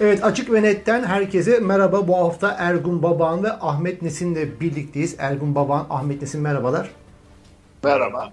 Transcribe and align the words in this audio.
Evet 0.00 0.24
Açık 0.24 0.52
ve 0.52 0.62
Net'ten 0.62 1.04
herkese 1.04 1.60
merhaba. 1.60 2.08
Bu 2.08 2.16
hafta 2.16 2.56
Ergun 2.58 3.02
Baban 3.02 3.44
ve 3.44 3.52
Ahmet 3.52 4.02
Nesin'le 4.02 4.60
birlikteyiz. 4.60 5.16
Ergun 5.18 5.54
Baban, 5.54 5.86
Ahmet 5.90 6.22
Nesin 6.22 6.40
merhabalar. 6.40 6.90
Merhaba. 7.84 8.32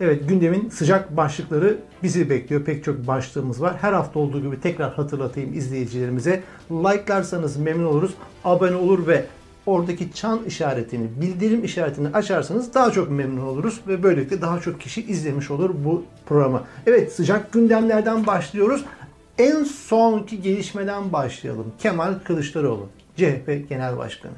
Evet 0.00 0.28
gündemin 0.28 0.68
sıcak 0.68 1.16
başlıkları 1.16 1.78
bizi 2.02 2.30
bekliyor. 2.30 2.64
Pek 2.64 2.84
çok 2.84 3.06
başlığımız 3.06 3.62
var. 3.62 3.76
Her 3.80 3.92
hafta 3.92 4.18
olduğu 4.18 4.42
gibi 4.42 4.60
tekrar 4.60 4.94
hatırlatayım 4.94 5.54
izleyicilerimize. 5.54 6.42
Like'larsanız 6.70 7.56
memnun 7.56 7.86
oluruz. 7.86 8.14
Abone 8.44 8.76
olur 8.76 9.06
ve 9.06 9.24
oradaki 9.66 10.12
çan 10.12 10.40
işaretini, 10.46 11.08
bildirim 11.20 11.64
işaretini 11.64 12.08
açarsanız 12.08 12.74
daha 12.74 12.90
çok 12.90 13.10
memnun 13.10 13.46
oluruz 13.46 13.80
ve 13.88 14.02
böylelikle 14.02 14.40
daha 14.40 14.60
çok 14.60 14.80
kişi 14.80 15.02
izlemiş 15.06 15.50
olur 15.50 15.70
bu 15.84 16.04
programı. 16.26 16.62
Evet 16.86 17.12
sıcak 17.12 17.52
gündemlerden 17.52 18.26
başlıyoruz. 18.26 18.84
En 19.38 19.64
sonki 19.64 20.42
gelişmeden 20.42 21.12
başlayalım. 21.12 21.72
Kemal 21.78 22.14
Kılıçdaroğlu, 22.24 22.88
CHP 23.16 23.68
Genel 23.68 23.96
Başkanı. 23.98 24.32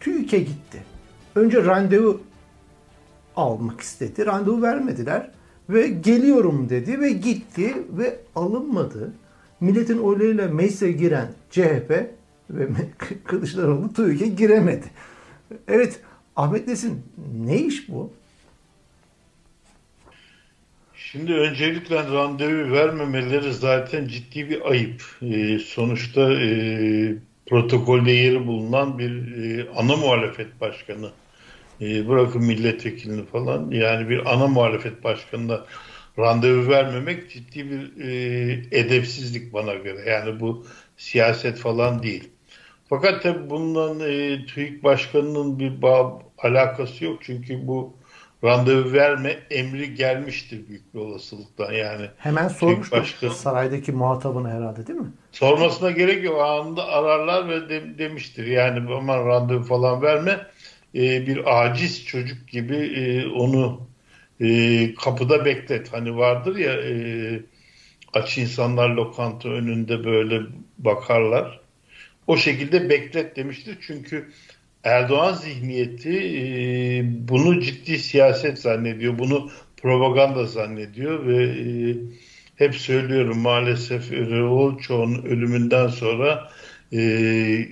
TÜİK'e 0.00 0.38
gitti. 0.38 0.82
Önce 1.34 1.64
randevu 1.64 2.20
almak 3.36 3.80
istedi. 3.80 4.26
Randevu 4.26 4.62
vermediler 4.62 5.30
ve 5.70 5.88
geliyorum 5.88 6.68
dedi 6.68 7.00
ve 7.00 7.12
gitti 7.12 7.74
ve 7.90 8.20
alınmadı. 8.34 9.12
Milletin 9.60 9.98
oylarıyla 9.98 10.48
meclise 10.48 10.92
giren 10.92 11.32
CHP 11.50 11.90
ve 12.50 12.68
Kılıçdaroğlu 13.24 13.92
TÜİK'e 13.92 14.26
giremedi. 14.26 14.86
Evet 15.68 16.00
Ahmet 16.36 16.68
Nesin 16.68 17.02
ne 17.44 17.58
iş 17.58 17.88
bu? 17.88 18.10
Şimdi 21.12 21.32
öncelikle 21.32 21.96
randevu 21.96 22.72
vermemeleri 22.72 23.52
zaten 23.52 24.06
ciddi 24.08 24.50
bir 24.50 24.70
ayıp. 24.70 25.02
Ee, 25.22 25.58
sonuçta 25.58 26.32
e, 26.32 26.48
protokolde 27.46 28.10
yeri 28.10 28.46
bulunan 28.46 28.98
bir 28.98 29.36
e, 29.36 29.70
ana 29.76 29.96
muhalefet 29.96 30.60
başkanı. 30.60 31.10
E, 31.80 32.08
bırakın 32.08 32.42
milletvekilini 32.42 33.26
falan. 33.26 33.70
Yani 33.70 34.08
bir 34.08 34.32
ana 34.34 34.46
muhalefet 34.46 35.04
başkanına 35.04 35.64
randevu 36.18 36.68
vermemek 36.68 37.30
ciddi 37.30 37.70
bir 37.70 38.04
e, 38.04 38.78
edepsizlik 38.78 39.52
bana 39.52 39.74
göre. 39.74 40.10
Yani 40.10 40.40
bu 40.40 40.66
siyaset 40.96 41.58
falan 41.58 42.02
değil. 42.02 42.28
Fakat 42.88 43.22
tabii 43.22 43.50
bundan 43.50 44.00
e, 44.00 44.46
TÜİK 44.46 44.84
Başkanı'nın 44.84 45.58
bir 45.58 45.82
bağ, 45.82 46.22
alakası 46.38 47.04
yok. 47.04 47.18
Çünkü 47.22 47.66
bu 47.66 48.01
randevu 48.44 48.92
verme 48.92 49.38
emri 49.50 49.94
gelmiştir 49.94 50.68
büyük 50.68 50.94
bir 50.94 50.98
olasılıkla. 50.98 51.72
Yani 51.72 52.06
Hemen 52.18 52.48
sormuştur 52.48 52.96
başkanı, 52.96 53.30
saraydaki 53.30 53.92
muhatabına 53.92 54.50
herhalde 54.50 54.86
değil 54.86 54.98
mi? 54.98 55.12
Sormasına 55.32 55.90
gerek 55.90 56.24
yok. 56.24 56.40
Anında 56.40 56.86
ararlar 56.86 57.48
ve 57.48 57.68
de, 57.68 57.98
demiştir. 57.98 58.46
Yani 58.46 58.94
aman 58.94 59.26
randevu 59.26 59.62
falan 59.62 60.02
verme. 60.02 60.46
E, 60.94 61.26
bir 61.26 61.62
aciz 61.62 62.04
çocuk 62.06 62.48
gibi 62.48 62.76
e, 62.76 63.26
onu 63.26 63.80
e, 64.40 64.94
kapıda 64.94 65.44
beklet. 65.44 65.92
Hani 65.92 66.16
vardır 66.16 66.56
ya 66.56 66.72
e, 66.72 67.40
aç 68.14 68.38
insanlar 68.38 68.90
lokanta 68.90 69.48
önünde 69.48 70.04
böyle 70.04 70.40
bakarlar. 70.78 71.60
O 72.26 72.36
şekilde 72.36 72.90
beklet 72.90 73.36
demiştir. 73.36 73.78
Çünkü 73.80 74.28
Erdoğan 74.84 75.34
zihniyeti 75.34 76.18
e, 76.18 77.02
bunu 77.28 77.60
ciddi 77.60 77.98
siyaset 77.98 78.58
zannediyor. 78.58 79.18
Bunu 79.18 79.50
propaganda 79.76 80.46
zannediyor 80.46 81.26
ve 81.26 81.44
e, 81.44 81.96
hep 82.56 82.74
söylüyorum 82.74 83.38
maalesef 83.38 84.12
Erol 84.12 84.78
çoğun 84.78 85.22
ölümünden 85.22 85.88
sonra 85.88 86.50
e, 86.92 87.68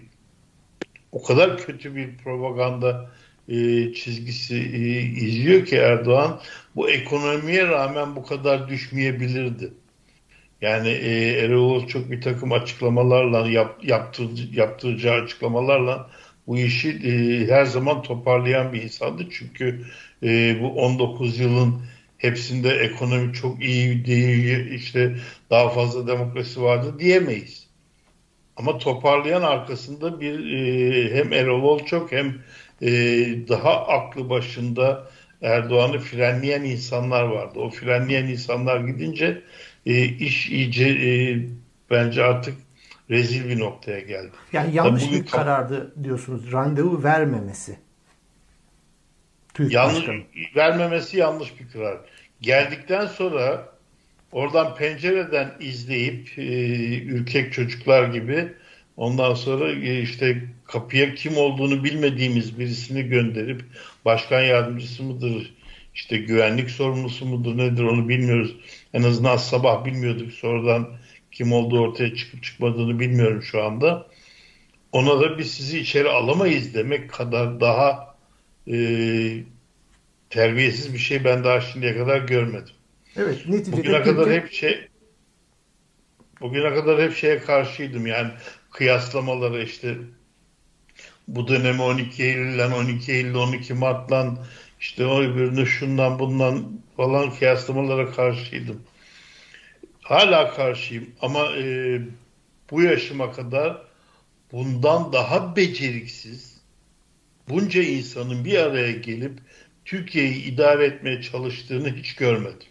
o 1.13 1.23
kadar 1.23 1.59
kötü 1.59 1.97
bir 1.97 2.17
propaganda 2.17 3.11
e, 3.49 3.55
çizgisi 3.93 4.57
e, 4.57 5.01
izliyor 5.01 5.65
ki 5.65 5.77
Erdoğan 5.77 6.41
bu 6.77 6.91
ekonomiye 6.91 7.69
rağmen 7.69 8.17
bu 8.17 8.25
kadar 8.27 8.69
düşmeyebilirdi. 8.69 9.73
Yani 10.61 10.89
e, 10.89 11.33
Erol 11.33 11.87
çok 11.87 12.11
bir 12.11 12.21
takım 12.21 12.53
açıklamalarla 12.53 13.49
yap, 13.49 13.85
yaptır, 13.85 14.53
yaptıracağı 14.53 15.23
açıklamalarla 15.23 16.11
bu 16.47 16.59
işi 16.59 16.91
e, 16.91 17.47
her 17.49 17.65
zaman 17.65 18.03
toparlayan 18.03 18.73
bir 18.73 18.83
insandı. 18.83 19.27
Çünkü 19.31 19.85
e, 20.23 20.61
bu 20.61 20.69
19 20.69 21.39
yılın 21.39 21.83
hepsinde 22.19 22.71
ekonomi 22.71 23.33
çok 23.33 23.63
iyi 23.65 24.05
değil, 24.05 24.71
işte 24.71 25.17
daha 25.51 25.69
fazla 25.69 26.07
demokrasi 26.07 26.63
vardı 26.63 26.99
diyemeyiz. 26.99 27.67
Ama 28.57 28.79
toparlayan 28.79 29.43
arkasında 29.43 30.21
bir 30.21 30.53
e, 30.53 31.15
hem 31.15 31.33
Erol 31.33 31.85
çok 31.87 32.13
hem 32.13 32.43
e, 32.83 32.91
daha 33.49 33.87
aklı 33.87 34.31
başında 34.31 35.11
Erdoğan'ı 35.43 35.99
frenleyen 35.99 36.65
insanlar 36.65 37.23
vardı. 37.23 37.59
O 37.59 37.71
frenleyen 37.71 38.27
insanlar 38.27 38.81
gidince 38.81 39.43
e, 39.87 40.05
iş 40.05 40.51
iyice 40.51 40.89
e, 40.89 41.39
bence 41.91 42.25
artık 42.25 42.55
rezil 43.11 43.49
bir 43.49 43.61
noktaya 43.61 44.01
geldi. 44.01 44.31
Yani 44.53 44.75
yanlış 44.75 45.05
Tabii 45.05 45.15
bir 45.15 45.27
karardı 45.27 45.95
diyorsunuz. 46.05 46.53
Randevu 46.53 47.03
vermemesi. 47.03 47.79
TÜİK 49.55 49.73
yanlış, 49.73 50.05
vermemesi 50.57 51.17
yanlış 51.17 51.61
bir 51.61 51.69
karar. 51.69 51.99
Geldikten 52.41 53.07
sonra 53.07 53.69
oradan 54.33 54.75
pencereden 54.75 55.53
izleyip 55.61 56.39
e, 56.39 57.03
ürkek 57.03 57.53
çocuklar 57.53 58.09
gibi 58.09 58.53
ondan 58.97 59.35
sonra 59.35 59.71
e, 59.73 60.01
işte 60.01 60.43
kapıya 60.65 61.15
kim 61.15 61.37
olduğunu 61.37 61.85
bilmediğimiz 61.85 62.59
birisini 62.59 63.03
gönderip 63.03 63.63
başkan 64.05 64.41
yardımcısı 64.41 65.03
mıdır, 65.03 65.55
işte 65.95 66.17
güvenlik 66.17 66.71
sorumlusu 66.71 67.27
mudur 67.27 67.59
nedir 67.59 67.83
onu 67.83 68.09
bilmiyoruz. 68.09 68.57
En 68.95 69.03
azından 69.03 69.37
sabah 69.37 69.85
bilmiyorduk 69.85 70.33
sonradan 70.33 70.89
kim 71.41 71.53
olduğu 71.53 71.81
ortaya 71.81 72.15
çıkıp 72.15 72.43
çıkmadığını 72.43 73.01
bilmiyorum 73.01 73.43
şu 73.43 73.63
anda. 73.63 74.07
Ona 74.93 75.21
da 75.21 75.39
biz 75.39 75.55
sizi 75.55 75.79
içeri 75.79 76.09
alamayız 76.09 76.75
demek 76.75 77.11
kadar 77.11 77.61
daha 77.61 78.15
e, 78.69 78.77
terbiyesiz 80.31 80.95
bir 80.95 80.99
şey 80.99 81.25
ben 81.25 81.45
daha 81.45 81.61
şimdiye 81.61 81.97
kadar 81.97 82.21
görmedim. 82.21 82.75
Evet, 83.17 83.49
neticede 83.49 83.77
bugüne 83.77 84.03
kadar 84.03 84.31
hep 84.31 84.53
şey 84.53 84.89
bugüne 86.41 86.75
kadar 86.75 87.03
hep 87.03 87.17
şeye 87.17 87.39
karşıydım 87.39 88.07
yani 88.07 88.31
kıyaslamaları 88.71 89.63
işte 89.63 89.97
bu 91.29 91.49
dönemi 91.49 91.83
12 91.83 92.23
Eylül'den 92.23 92.71
12 92.71 93.13
Eylül 93.13 93.35
12 93.35 93.75
Mart'tan 93.75 94.39
işte 94.81 95.07
o 95.07 95.21
öbürünü 95.21 95.67
şundan 95.67 96.19
bundan 96.19 96.81
falan 96.97 97.31
kıyaslamalara 97.31 98.13
karşıydım. 98.13 98.83
Hala 100.11 100.55
karşıyım 100.55 101.11
ama 101.21 101.47
e, 101.57 102.01
bu 102.71 102.83
yaşıma 102.83 103.33
kadar 103.33 103.83
bundan 104.53 105.13
daha 105.13 105.57
beceriksiz 105.57 106.61
bunca 107.49 107.83
insanın 107.83 108.45
bir 108.45 108.59
araya 108.59 108.93
gelip 108.93 109.39
Türkiye'yi 109.85 110.45
idare 110.45 110.85
etmeye 110.85 111.23
çalıştığını 111.23 111.97
hiç 111.97 112.15
görmedim. 112.15 112.69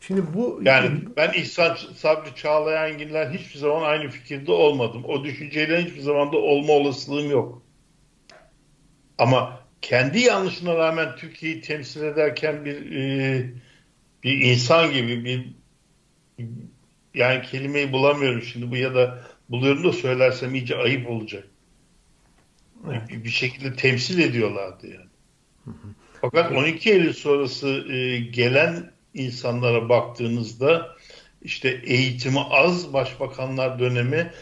Şimdi 0.00 0.22
bu 0.34 0.60
yani 0.62 0.90
ben 1.16 1.32
İhsan 1.32 1.76
Sabri 1.96 2.34
Çağlayangiller 2.36 3.30
hiçbir 3.30 3.58
zaman 3.58 3.82
aynı 3.82 4.10
fikirde 4.10 4.52
olmadım. 4.52 5.04
O 5.04 5.24
düşünceyle 5.24 5.84
hiçbir 5.84 6.00
zaman 6.00 6.32
da 6.32 6.36
olma 6.36 6.72
olasılığım 6.72 7.30
yok. 7.30 7.62
Ama 9.18 9.60
kendi 9.82 10.20
yanlışına 10.20 10.76
rağmen 10.76 11.16
Türkiye'yi 11.16 11.60
temsil 11.60 12.02
ederken 12.02 12.64
bir 12.64 12.92
e, 12.92 13.46
bir 14.24 14.40
insan 14.40 14.92
gibi 14.92 15.24
bir 15.24 15.59
yani 17.14 17.42
kelimeyi 17.42 17.92
bulamıyorum 17.92 18.42
şimdi 18.42 18.70
bu 18.70 18.76
ya 18.76 18.94
da 18.94 19.24
buluyorum 19.50 19.84
da 19.84 19.92
söylersem 19.92 20.54
iyice 20.54 20.76
ayıp 20.76 21.10
olacak. 21.10 21.44
Evet. 22.88 23.24
Bir, 23.24 23.30
şekilde 23.30 23.76
temsil 23.76 24.18
ediyorlardı 24.18 24.86
yani. 24.86 25.10
Hı 25.64 25.70
hı. 25.70 25.94
Fakat 26.20 26.52
12 26.52 26.90
Eylül 26.90 27.12
sonrası 27.12 27.68
e, 27.68 28.18
gelen 28.18 28.90
insanlara 29.14 29.88
baktığınızda 29.88 30.96
işte 31.42 31.80
eğitimi 31.84 32.40
az 32.40 32.92
başbakanlar 32.92 33.78
dönemi 33.78 34.32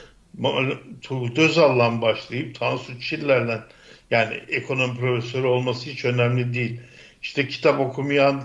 Turgut 1.03 1.39
Özal'dan 1.39 2.03
başlayıp 2.03 2.59
Tansu 2.59 3.01
Çiller'den 3.01 3.63
yani 4.11 4.35
ekonomi 4.35 4.99
profesörü 4.99 5.47
olması 5.47 5.91
hiç 5.91 6.05
önemli 6.05 6.55
değil. 6.55 6.81
İşte 7.23 7.49
kitap 7.49 7.81
okumayan, 7.81 8.45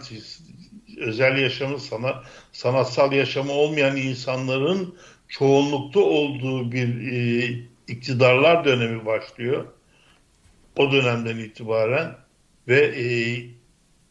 özel 1.04 1.38
yaşamı, 1.38 1.80
sana, 1.80 2.24
sanatsal 2.52 3.12
yaşamı 3.12 3.52
olmayan 3.52 3.98
insanların 3.98 4.96
çoğunlukta 5.28 6.00
olduğu 6.00 6.72
bir 6.72 7.12
e, 7.12 7.60
iktidarlar 7.88 8.66
dönemi 8.66 9.06
başlıyor. 9.06 9.66
O 10.78 10.92
dönemden 10.92 11.38
itibaren 11.38 12.16
ve 12.68 12.80
e, 12.80 13.06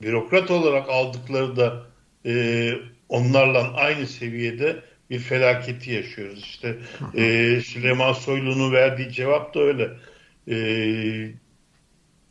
bürokrat 0.02 0.50
olarak 0.50 0.88
aldıkları 0.88 1.56
da 1.56 1.86
e, 2.26 2.72
onlarla 3.08 3.72
aynı 3.74 4.06
seviyede 4.06 4.82
bir 5.10 5.18
felaketi 5.18 5.92
yaşıyoruz. 5.92 6.38
İşte 6.38 6.76
e, 7.14 7.60
Süleyman 7.60 8.12
Soylu'nun 8.12 8.72
verdiği 8.72 9.12
cevap 9.12 9.54
da 9.54 9.60
öyle. 9.60 9.90
E, 10.48 10.56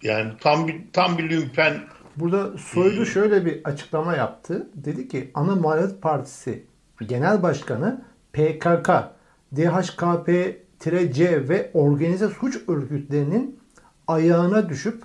yani 0.03 0.31
tam 0.39 0.67
bir 0.67 0.75
tam 0.93 1.17
bir 1.17 1.29
lümpen. 1.29 1.83
Burada 2.15 2.57
Soylu 2.57 3.05
şöyle 3.05 3.45
bir 3.45 3.61
açıklama 3.63 4.15
yaptı. 4.15 4.69
Dedi 4.75 5.07
ki 5.07 5.31
ana 5.33 5.55
muhalefet 5.55 6.01
partisi 6.01 6.65
genel 7.07 7.43
başkanı 7.43 8.01
PKK, 8.33 8.89
DHKP-C 9.55 11.49
ve 11.49 11.71
organize 11.73 12.27
suç 12.27 12.57
örgütlerinin 12.67 13.59
ayağına 14.07 14.69
düşüp 14.69 15.03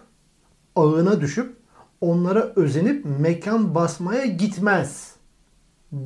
ağına 0.77 1.21
düşüp 1.21 1.57
onlara 2.01 2.53
özenip 2.57 3.05
mekan 3.21 3.75
basmaya 3.75 4.27
gitmez 4.27 5.17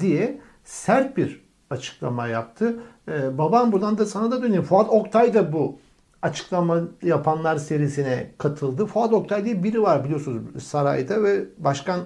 diye 0.00 0.40
sert 0.64 1.16
bir 1.16 1.44
açıklama 1.70 2.26
yaptı. 2.26 2.80
Ee, 3.08 3.38
babam 3.38 3.72
buradan 3.72 3.98
da 3.98 4.06
sana 4.06 4.30
da 4.30 4.42
dönüyor. 4.42 4.64
Fuat 4.64 4.90
Oktay 4.90 5.34
da 5.34 5.52
bu 5.52 5.78
açıklama 6.22 6.80
yapanlar 7.02 7.56
serisine 7.56 8.30
katıldı. 8.38 8.86
Fuat 8.86 9.12
Oktay 9.12 9.44
diye 9.44 9.62
biri 9.62 9.82
var 9.82 10.04
biliyorsunuz 10.04 10.62
sarayda 10.62 11.22
ve 11.22 11.44
başkan 11.58 12.00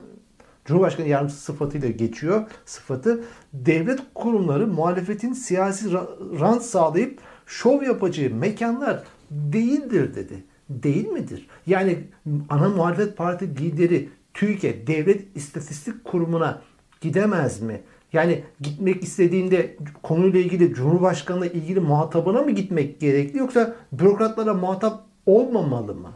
Cumhurbaşkanı 0.64 1.08
yardımcısı 1.08 1.40
sıfatıyla 1.40 1.88
geçiyor 1.88 2.50
sıfatı. 2.64 3.24
Devlet 3.52 4.00
kurumları 4.14 4.66
muhalefetin 4.66 5.32
siyasi 5.32 5.92
rant 6.40 6.62
sağlayıp 6.62 7.20
şov 7.46 7.82
yapacağı 7.82 8.30
mekanlar 8.30 9.04
değildir 9.30 10.14
dedi. 10.14 10.44
Değil 10.68 11.08
midir? 11.08 11.48
Yani 11.66 12.04
ana 12.48 12.68
muhalefet 12.68 13.16
parti 13.16 13.46
lideri 13.58 14.08
TÜİK'e, 14.34 14.86
Devlet 14.86 15.36
İstatistik 15.36 16.04
Kurumu'na 16.04 16.62
gidemez 17.00 17.60
mi? 17.60 17.82
Yani 18.14 18.44
gitmek 18.60 19.02
istediğinde 19.02 19.76
konuyla 20.02 20.40
ilgili 20.40 20.74
Cumhurbaşkanı'na 20.74 21.46
ilgili 21.46 21.80
muhatabına 21.80 22.42
mı 22.42 22.50
gitmek 22.50 23.00
gerekli 23.00 23.38
yoksa 23.38 23.76
bürokratlara 23.92 24.54
muhatap 24.54 25.04
olmamalı 25.26 25.94
mı? 25.94 26.12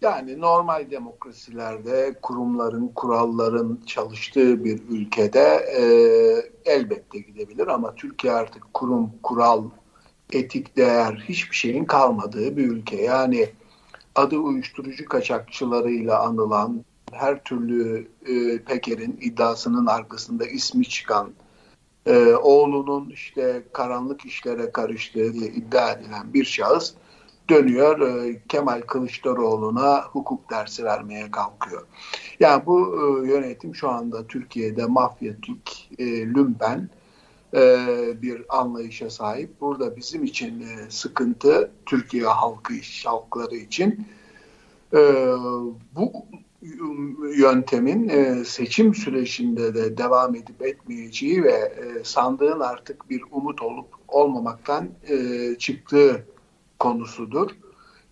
Yani 0.00 0.40
normal 0.40 0.90
demokrasilerde 0.90 2.14
kurumların, 2.22 2.88
kuralların 2.94 3.80
çalıştığı 3.86 4.64
bir 4.64 4.80
ülkede 4.88 5.40
e, 5.78 5.82
elbette 6.64 7.18
gidebilir 7.18 7.66
ama 7.66 7.94
Türkiye 7.94 8.32
artık 8.32 8.74
kurum, 8.74 9.10
kural, 9.22 9.64
etik 10.32 10.76
değer 10.76 11.24
hiçbir 11.28 11.56
şeyin 11.56 11.84
kalmadığı 11.84 12.56
bir 12.56 12.68
ülke. 12.68 13.02
Yani 13.02 13.48
adı 14.14 14.36
uyuşturucu 14.36 15.04
kaçakçılarıyla 15.04 16.20
anılan 16.22 16.84
her 17.14 17.44
türlü 17.44 18.08
e, 18.26 18.58
Peker'in 18.58 19.18
iddiasının 19.20 19.86
arkasında 19.86 20.46
ismi 20.46 20.84
çıkan 20.84 21.32
e, 22.06 22.34
oğlunun 22.34 23.10
işte 23.10 23.62
karanlık 23.72 24.24
işlere 24.24 24.72
karıştığı 24.72 25.34
diye 25.34 25.48
iddia 25.50 25.92
edilen 25.92 26.34
bir 26.34 26.44
şahıs 26.44 26.94
dönüyor 27.50 28.00
e, 28.00 28.40
Kemal 28.48 28.80
Kılıçdaroğlu'na 28.80 30.02
hukuk 30.02 30.50
dersi 30.50 30.84
vermeye 30.84 31.30
kalkıyor. 31.30 31.86
Yani 32.40 32.66
bu 32.66 32.96
e, 32.96 33.28
yönetim 33.28 33.74
şu 33.74 33.88
anda 33.88 34.26
Türkiye'de 34.26 34.86
mafyatik, 34.86 35.90
e, 35.98 36.04
lümpen 36.26 36.88
e, 37.54 37.86
bir 38.22 38.42
anlayışa 38.48 39.10
sahip. 39.10 39.60
Burada 39.60 39.96
bizim 39.96 40.24
için 40.24 40.60
e, 40.60 40.90
sıkıntı 40.90 41.70
Türkiye 41.86 42.24
halkı, 42.24 42.74
halkları 43.04 43.56
için 43.56 44.06
e, 44.92 45.00
bu 45.96 46.12
yöntemin 47.36 48.08
e, 48.08 48.44
seçim 48.44 48.94
sürecinde 48.94 49.74
de 49.74 49.98
devam 49.98 50.34
edip 50.34 50.62
etmeyeceği 50.62 51.44
ve 51.44 51.52
e, 51.52 52.04
sandığın 52.04 52.60
artık 52.60 53.10
bir 53.10 53.22
umut 53.30 53.62
olup 53.62 53.86
olmamaktan 54.08 54.88
e, 55.08 55.16
çıktığı 55.58 56.26
konusudur. 56.78 57.50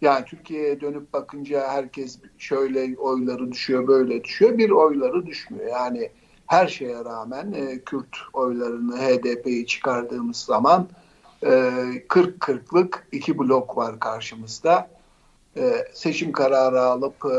Yani 0.00 0.24
Türkiye'ye 0.24 0.80
dönüp 0.80 1.12
bakınca 1.12 1.68
herkes 1.68 2.18
şöyle 2.38 2.98
oyları 2.98 3.52
düşüyor, 3.52 3.86
böyle 3.86 4.24
düşüyor. 4.24 4.58
Bir 4.58 4.70
oyları 4.70 5.26
düşmüyor. 5.26 5.66
Yani 5.66 6.10
her 6.46 6.66
şeye 6.66 7.04
rağmen 7.04 7.54
Kürt 7.86 8.16
oylarını 8.32 8.96
HDP'yi 8.96 9.66
çıkardığımız 9.66 10.36
zaman 10.36 10.88
40-40'lık 11.42 13.08
iki 13.12 13.38
blok 13.38 13.76
var 13.76 14.00
karşımızda 14.00 14.90
e, 15.56 15.84
seçim 15.92 16.32
kararı 16.32 16.80
alıp 16.80 17.14
e, 17.24 17.36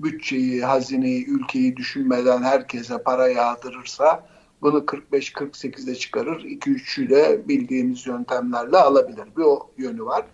bütçeyi, 0.00 0.64
hazineyi, 0.64 1.26
ülkeyi 1.26 1.76
düşünmeden 1.76 2.42
herkese 2.42 3.02
para 3.02 3.28
yağdırırsa 3.28 4.28
bunu 4.62 4.78
45-48'e 4.78 5.94
çıkarır. 5.94 6.44
2-3'ü 6.44 7.10
de 7.10 7.48
bildiğimiz 7.48 8.06
yöntemlerle 8.06 8.76
alabilir. 8.76 9.24
Bir 9.36 9.42
o 9.42 9.70
yönü 9.78 10.04
var. 10.04 10.26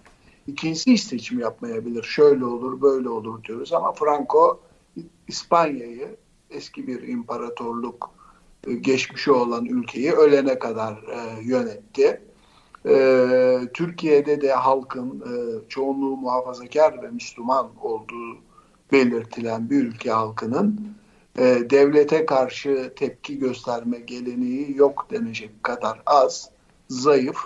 İkincisi 0.46 0.92
hiç 0.92 1.00
seçim 1.00 1.40
yapmayabilir. 1.40 2.02
Şöyle 2.02 2.44
olur, 2.44 2.82
böyle 2.82 3.08
olur 3.08 3.44
diyoruz 3.44 3.72
ama 3.72 3.92
Franco 3.92 4.60
İspanya'yı 5.28 6.16
eski 6.50 6.86
bir 6.86 7.08
imparatorluk 7.08 8.10
e, 8.66 8.74
geçmişi 8.74 9.32
olan 9.32 9.64
ülkeyi 9.64 10.12
ölene 10.12 10.58
kadar 10.58 10.98
yönetti 11.42 12.27
e, 12.88 13.60
Türkiye'de 13.74 14.40
de 14.40 14.52
halkın 14.52 15.20
e, 15.20 15.68
çoğunluğu 15.68 16.16
muhafazakar 16.16 17.02
ve 17.02 17.10
Müslüman 17.10 17.70
olduğu 17.82 18.38
belirtilen 18.92 19.70
bir 19.70 19.84
ülke 19.84 20.10
halkının 20.10 20.96
e, 21.38 21.70
devlete 21.70 22.26
karşı 22.26 22.92
tepki 22.96 23.38
gösterme 23.38 23.98
geleneği 23.98 24.76
yok 24.76 25.06
denecek 25.10 25.62
kadar 25.62 26.02
az, 26.06 26.50
zayıf. 26.88 27.36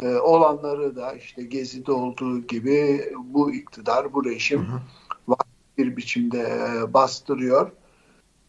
E, 0.00 0.14
olanları 0.14 0.96
da 0.96 1.12
işte 1.12 1.42
Gezi'de 1.42 1.92
olduğu 1.92 2.40
gibi 2.40 3.04
bu 3.16 3.52
iktidar, 3.52 4.12
bu 4.12 4.24
rejim 4.24 4.60
hı 4.60 5.34
hı. 5.34 5.36
bir 5.78 5.96
biçimde 5.96 6.40
e, 6.40 6.94
bastırıyor. 6.94 7.70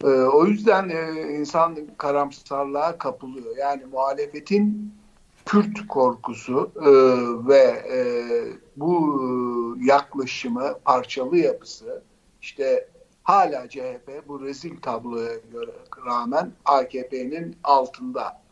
E, 0.04 0.08
o 0.08 0.46
yüzden 0.46 0.90
e, 0.90 1.22
insan 1.40 1.78
karamsarlığa 1.98 2.98
kapılıyor. 2.98 3.58
Yani 3.58 3.86
muhalefetin 3.86 4.94
Kürt 5.46 5.88
korkusu 5.88 6.72
e, 6.76 6.90
ve 7.48 7.84
e, 7.94 8.00
bu 8.76 9.78
yaklaşımı, 9.82 10.80
parçalı 10.86 11.38
yapısı 11.38 12.04
işte 12.42 12.88
hala 13.24 13.70
CHP 13.70 14.28
bu 14.28 14.42
rezil 14.42 14.78
tabloya 14.82 15.36
göre 15.52 15.72
rağmen 16.06 16.52
AKP'nin 16.66 17.56
altında. 17.64 18.46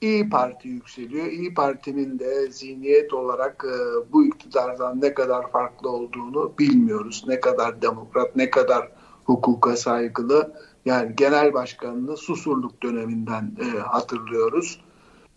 İyi 0.00 0.30
Parti 0.30 0.68
yükseliyor. 0.68 1.26
İyi 1.26 1.54
Parti'nin 1.54 2.18
de 2.18 2.50
zihniyet 2.50 3.12
olarak 3.12 3.64
e, 3.64 4.12
bu 4.12 4.24
iktidardan 4.26 5.00
ne 5.00 5.14
kadar 5.14 5.50
farklı 5.50 5.90
olduğunu 5.90 6.52
bilmiyoruz. 6.58 7.24
Ne 7.28 7.40
kadar 7.40 7.82
demokrat, 7.82 8.36
ne 8.36 8.50
kadar 8.50 8.88
hukuka 9.24 9.76
saygılı. 9.76 10.54
Yani 10.84 11.16
genel 11.16 11.54
başkanını 11.54 12.16
Susurluk 12.16 12.82
döneminden 12.82 13.56
e, 13.60 13.78
hatırlıyoruz. 13.78 14.80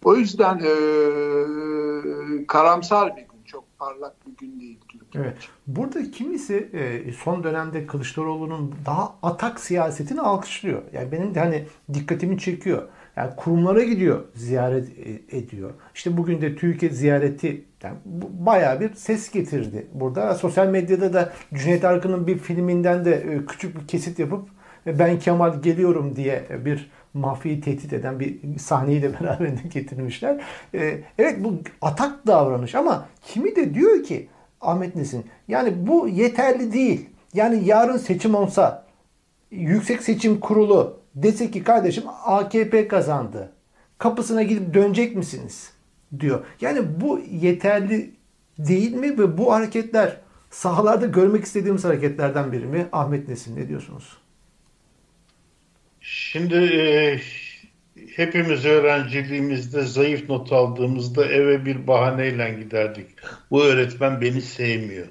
O 0.03 0.15
yüzden 0.15 0.59
e, 0.59 0.71
karamsar 2.47 3.17
bir 3.17 3.21
gün, 3.21 3.43
çok 3.45 3.79
parlak 3.79 4.27
bir 4.27 4.37
gün 4.37 4.59
değil 4.59 4.79
Türkiye. 4.89 5.23
Evet. 5.23 5.37
Burada 5.67 6.11
kimisi 6.11 6.69
e, 6.73 7.11
son 7.11 7.43
dönemde 7.43 7.87
Kılıçdaroğlu'nun 7.87 8.75
daha 8.85 9.15
atak 9.23 9.59
siyasetini 9.59 10.21
alkışlıyor. 10.21 10.81
Yani 10.93 11.11
benim 11.11 11.35
de 11.35 11.39
hani 11.39 11.65
dikkatimi 11.93 12.37
çekiyor. 12.37 12.87
Yani 13.15 13.35
kurumlara 13.35 13.83
gidiyor, 13.83 14.23
ziyaret 14.35 14.89
e, 14.99 15.37
ediyor. 15.37 15.73
İşte 15.95 16.17
bugün 16.17 16.41
de 16.41 16.55
Türkiye 16.55 16.91
ziyareti 16.91 17.65
yani 17.83 17.97
bayağı 18.31 18.79
bir 18.79 18.93
ses 18.93 19.31
getirdi 19.31 19.87
burada. 19.93 20.35
Sosyal 20.35 20.67
medyada 20.67 21.13
da 21.13 21.33
Cüneyt 21.53 21.85
Arkın'ın 21.85 22.27
bir 22.27 22.37
filminden 22.37 23.05
de 23.05 23.15
e, 23.15 23.45
küçük 23.45 23.81
bir 23.81 23.87
kesit 23.87 24.19
yapıp 24.19 24.49
ben 24.85 25.19
Kemal 25.19 25.61
geliyorum 25.61 26.15
diye 26.15 26.45
bir 26.65 26.91
mafyayı 27.13 27.61
tehdit 27.61 27.93
eden 27.93 28.19
bir 28.19 28.57
sahneyi 28.59 29.01
de 29.01 29.13
beraberinde 29.19 29.61
getirmişler. 29.73 30.41
Ee, 30.73 31.03
evet 31.17 31.43
bu 31.43 31.53
atak 31.81 32.27
davranış 32.27 32.75
ama 32.75 33.05
kimi 33.25 33.55
de 33.55 33.73
diyor 33.73 34.03
ki 34.03 34.27
Ahmet 34.61 34.95
Nesin 34.95 35.25
yani 35.47 35.87
bu 35.87 36.07
yeterli 36.07 36.73
değil. 36.73 37.09
Yani 37.33 37.65
yarın 37.65 37.97
seçim 37.97 38.35
olsa 38.35 38.85
Yüksek 39.51 40.03
Seçim 40.03 40.39
Kurulu 40.39 40.99
dese 41.15 41.51
ki 41.51 41.63
kardeşim 41.63 42.03
AKP 42.25 42.87
kazandı. 42.87 43.51
Kapısına 43.97 44.43
gidip 44.43 44.73
dönecek 44.73 45.15
misiniz? 45.15 45.71
diyor. 46.19 46.45
Yani 46.61 47.01
bu 47.01 47.19
yeterli 47.31 48.11
değil 48.57 48.95
mi 48.95 49.19
ve 49.19 49.37
bu 49.37 49.53
hareketler 49.53 50.17
sahalarda 50.49 51.05
görmek 51.05 51.43
istediğimiz 51.43 51.85
hareketlerden 51.85 52.51
biri 52.51 52.65
mi? 52.65 52.87
Ahmet 52.91 53.27
Nesin 53.27 53.55
ne 53.55 53.67
diyorsunuz? 53.67 54.17
Şimdi 56.11 56.55
e, 56.55 57.19
hepimiz 58.15 58.65
öğrenciliğimizde 58.65 59.81
zayıf 59.83 60.29
not 60.29 60.51
aldığımızda 60.51 61.25
eve 61.25 61.65
bir 61.65 61.87
bahaneyle 61.87 62.63
giderdik. 62.63 63.05
Bu 63.51 63.63
öğretmen 63.63 64.21
beni 64.21 64.41
sevmiyor. 64.41 65.07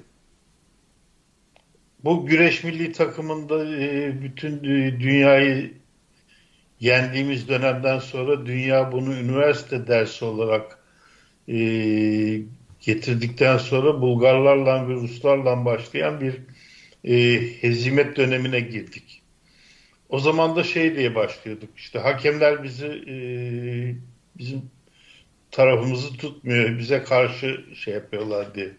Bu 2.03 2.25
güreş 2.25 2.63
milli 2.63 2.91
takımında 2.91 3.75
e, 3.75 4.21
bütün 4.21 4.63
dünyayı 4.99 5.73
yendiğimiz 6.79 7.47
dönemden 7.47 7.99
sonra 7.99 8.45
dünya 8.45 8.91
bunu 8.91 9.13
üniversite 9.13 9.87
dersi 9.87 10.25
olarak 10.25 10.79
e, 11.47 11.57
getirdikten 12.81 13.57
sonra 13.57 14.01
Bulgarlarla 14.01 14.87
ve 14.87 14.93
Ruslarla 14.93 15.65
başlayan 15.65 16.21
bir 16.21 16.35
e, 17.03 17.41
hezimet 17.61 18.17
dönemine 18.17 18.59
girdik. 18.59 19.18
O 20.09 20.19
zaman 20.19 20.55
da 20.55 20.63
şey 20.63 20.95
diye 20.95 21.15
başlıyorduk. 21.15 21.69
İşte 21.77 21.99
hakemler 21.99 22.63
bizi 22.63 22.87
e, 22.87 23.15
bizim 24.37 24.61
tarafımızı 25.51 26.17
tutmuyor. 26.17 26.79
Bize 26.79 27.03
karşı 27.03 27.65
şey 27.75 27.93
yapıyorlar 27.93 28.47
diye. 28.55 28.71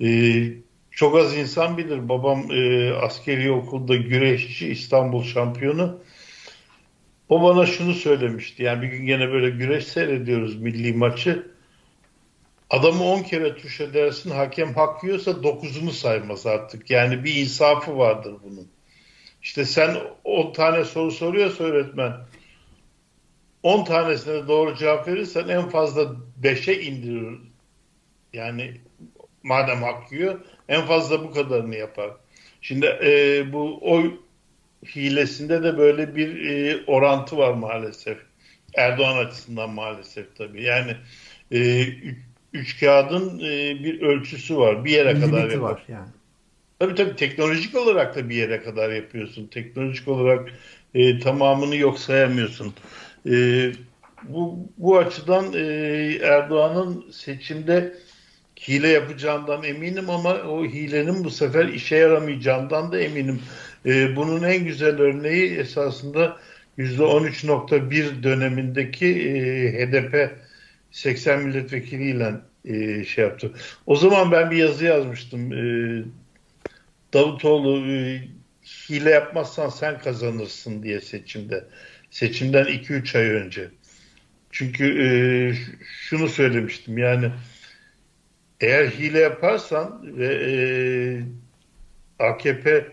E, 0.00 0.08
çok 0.90 1.16
az 1.16 1.36
insan 1.36 1.78
bilir. 1.78 2.08
Babam 2.08 2.50
e, 2.50 2.90
askeri 2.92 3.50
okulda 3.52 3.96
güreşçi, 3.96 4.68
İstanbul 4.68 5.22
şampiyonu. 5.22 6.00
O 7.28 7.42
bana 7.42 7.66
şunu 7.66 7.94
söylemişti. 7.94 8.62
Yani 8.62 8.82
bir 8.82 8.88
gün 8.88 9.06
gene 9.06 9.32
böyle 9.32 9.50
güreş 9.50 9.84
seyrediyoruz 9.84 10.56
milli 10.56 10.92
maçı. 10.92 11.46
Adamı 12.70 13.04
10 13.04 13.22
kere 13.22 13.56
tuş 13.56 13.80
edersin 13.80 14.30
hakem 14.30 14.74
hak 14.74 15.04
yiyorsa 15.04 15.30
9'unu 15.30 15.90
saymaz 15.90 16.46
artık. 16.46 16.90
Yani 16.90 17.24
bir 17.24 17.34
insafı 17.34 17.98
vardır 17.98 18.34
bunun. 18.44 18.75
İşte 19.46 19.64
sen 19.64 19.96
10 20.24 20.52
tane 20.52 20.84
soru 20.84 21.10
soruyorsa 21.10 21.64
öğretmen 21.64 22.12
10 23.62 23.84
tanesine 23.84 24.48
doğru 24.48 24.76
cevap 24.76 25.08
verirsen 25.08 25.48
en 25.48 25.68
fazla 25.68 26.16
5'e 26.42 26.82
indirir. 26.82 27.38
Yani 28.32 28.80
madem 29.42 29.82
hak 29.82 30.12
yiyor 30.12 30.40
en 30.68 30.86
fazla 30.86 31.24
bu 31.24 31.32
kadarını 31.32 31.76
yapar. 31.76 32.10
Şimdi 32.60 32.86
e, 32.86 33.44
bu 33.52 33.78
oy 33.82 34.14
hilesinde 34.96 35.62
de 35.62 35.78
böyle 35.78 36.16
bir 36.16 36.48
e, 36.50 36.84
orantı 36.86 37.36
var 37.36 37.52
maalesef. 37.54 38.18
Erdoğan 38.74 39.26
açısından 39.26 39.70
maalesef 39.70 40.36
tabii. 40.36 40.62
Yani 40.62 40.96
e, 41.50 41.82
üç, 41.86 42.18
üç 42.52 42.80
kağıdın 42.80 43.38
e, 43.38 43.84
bir 43.84 44.00
ölçüsü 44.02 44.56
var. 44.56 44.84
Bir 44.84 44.90
yere 44.90 45.14
Bir 45.16 45.20
kadar 45.20 45.50
yapar. 45.50 45.60
var 45.70 45.82
yani. 45.88 46.08
Tabii 46.78 46.94
tabii 46.94 47.16
teknolojik 47.16 47.74
olarak 47.76 48.16
da 48.16 48.28
bir 48.28 48.34
yere 48.34 48.62
kadar 48.62 48.90
yapıyorsun. 48.90 49.46
Teknolojik 49.46 50.08
olarak 50.08 50.48
e, 50.94 51.18
tamamını 51.18 51.76
yok 51.76 51.98
sayamıyorsun. 51.98 52.74
E, 53.30 53.32
bu, 54.22 54.68
bu 54.78 54.98
açıdan 54.98 55.52
e, 55.54 55.58
Erdoğan'ın 56.22 57.10
seçimde 57.10 57.94
hile 58.68 58.88
yapacağından 58.88 59.64
eminim 59.64 60.10
ama 60.10 60.34
o 60.34 60.64
hilenin 60.64 61.24
bu 61.24 61.30
sefer 61.30 61.68
işe 61.68 61.96
yaramayacağından 61.96 62.92
da 62.92 63.00
eminim. 63.00 63.42
E, 63.86 64.16
bunun 64.16 64.42
en 64.42 64.64
güzel 64.64 65.00
örneği 65.00 65.58
esasında 65.58 66.36
%13.1 66.78 68.22
dönemindeki 68.22 69.06
e, 69.06 69.86
HDP 69.86 70.38
80 70.90 71.42
milletvekiliyle 71.42 72.34
e, 72.64 73.04
şey 73.04 73.24
yaptı. 73.24 73.52
O 73.86 73.96
zaman 73.96 74.32
ben 74.32 74.50
bir 74.50 74.56
yazı 74.56 74.84
yazmıştım. 74.84 75.52
E, 75.52 76.04
Davutoğlu 77.16 77.86
e, 77.86 78.22
hile 78.90 79.10
yapmazsan 79.10 79.68
sen 79.68 79.98
kazanırsın 79.98 80.82
diye 80.82 81.00
seçimde. 81.00 81.64
Seçimden 82.10 82.64
2-3 82.64 83.18
ay 83.18 83.30
önce. 83.30 83.70
Çünkü 84.50 85.02
e, 85.02 85.08
şunu 86.00 86.28
söylemiştim 86.28 86.98
yani 86.98 87.30
eğer 88.60 88.86
hile 88.86 89.18
yaparsan 89.18 90.16
ve 90.18 90.26
e, 90.34 90.54
AKP 92.18 92.86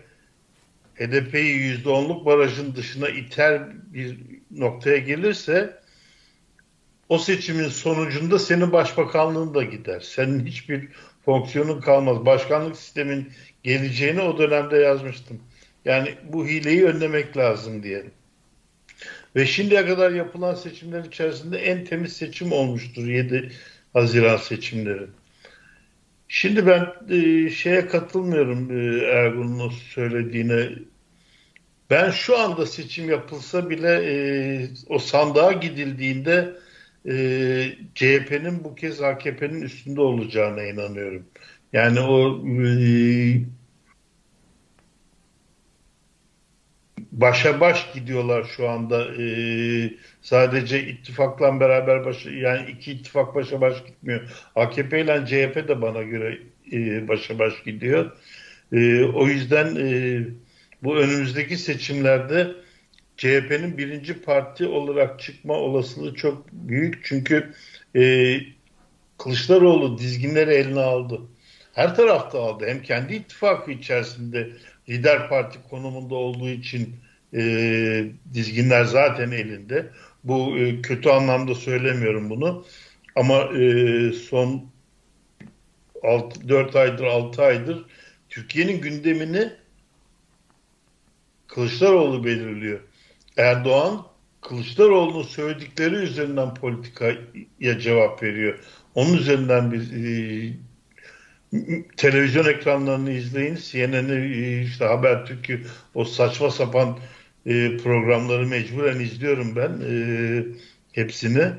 HDP'yi 0.94 1.84
%10'luk 1.84 2.24
barajın 2.24 2.76
dışına 2.76 3.08
iter 3.08 3.62
bir 3.92 4.18
noktaya 4.50 4.98
gelirse 4.98 5.80
o 7.08 7.18
seçimin 7.18 7.68
sonucunda 7.68 8.38
senin 8.38 8.72
başbakanlığın 8.72 9.54
da 9.54 9.62
gider. 9.62 10.00
Senin 10.00 10.46
hiçbir 10.46 10.88
fonksiyonun 11.24 11.80
kalmaz. 11.80 12.26
Başkanlık 12.26 12.76
sistemin 12.76 13.32
geleceğini 13.64 14.20
o 14.20 14.38
dönemde 14.38 14.76
yazmıştım. 14.76 15.40
Yani 15.84 16.14
bu 16.32 16.46
hileyi 16.46 16.84
önlemek 16.84 17.36
lazım 17.36 17.82
diye. 17.82 18.04
Ve 19.36 19.46
şimdiye 19.46 19.86
kadar 19.86 20.10
yapılan 20.10 20.54
seçimler 20.54 21.04
içerisinde 21.04 21.58
en 21.58 21.84
temiz 21.84 22.12
seçim 22.12 22.52
olmuştur 22.52 23.06
7 23.06 23.52
Haziran 23.92 24.36
seçimleri. 24.36 25.06
Şimdi 26.28 26.66
ben 26.66 26.94
e, 27.10 27.50
şeye 27.50 27.86
katılmıyorum 27.86 28.70
e, 28.70 29.04
Ergun'un 29.04 29.68
söylediğine. 29.68 30.68
Ben 31.90 32.10
şu 32.10 32.38
anda 32.38 32.66
seçim 32.66 33.10
yapılsa 33.10 33.70
bile 33.70 33.90
e, 34.04 34.14
o 34.88 34.98
sandığa 34.98 35.52
gidildiğinde 35.52 36.54
e, 37.06 37.14
CHP'nin 37.94 38.64
bu 38.64 38.74
kez 38.74 39.02
AKP'nin 39.02 39.62
üstünde 39.62 40.00
olacağına 40.00 40.62
inanıyorum. 40.62 41.26
Yani 41.74 42.00
o 42.00 42.38
e, 42.46 42.74
başa 47.12 47.60
baş 47.60 47.92
gidiyorlar 47.94 48.44
şu 48.56 48.68
anda. 48.68 49.14
E, 49.22 49.26
sadece 50.22 50.86
ittifakla 50.86 51.60
beraber 51.60 52.04
baş, 52.04 52.26
yani 52.26 52.70
iki 52.70 52.92
ittifak 52.92 53.34
başa 53.34 53.60
baş 53.60 53.84
gitmiyor. 53.86 54.20
AKP 54.54 55.00
ile 55.00 55.24
CHP 55.26 55.68
de 55.68 55.82
bana 55.82 56.02
göre 56.02 56.38
e, 56.72 57.08
başa 57.08 57.38
baş 57.38 57.62
gidiyor. 57.64 58.10
E, 58.72 59.04
o 59.04 59.26
yüzden 59.26 59.76
e, 59.76 60.20
bu 60.82 60.96
önümüzdeki 60.96 61.56
seçimlerde 61.56 62.54
CHP'nin 63.16 63.78
birinci 63.78 64.22
parti 64.22 64.66
olarak 64.66 65.20
çıkma 65.20 65.54
olasılığı 65.54 66.14
çok 66.14 66.52
büyük. 66.52 67.04
Çünkü 67.04 67.52
e, 67.96 68.36
Kılıçdaroğlu 69.18 69.98
dizginleri 69.98 70.50
eline 70.54 70.80
aldı. 70.80 71.20
Her 71.74 71.94
tarafta 71.94 72.40
aldı. 72.40 72.66
Hem 72.68 72.82
kendi 72.82 73.14
ittifakı 73.14 73.70
içerisinde 73.70 74.50
lider 74.88 75.28
parti 75.28 75.58
konumunda 75.70 76.14
olduğu 76.14 76.48
için 76.48 76.96
e, 77.34 77.40
dizginler 78.34 78.84
zaten 78.84 79.30
elinde. 79.30 79.90
Bu 80.24 80.58
e, 80.58 80.82
kötü 80.82 81.08
anlamda 81.08 81.54
söylemiyorum 81.54 82.30
bunu. 82.30 82.64
Ama 83.16 83.42
e, 83.58 84.12
son 84.12 84.70
6, 86.02 86.48
4 86.48 86.76
aydır 86.76 87.04
6 87.04 87.42
aydır 87.42 87.86
Türkiye'nin 88.28 88.80
gündemini 88.80 89.52
Kılıçdaroğlu 91.46 92.24
belirliyor. 92.24 92.80
Erdoğan 93.36 94.06
Kılıçdaroğlu'nun 94.40 95.22
söyledikleri 95.22 95.94
üzerinden 95.94 96.54
politikaya 96.54 97.78
cevap 97.80 98.22
veriyor. 98.22 98.58
Onun 98.94 99.16
üzerinden 99.16 99.72
bir 99.72 99.92
e, 99.92 100.52
televizyon 101.96 102.44
ekranlarını 102.44 103.10
izleyin. 103.10 103.56
CNN'i 103.56 104.36
e, 104.36 104.62
işte 104.62 104.84
Habertürk'ü 104.84 105.62
o 105.94 106.04
saçma 106.04 106.50
sapan 106.50 106.98
e, 107.46 107.76
programları 107.76 108.46
mecburen 108.46 109.00
izliyorum 109.00 109.56
ben 109.56 109.80
e, 109.90 110.44
hepsini. 110.92 111.52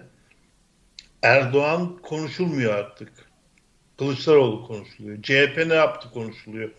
Erdoğan 1.21 1.97
konuşulmuyor 2.01 2.73
artık. 2.73 3.09
Kılıçdaroğlu 3.97 4.67
konuşuluyor. 4.67 5.21
CHP 5.21 5.67
ne 5.67 5.73
yaptı 5.73 6.11
konuşuluyor. 6.11 6.69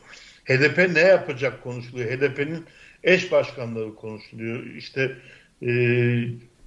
HDP 0.45 0.95
ne 0.95 1.01
yapacak 1.01 1.63
konuşuluyor. 1.63 2.11
HDP'nin 2.11 2.65
eş 3.05 3.33
başkanları 3.33 3.95
konuşuluyor. 3.95 4.65
İşte 4.67 5.17
e, 5.63 5.69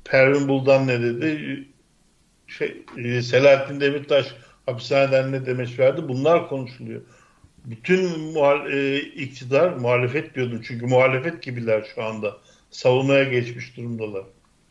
Pervin 0.05 0.47
Buldan 0.47 0.87
ne 0.87 1.01
dedi? 1.01 1.63
Şey, 2.47 2.81
e, 2.97 3.21
Selahattin 3.21 3.81
Demirtaş 3.81 4.35
hapishaneden 4.69 5.31
ne 5.31 5.45
demeç 5.45 5.79
verdi? 5.79 6.07
Bunlar 6.07 6.49
konuşuluyor. 6.49 7.01
Bütün 7.65 8.19
muhal 8.19 8.71
e, 8.73 8.99
iktidar 9.01 9.69
muhalefet 9.69 10.35
diyordum. 10.35 10.61
Çünkü 10.67 10.85
muhalefet 10.85 11.43
gibiler 11.43 11.91
şu 11.95 12.03
anda. 12.03 12.37
Savunmaya 12.71 13.23
geçmiş 13.23 13.77
durumdalar. 13.77 14.23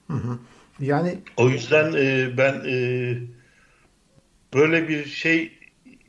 Hı 0.07 0.15
hı. 0.15 0.39
Yani 0.81 1.19
o 1.37 1.49
yüzden 1.49 1.93
e, 1.93 2.37
ben 2.37 2.63
e, 2.67 3.15
böyle 4.55 4.89
bir 4.89 5.05
şey 5.05 5.53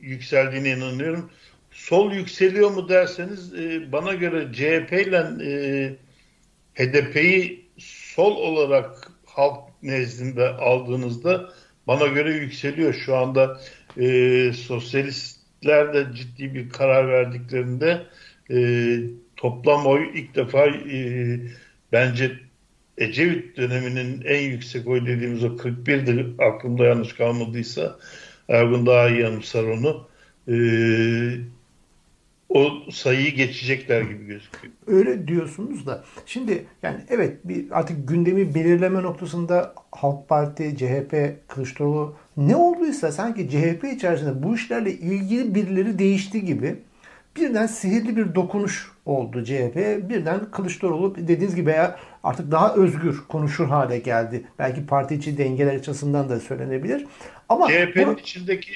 yükseldiğine 0.00 0.70
inanıyorum. 0.70 1.30
Sol 1.70 2.12
yükseliyor 2.12 2.70
mu 2.70 2.88
derseniz 2.88 3.54
e, 3.54 3.92
bana 3.92 4.14
göre 4.14 4.52
CHP 4.52 4.92
ile 4.92 5.26
e, 5.42 5.52
HDP'yi 6.74 7.68
sol 7.78 8.36
olarak 8.36 9.12
halk 9.26 9.58
nezdinde 9.82 10.48
aldığınızda 10.48 11.50
bana 11.86 12.06
göre 12.06 12.32
yükseliyor. 12.32 12.94
Şu 12.94 13.16
anda 13.16 13.60
e, 13.96 14.52
sosyalistler 14.52 15.94
de 15.94 16.06
ciddi 16.14 16.54
bir 16.54 16.70
karar 16.70 17.08
verdiklerinde 17.08 18.02
e, 18.50 18.98
toplam 19.36 19.86
oy 19.86 20.10
ilk 20.14 20.34
defa 20.34 20.66
e, 20.66 21.40
bence 21.92 22.32
Ecevit 22.98 23.56
döneminin 23.56 24.22
en 24.24 24.40
yüksek 24.40 24.88
oy 24.88 25.06
dediğimiz 25.06 25.44
o 25.44 25.48
41'dir 25.48 26.26
aklımda 26.38 26.84
yanlış 26.84 27.12
kalmadıysa 27.12 27.98
Ergun 28.48 28.86
daha 28.86 29.08
iyi 29.08 29.20
yanımsar 29.20 29.64
onu. 29.64 30.06
Ee, 30.48 31.36
o 32.48 32.70
sayıyı 32.90 33.34
geçecekler 33.34 34.02
gibi 34.02 34.26
gözüküyor. 34.26 34.74
Öyle 34.86 35.28
diyorsunuz 35.28 35.86
da. 35.86 36.04
Şimdi 36.26 36.64
yani 36.82 37.00
evet 37.08 37.36
bir 37.44 37.78
artık 37.78 38.08
gündemi 38.08 38.54
belirleme 38.54 39.02
noktasında 39.02 39.74
Halk 39.92 40.28
Parti, 40.28 40.76
CHP, 40.76 41.14
Kılıçdaroğlu 41.48 42.16
ne 42.40 42.56
olduysa 42.56 43.12
sanki 43.12 43.48
CHP 43.50 43.84
içerisinde 43.96 44.42
bu 44.42 44.54
işlerle 44.54 44.92
ilgili 44.92 45.54
birileri 45.54 45.98
değişti 45.98 46.44
gibi 46.44 46.76
birden 47.36 47.66
sihirli 47.66 48.16
bir 48.16 48.34
dokunuş 48.34 48.90
oldu 49.06 49.44
CHP. 49.44 49.76
Birden 50.08 50.50
Kılıçdaroğlu 50.50 51.14
dediğiniz 51.16 51.54
gibi 51.54 51.74
artık 52.22 52.50
daha 52.50 52.74
özgür 52.74 53.20
konuşur 53.28 53.66
hale 53.66 53.98
geldi. 53.98 54.44
Belki 54.58 54.86
parti 54.86 55.14
içi 55.14 55.38
dengeler 55.38 55.74
açısından 55.74 56.28
da 56.28 56.40
söylenebilir. 56.40 57.06
Ama 57.48 57.68
CHP'nin 57.68 58.06
bu... 58.06 58.20
içindeki 58.20 58.72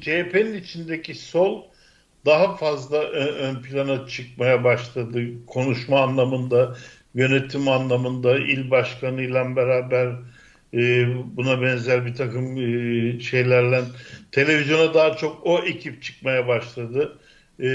CHP'nin 0.00 0.54
içindeki 0.54 1.14
sol 1.14 1.62
daha 2.26 2.56
fazla 2.56 3.02
ön 3.02 3.62
plana 3.62 4.06
çıkmaya 4.06 4.64
başladı. 4.64 5.22
Konuşma 5.46 6.00
anlamında, 6.00 6.76
yönetim 7.14 7.68
anlamında, 7.68 8.38
il 8.38 8.70
başkanıyla 8.70 9.56
beraber 9.56 10.12
e, 10.74 11.06
buna 11.36 11.62
benzer 11.62 12.06
bir 12.06 12.14
takım 12.14 12.56
e, 12.56 13.20
şeylerle 13.20 13.82
televizyona 14.32 14.94
daha 14.94 15.16
çok 15.16 15.46
o 15.46 15.58
ekip 15.58 16.02
çıkmaya 16.02 16.48
başladı. 16.48 17.18
E, 17.62 17.68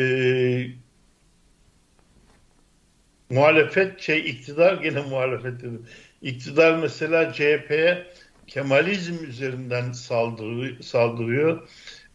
muhalefet 3.29 4.01
şey 4.01 4.19
iktidar 4.29 4.73
gene 4.73 5.01
muhalefet 5.01 5.59
dedim. 5.59 5.85
İktidar 6.21 6.79
mesela 6.79 7.33
CHP'ye 7.33 8.07
Kemalizm 8.47 9.25
üzerinden 9.25 9.91
saldırı, 9.91 10.83
saldırıyor. 10.83 11.69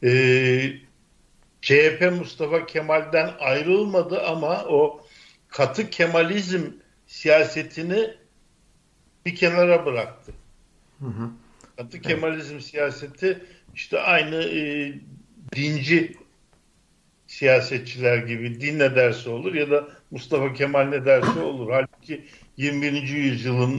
Ee, 0.04 0.72
CHP 1.62 2.12
Mustafa 2.18 2.66
Kemal'den 2.66 3.30
ayrılmadı 3.40 4.22
ama 4.22 4.64
o 4.64 5.06
katı 5.48 5.90
Kemalizm 5.90 6.62
siyasetini 7.06 8.14
bir 9.26 9.36
kenara 9.36 9.86
bıraktı. 9.86 10.32
Hı 11.02 11.06
hı. 11.06 11.30
Katı 11.76 11.96
evet. 11.96 12.06
Kemalizm 12.06 12.60
siyaseti 12.60 13.38
işte 13.74 14.00
aynı 14.00 14.44
e, 14.44 14.94
dinci 15.56 16.16
siyasetçiler 17.26 18.18
gibi 18.18 18.60
din 18.60 18.78
ne 18.78 18.96
derse 18.96 19.30
olur 19.30 19.54
ya 19.54 19.70
da 19.70 19.88
Mustafa 20.10 20.52
Kemal 20.52 20.84
ne 20.84 21.04
derse 21.04 21.40
olur. 21.42 21.70
Halbuki 21.70 22.24
21. 22.56 22.92
yüzyılın 23.08 23.78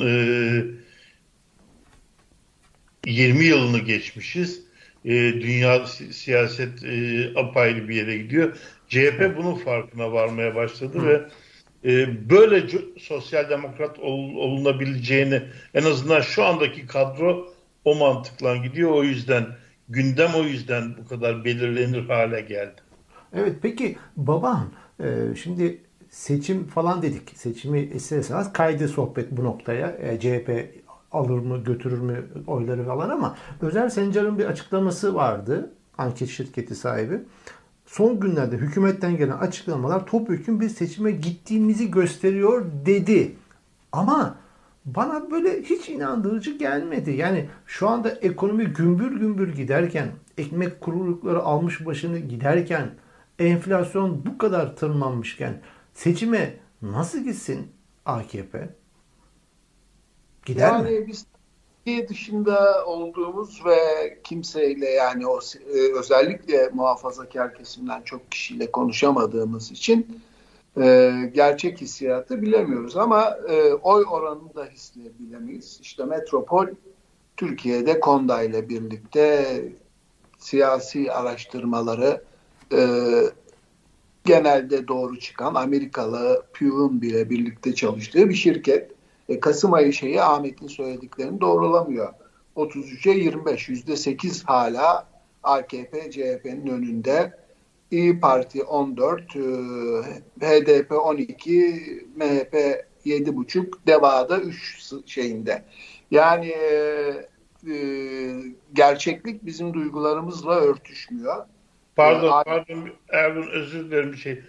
e, 3.06 3.12
20 3.12 3.46
yılını 3.46 3.80
geçmişiz 3.80 4.64
e, 5.06 5.12
dünya 5.42 5.86
siyaset 6.12 6.84
e, 6.84 7.32
apayrı 7.36 7.90
bir 7.90 7.96
yere 7.96 8.18
gidiyor. 8.18 8.58
CHP 8.88 9.38
bunun 9.38 9.56
farkına 9.56 10.12
varmaya 10.12 10.56
başladı 10.56 11.00
Hı. 11.00 11.08
ve 11.08 11.22
e, 11.86 12.30
böyle 12.30 12.64
sosyal 13.00 13.50
demokrat 13.50 14.00
ol, 14.00 14.36
olunabileceğini 14.36 15.42
en 15.74 15.84
azından 15.84 16.22
şu 16.22 16.44
andaki 16.44 16.88
kadro 16.88 17.54
o 17.86 17.96
mantıkla 17.96 18.56
gidiyor. 18.56 18.92
O 18.92 19.04
yüzden 19.04 19.46
gündem 19.90 20.32
o 20.36 20.44
yüzden 20.44 20.98
bu 20.98 21.08
kadar 21.08 21.46
belirlenir 21.46 22.10
hale 22.10 22.42
geldi. 22.42 22.82
Evet 23.34 23.56
peki 23.62 23.98
baban 24.18 24.70
e, 25.00 25.36
şimdi 25.44 25.82
seçim 26.10 26.68
falan 26.68 27.02
dedik. 27.02 27.30
Seçimi 27.36 27.82
isterseniz 27.82 28.54
kaydı 28.54 28.88
sohbet 28.88 29.32
bu 29.32 29.44
noktaya. 29.44 29.88
E, 29.88 30.20
CHP 30.20 30.84
alır 31.12 31.40
mı 31.40 31.64
götürür 31.64 32.00
mü 32.00 32.26
oyları 32.48 32.86
falan 32.86 33.10
ama 33.10 33.38
Özer 33.62 33.90
Sencar'ın 33.90 34.40
bir 34.40 34.46
açıklaması 34.46 35.16
vardı. 35.16 35.72
Anket 35.98 36.30
şirketi 36.30 36.76
sahibi. 36.76 37.20
Son 37.94 38.20
günlerde 38.20 38.58
hükümetten 38.58 39.18
gelen 39.18 39.38
açıklamalar 39.38 40.06
topyekun 40.06 40.62
bir 40.62 40.70
seçime 40.70 41.12
gittiğimizi 41.12 41.92
gösteriyor 41.92 42.66
dedi. 42.86 43.36
Ama 43.92 44.36
bana 44.86 45.32
böyle 45.32 45.62
hiç 45.62 45.90
inandırıcı 45.90 46.58
gelmedi. 46.58 47.12
Yani 47.12 47.50
şu 47.66 47.90
anda 47.90 48.12
ekonomi 48.12 48.66
gümbür 48.66 49.20
gümbür 49.20 49.56
giderken, 49.56 50.12
ekmek 50.38 50.82
kurulukları 50.82 51.40
almış 51.40 51.86
başını 51.86 52.20
giderken, 52.20 52.90
enflasyon 53.40 54.26
bu 54.26 54.38
kadar 54.38 54.76
tırmanmışken 54.76 55.62
seçime 55.94 56.54
nasıl 56.82 57.24
gitsin 57.24 57.68
AKP? 58.06 58.70
Gider 60.46 60.72
yani 60.72 61.00
mi? 61.00 61.08
biz 61.08 61.26
Türkiye 61.86 62.10
dışında 62.10 62.86
olduğumuz 62.86 63.66
ve 63.66 63.78
kimseyle 64.24 64.90
yani 64.90 65.28
o 65.28 65.40
e, 65.74 66.00
özellikle 66.00 66.70
muhafazakar 66.74 67.56
kesimden 67.56 68.02
çok 68.02 68.32
kişiyle 68.32 68.72
konuşamadığımız 68.72 69.72
için 69.72 70.22
e, 70.78 71.12
gerçek 71.34 71.82
hissiyatı 71.82 72.42
bilemiyoruz 72.42 72.98
ama 72.98 73.38
e, 73.50 73.74
oy 73.74 74.06
oranını 74.10 74.56
da 74.56 74.66
hisleyebilemeyiz. 74.66 75.80
İşte 75.82 76.06
Metropol 76.06 76.68
Türkiye'de 77.38 78.00
Konda 78.00 78.44
ile 78.44 78.70
birlikte 78.70 79.62
siyasi 80.38 81.12
araştırmaları 81.12 82.24
e, 82.72 82.80
genelde 84.26 84.88
doğru 84.88 85.20
çıkan 85.20 85.56
Amerikalı 85.56 86.44
Pew'un 86.54 87.02
bile 87.02 87.30
birlikte 87.30 87.76
çalıştığı 87.76 88.30
bir 88.30 88.36
şirket. 88.36 88.93
E, 89.30 89.40
Kasım 89.40 89.74
ayı 89.74 89.94
şeyi 89.94 90.22
Ahmet'in 90.22 90.68
söylediklerini 90.68 91.42
doğrulamıyor. 91.42 92.14
33'e 92.56 93.12
25, 93.12 93.70
yüzde 93.70 93.96
8 93.96 94.44
hala 94.44 95.08
AKP, 95.44 96.12
CHP'nin 96.12 96.68
önünde. 96.68 97.44
İyi 97.92 98.20
Parti 98.20 98.64
14, 98.64 99.36
e, 99.36 99.40
HDP 100.42 100.92
12, 100.92 102.08
MHP 102.16 102.86
7,5, 103.06 103.74
DEVA'da 103.88 104.40
3 104.40 104.86
şeyinde. 105.06 105.64
Yani 106.12 106.48
e, 106.48 106.74
e, 107.68 107.76
gerçeklik 108.74 109.46
bizim 109.46 109.74
duygularımızla 109.74 110.56
örtüşmüyor. 110.56 111.46
Pardon, 111.96 112.28
e, 112.28 112.44
pardon 112.44 112.90
Ergun 113.10 113.48
özür 113.48 113.86
dilerim 113.86 114.12
bir 114.12 114.18
şey. 114.18 114.42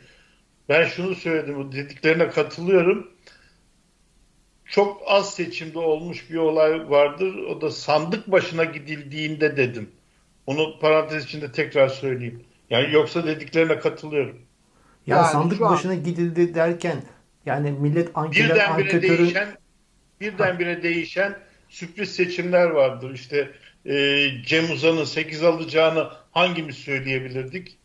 Ben 0.68 0.84
şunu 0.84 1.14
söyledim, 1.14 1.72
dediklerine 1.72 2.28
katılıyorum 2.28 3.13
çok 4.74 5.02
az 5.06 5.34
seçimde 5.34 5.78
olmuş 5.78 6.30
bir 6.30 6.36
olay 6.36 6.90
vardır. 6.90 7.34
O 7.34 7.60
da 7.60 7.70
sandık 7.70 8.32
başına 8.32 8.64
gidildiğinde 8.64 9.56
dedim. 9.56 9.90
Onu 10.46 10.78
parantez 10.78 11.24
içinde 11.24 11.52
tekrar 11.52 11.88
söyleyeyim. 11.88 12.44
Yani 12.70 12.94
yoksa 12.94 13.26
dediklerine 13.26 13.78
katılıyorum. 13.78 14.38
Ya 15.06 15.16
yani 15.16 15.26
sandık 15.26 15.60
başına 15.60 15.92
an... 15.92 16.04
gidildi 16.04 16.54
derken 16.54 17.02
yani 17.46 17.70
millet 17.70 18.10
ankeler 18.14 18.50
birdenbire 18.50 18.64
anketörü... 18.64 19.18
değişen 19.18 19.48
birdenbire 20.20 20.82
değişen 20.82 21.38
sürpriz 21.68 22.14
seçimler 22.14 22.70
vardır. 22.70 23.14
İşte 23.14 23.50
e, 23.86 24.26
Cem 24.46 24.70
Uzan'ın 24.70 25.04
8 25.04 25.42
alacağını 25.42 26.10
hangimiz 26.32 26.76
söyleyebilirdik? 26.76 27.78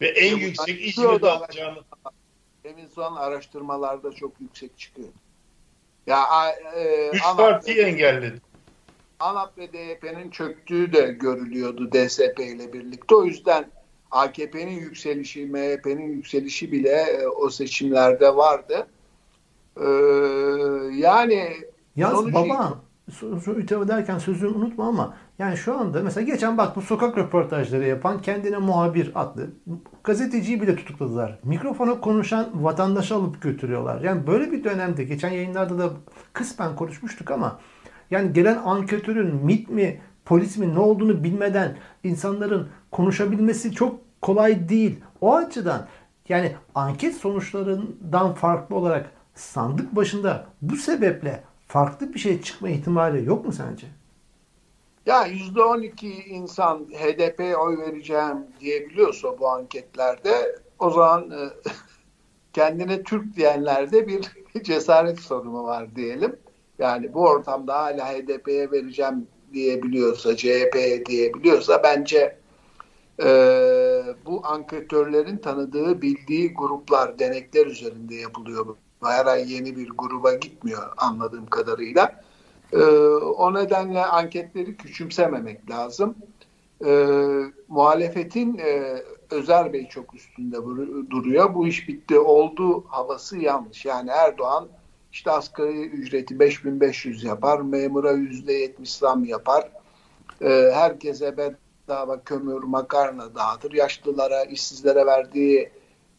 Ve 0.00 0.08
en 0.08 0.30
Cem 0.30 0.38
yüksek 0.38 0.86
İzmir'de 0.86 1.30
alacağını. 1.30 1.78
Cem 2.62 2.86
Uzan 2.90 3.16
araştırmalarda 3.16 4.12
çok 4.12 4.40
yüksek 4.40 4.78
çıkıyor. 4.78 5.08
Ya 6.08 6.26
e, 6.76 7.10
Üç 7.12 7.22
partiyi 7.36 7.78
engelledi. 7.78 8.40
ANAP 9.20 9.58
ve 9.58 9.72
DYP'nin 9.72 10.30
çöktüğü 10.30 10.92
de 10.92 11.00
görülüyordu 11.20 11.92
DSP 11.92 12.38
ile 12.38 12.72
birlikte. 12.72 13.14
O 13.14 13.24
yüzden 13.24 13.70
AKP'nin 14.10 14.80
yükselişi, 14.80 15.46
MHP'nin 15.46 16.12
yükselişi 16.12 16.72
bile 16.72 16.90
e, 16.90 17.26
o 17.26 17.50
seçimlerde 17.50 18.36
vardı. 18.36 18.86
Ee, 19.76 19.84
yani 20.92 21.52
Yaz 21.96 22.12
sonucu... 22.12 22.78
baba 23.22 23.60
ithaf 23.60 23.84
ederken 23.84 24.18
sözünü 24.18 24.50
unutma 24.50 24.88
ama 24.88 25.14
yani 25.38 25.56
şu 25.56 25.78
anda 25.78 26.02
mesela 26.02 26.24
geçen 26.24 26.58
bak 26.58 26.76
bu 26.76 26.82
sokak 26.82 27.18
röportajları 27.18 27.86
yapan 27.86 28.22
kendine 28.22 28.58
muhabir 28.58 29.12
adlı 29.14 29.46
gazeteciyi 30.04 30.62
bile 30.62 30.76
tutukladılar. 30.76 31.38
Mikrofona 31.44 32.00
konuşan 32.00 32.46
vatandaşı 32.54 33.14
alıp 33.14 33.42
götürüyorlar. 33.42 34.00
Yani 34.00 34.26
böyle 34.26 34.52
bir 34.52 34.64
dönemde 34.64 35.04
geçen 35.04 35.30
yayınlarda 35.30 35.78
da 35.78 35.90
kısmen 36.32 36.76
konuşmuştuk 36.76 37.30
ama 37.30 37.60
yani 38.10 38.32
gelen 38.32 38.56
anketörün 38.56 39.34
MIT 39.34 39.68
mi 39.68 40.00
polis 40.24 40.56
mi 40.56 40.74
ne 40.74 40.78
olduğunu 40.78 41.24
bilmeden 41.24 41.76
insanların 42.04 42.68
konuşabilmesi 42.90 43.72
çok 43.72 44.00
kolay 44.22 44.68
değil. 44.68 45.00
O 45.20 45.36
açıdan 45.36 45.86
yani 46.28 46.52
anket 46.74 47.14
sonuçlarından 47.14 48.34
farklı 48.34 48.76
olarak 48.76 49.10
sandık 49.34 49.96
başında 49.96 50.46
bu 50.62 50.76
sebeple 50.76 51.47
farklı 51.68 52.14
bir 52.14 52.18
şey 52.18 52.42
çıkma 52.42 52.68
ihtimali 52.68 53.24
yok 53.24 53.44
mu 53.44 53.52
sence? 53.52 53.86
Ya 55.06 55.26
yüzde 55.26 55.62
on 55.62 55.82
iki 55.82 56.12
insan 56.12 56.78
HDP'ye 56.78 57.56
oy 57.56 57.78
vereceğim 57.78 58.46
diyebiliyorsa 58.60 59.38
bu 59.38 59.48
anketlerde 59.48 60.58
o 60.78 60.90
zaman 60.90 61.30
e, 61.30 61.48
kendine 62.52 63.02
Türk 63.02 63.36
diyenlerde 63.36 64.08
bir 64.08 64.32
cesaret 64.64 65.20
sorunu 65.20 65.64
var 65.64 65.96
diyelim. 65.96 66.36
Yani 66.78 67.14
bu 67.14 67.20
ortamda 67.20 67.78
hala 67.78 68.12
HDP'ye 68.12 68.70
vereceğim 68.70 69.26
diyebiliyorsa, 69.52 70.36
CHP'ye 70.36 71.06
diyebiliyorsa 71.06 71.82
bence 71.82 72.38
e, 73.22 73.28
bu 74.26 74.40
anketörlerin 74.44 75.36
tanıdığı, 75.36 76.02
bildiği 76.02 76.54
gruplar, 76.54 77.18
denekler 77.18 77.66
üzerinde 77.66 78.14
yapılıyor. 78.14 78.76
Her 79.02 79.36
yeni 79.36 79.76
bir 79.76 79.88
gruba 79.88 80.34
gitmiyor 80.34 80.92
anladığım 80.96 81.46
kadarıyla. 81.46 82.20
E, 82.72 82.82
o 83.16 83.54
nedenle 83.54 84.04
anketleri 84.04 84.76
küçümsememek 84.76 85.70
lazım. 85.70 86.14
E, 86.84 86.90
muhalefetin 87.68 88.58
e, 88.58 89.02
Özer 89.30 89.72
Bey 89.72 89.88
çok 89.88 90.14
üstünde 90.14 90.56
duruyor. 91.10 91.54
Bu 91.54 91.66
iş 91.66 91.88
bitti 91.88 92.18
oldu 92.18 92.84
havası 92.88 93.38
yanlış. 93.38 93.84
Yani 93.84 94.10
Erdoğan 94.10 94.68
işte 95.12 95.30
asgari 95.30 95.86
ücreti 95.86 96.38
5500 96.38 97.24
yapar, 97.24 97.60
memura 97.60 98.12
%70 98.12 98.98
zam 98.98 99.24
yapar, 99.24 99.70
e, 100.42 100.70
herkese 100.74 101.36
bedava 101.36 102.24
kömür, 102.24 102.62
makarna 102.62 103.34
dağıtır, 103.34 103.72
yaşlılara, 103.72 104.44
işsizlere 104.44 105.06
verdiği 105.06 105.70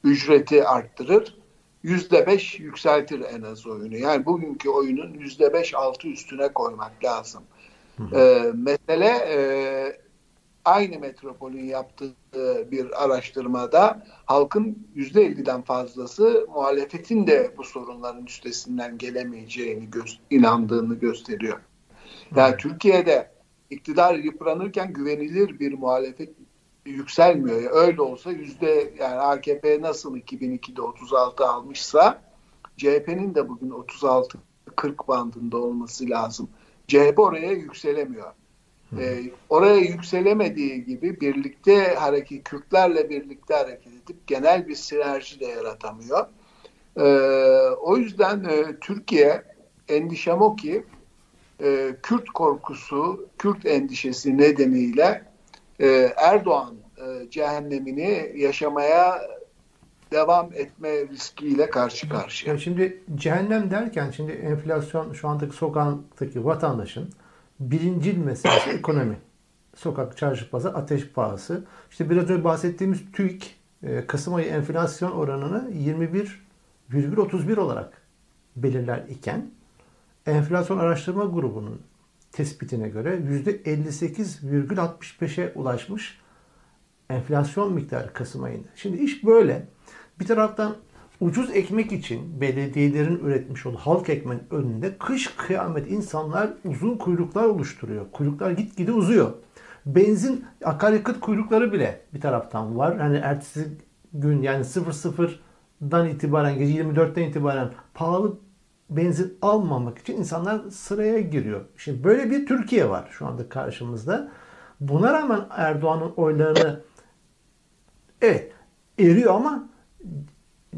ücreti 0.03 0.67
arttırır. 0.67 1.38
%5 1.83 2.61
yükseltir 2.61 3.21
en 3.33 3.41
az 3.41 3.67
oyunu. 3.67 3.97
Yani 3.97 4.25
bugünkü 4.25 4.69
oyunun 4.69 5.13
%5 5.13 5.75
altı 5.75 6.07
üstüne 6.07 6.53
koymak 6.53 7.03
lazım. 7.03 7.43
E, 8.15 8.51
mesele 8.53 9.07
e, 9.07 9.37
aynı 10.65 10.99
metropolün 10.99 11.63
yaptığı 11.63 12.13
bir 12.71 13.03
araştırmada 13.03 14.05
halkın 14.25 14.87
yüzde 14.95 15.27
50'den 15.27 15.61
fazlası 15.61 16.47
muhalefetin 16.49 17.27
de 17.27 17.53
bu 17.57 17.63
sorunların 17.63 18.25
üstesinden 18.25 18.97
gelemeyeceğini 18.97 19.89
gö- 19.89 20.17
inandığını 20.29 20.95
gösteriyor. 20.95 21.59
Yani. 22.35 22.57
Türkiye'de 22.57 23.31
iktidar 23.69 24.15
yıpranırken 24.15 24.93
güvenilir 24.93 25.59
bir 25.59 25.73
muhalefet 25.73 26.38
yükselmiyor. 26.91 27.71
Öyle 27.71 28.01
olsa 28.01 28.31
yüzde 28.31 28.93
yani 28.99 29.15
AKP 29.15 29.81
nasıl 29.81 30.17
2002'de 30.17 30.81
36 30.81 31.47
almışsa 31.47 32.21
CHP'nin 32.77 33.35
de 33.35 33.49
bugün 33.49 33.69
36 33.69 34.37
40 34.75 35.07
bandında 35.07 35.57
olması 35.57 36.09
lazım. 36.09 36.49
CHP 36.87 37.19
oraya 37.19 37.51
yükselemiyor. 37.51 38.33
E, 38.99 39.21
oraya 39.49 39.77
yükselemediği 39.77 40.85
gibi 40.85 41.21
birlikte 41.21 41.95
hareket, 41.95 42.43
Kürtlerle 42.43 43.09
birlikte 43.09 43.53
hareket 43.53 43.93
edip 44.03 44.27
genel 44.27 44.67
bir 44.67 44.75
sinerji 44.75 45.39
de 45.39 45.45
yaratamıyor. 45.45 46.27
E, 46.97 47.05
o 47.81 47.97
yüzden 47.97 48.43
e, 48.43 48.79
Türkiye 48.81 49.43
endişem 49.87 50.41
o 50.41 50.55
ki 50.55 50.83
e, 51.61 51.95
Kürt 52.03 52.29
korkusu, 52.29 53.27
Kürt 53.37 53.65
endişesi 53.65 54.37
nedeniyle 54.37 55.23
e, 55.79 55.87
Erdoğan 56.17 56.75
e, 56.99 57.29
cehennemini 57.29 58.33
yaşamaya 58.35 59.21
devam 60.11 60.53
etme 60.53 61.07
riskiyle 61.07 61.69
karşı 61.69 62.09
karşıya. 62.09 62.53
Ya 62.53 62.59
şimdi 62.59 63.03
cehennem 63.15 63.71
derken 63.71 64.11
şimdi 64.11 64.31
enflasyon 64.31 65.13
şu 65.13 65.27
andaki 65.27 65.55
sokaktaki 65.55 66.45
vatandaşın 66.45 67.09
birincil 67.59 68.17
meselesi 68.17 68.69
ekonomi. 68.69 69.17
Sokak, 69.75 70.17
çarşı, 70.17 70.49
pazar, 70.49 70.73
ateş 70.73 71.09
pahası. 71.09 71.65
İşte 71.91 72.09
biraz 72.09 72.29
önce 72.29 72.43
bahsettiğimiz 72.43 72.99
TÜİK 73.13 73.55
e, 73.83 74.07
Kasım 74.07 74.35
ayı 74.35 74.47
enflasyon 74.47 75.11
oranını 75.11 75.71
21,31 76.91 77.59
olarak 77.59 78.01
belirler 78.55 79.03
iken 79.09 79.51
enflasyon 80.25 80.77
araştırma 80.77 81.25
grubunun 81.25 81.81
tespitine 82.31 82.89
göre 82.89 83.15
%58,65'e 83.15 85.53
ulaşmış 85.55 86.19
enflasyon 87.09 87.73
miktarı 87.73 88.13
Kasım 88.13 88.43
ayında. 88.43 88.67
Şimdi 88.75 88.97
iş 88.97 89.25
böyle. 89.25 89.67
Bir 90.19 90.25
taraftan 90.25 90.75
ucuz 91.21 91.55
ekmek 91.55 91.91
için 91.91 92.41
belediyelerin 92.41 93.19
üretmiş 93.19 93.65
olduğu 93.65 93.77
halk 93.77 94.09
ekmeğin 94.09 94.43
önünde 94.51 94.97
kış 94.97 95.27
kıyamet 95.37 95.91
insanlar 95.91 96.49
uzun 96.65 96.97
kuyruklar 96.97 97.43
oluşturuyor. 97.43 98.05
Kuyruklar 98.11 98.51
gitgide 98.51 98.91
uzuyor. 98.91 99.31
Benzin 99.85 100.45
akaryakıt 100.63 101.19
kuyrukları 101.19 101.73
bile 101.73 102.01
bir 102.13 102.21
taraftan 102.21 102.77
var. 102.77 102.97
Hani 102.97 103.17
ertesi 103.17 103.67
gün 104.13 104.41
yani 104.41 104.63
00'dan 104.63 106.09
itibaren 106.09 106.57
gece 106.57 106.81
24'ten 106.81 107.23
itibaren 107.23 107.71
pahalı 107.93 108.37
benzin 108.89 109.37
almamak 109.41 109.97
için 109.97 110.17
insanlar 110.17 110.61
sıraya 110.69 111.19
giriyor. 111.19 111.61
Şimdi 111.77 112.03
böyle 112.03 112.31
bir 112.31 112.45
Türkiye 112.45 112.89
var 112.89 113.07
şu 113.11 113.27
anda 113.27 113.49
karşımızda. 113.49 114.31
Buna 114.79 115.13
rağmen 115.13 115.41
Erdoğan'ın 115.49 116.11
oylarını 116.17 116.79
evet 118.21 118.51
eriyor 118.99 119.35
ama 119.35 119.69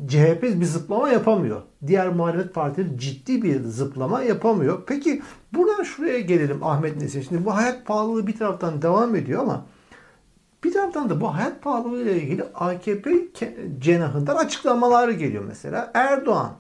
CHP 0.08 0.44
bir 0.44 0.66
zıplama 0.66 1.10
yapamıyor. 1.10 1.62
Diğer 1.88 2.10
muhalefet 2.10 2.54
partileri 2.54 2.98
ciddi 2.98 3.42
bir 3.42 3.62
zıplama 3.62 4.22
yapamıyor. 4.22 4.84
Peki 4.88 5.22
buradan 5.54 5.84
şuraya 5.84 6.20
gelelim 6.20 6.64
Ahmet 6.64 7.02
Nesin. 7.02 7.22
Şimdi 7.22 7.46
bu 7.46 7.56
hayat 7.56 7.86
pahalılığı 7.86 8.28
bir 8.28 8.38
taraftan 8.38 8.82
devam 8.82 9.16
ediyor 9.16 9.42
ama 9.42 9.66
bir 10.64 10.74
taraftan 10.74 11.10
da 11.10 11.22
bu 11.22 11.36
hayat 11.36 11.62
pahalılığı 11.62 12.02
ile 12.02 12.22
ilgili 12.22 12.44
AKP 12.44 13.12
cenahından 13.80 14.36
açıklamalar 14.36 15.10
geliyor 15.10 15.44
mesela. 15.48 15.92
Erdoğan 15.94 16.52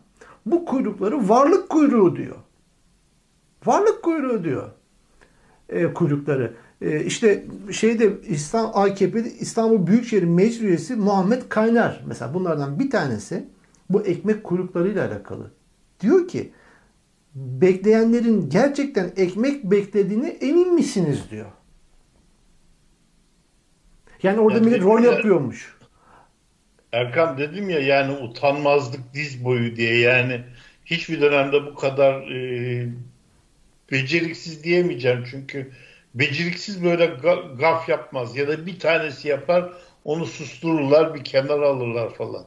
bu 0.45 0.65
kuyrukları 0.65 1.29
varlık 1.29 1.69
kuyruğu 1.69 2.15
diyor. 2.15 2.35
Varlık 3.65 4.03
kuyruğu 4.03 4.43
diyor. 4.43 4.69
E, 5.69 5.93
kuyrukları. 5.93 6.53
Ee, 6.81 7.03
işte 7.05 7.45
şeyde 7.71 8.21
İslam 8.27 8.71
AKP'de 8.73 9.31
İstanbul 9.39 9.87
Büyükşehir 9.87 10.23
Meclis 10.23 10.61
Üyesi 10.61 10.95
Muhammed 10.95 11.41
Kaynar 11.49 12.03
mesela 12.05 12.33
bunlardan 12.33 12.79
bir 12.79 12.89
tanesi 12.89 13.47
bu 13.89 14.01
ekmek 14.01 14.43
kuyruklarıyla 14.43 15.07
alakalı. 15.07 15.51
Diyor 15.99 16.27
ki 16.27 16.51
bekleyenlerin 17.35 18.49
gerçekten 18.49 19.11
ekmek 19.17 19.63
beklediğine 19.63 20.29
emin 20.29 20.73
misiniz 20.73 21.19
diyor. 21.31 21.51
Yani 24.23 24.39
orada 24.39 24.57
yani 24.57 24.65
millet 24.65 24.81
rol 24.81 25.03
ya, 25.03 25.11
yapıyormuş. 25.11 25.77
Erkan 26.91 27.37
dedim 27.37 27.69
ya 27.69 27.79
yani 27.79 28.11
utanmazlık 28.11 29.13
diz 29.13 29.45
boyu 29.45 29.75
diye 29.75 29.97
yani 29.97 30.41
hiçbir 30.85 31.21
dönemde 31.21 31.65
bu 31.65 31.75
kadar 31.75 32.31
e, 32.31 32.87
beceriksiz 33.91 34.63
diyemeyeceğim 34.63 35.23
çünkü 35.31 35.71
beceriksiz 36.15 36.83
böyle 36.83 37.05
gaf 37.59 37.89
yapmaz 37.89 38.37
ya 38.37 38.47
da 38.47 38.65
bir 38.65 38.79
tanesi 38.79 39.27
yapar 39.27 39.73
onu 40.05 40.25
sustururlar 40.25 41.15
bir 41.15 41.23
kenara 41.23 41.67
alırlar 41.67 42.13
falan. 42.13 42.45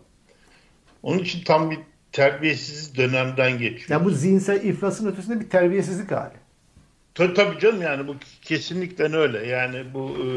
Onun 1.02 1.18
için 1.18 1.44
tam 1.44 1.70
bir 1.70 1.78
terbiyesiz 2.12 2.96
dönemden 2.96 3.58
geçiyor. 3.58 4.00
Ya 4.00 4.04
bu 4.04 4.10
zihinsel 4.10 4.64
iflasın 4.64 5.12
ötesinde 5.12 5.40
bir 5.40 5.50
terbiyesizlik 5.50 6.10
hali. 6.10 6.34
Tabii, 7.14 7.34
tabii 7.34 7.58
canım 7.58 7.82
yani 7.82 8.08
bu 8.08 8.16
kesinlikle 8.42 9.16
öyle. 9.16 9.46
Yani 9.46 9.94
bu 9.94 10.10
e, 10.10 10.28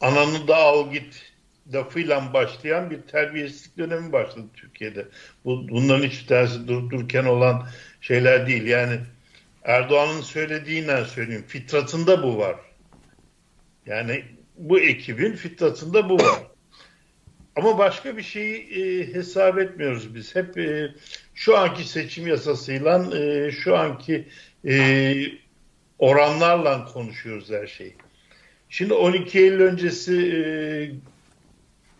ananı 0.00 0.48
da 0.48 0.56
al 0.56 0.92
git 0.92 1.32
lafıyla 1.72 2.32
başlayan 2.32 2.90
bir 2.90 3.02
terbiyesizlik 3.02 3.78
dönemi 3.78 4.12
başladı 4.12 4.46
Türkiye'de. 4.54 5.08
Bu, 5.44 5.68
bunların 5.68 6.06
hiçbir 6.06 6.26
tanesi 6.26 6.68
dur, 6.68 6.90
dururken 6.90 7.24
olan 7.24 7.66
şeyler 8.00 8.46
değil. 8.46 8.66
Yani 8.66 8.98
Erdoğan'ın 9.64 10.20
söylediğinden 10.20 11.04
söyleyeyim. 11.04 11.44
Fitratında 11.48 12.22
bu 12.22 12.38
var. 12.38 12.56
Yani 13.86 14.24
bu 14.56 14.80
ekibin 14.80 15.32
fitratında 15.32 16.08
bu 16.08 16.16
var. 16.16 16.42
Ama 17.56 17.78
başka 17.78 18.16
bir 18.16 18.22
şeyi 18.22 18.56
e, 18.56 19.14
hesap 19.14 19.58
etmiyoruz 19.58 20.14
biz. 20.14 20.36
Hep 20.36 20.58
e, 20.58 20.94
şu 21.34 21.58
anki 21.58 21.88
seçim 21.88 22.26
yasasıyla 22.26 23.16
e, 23.16 23.50
şu 23.50 23.76
anki 23.76 24.28
e, 24.68 25.14
oranlarla 25.98 26.84
konuşuyoruz 26.84 27.50
her 27.50 27.66
şeyi. 27.66 27.96
Şimdi 28.68 28.94
12 28.94 29.38
Eylül 29.38 29.60
öncesi 29.60 30.14
e, 30.16 30.42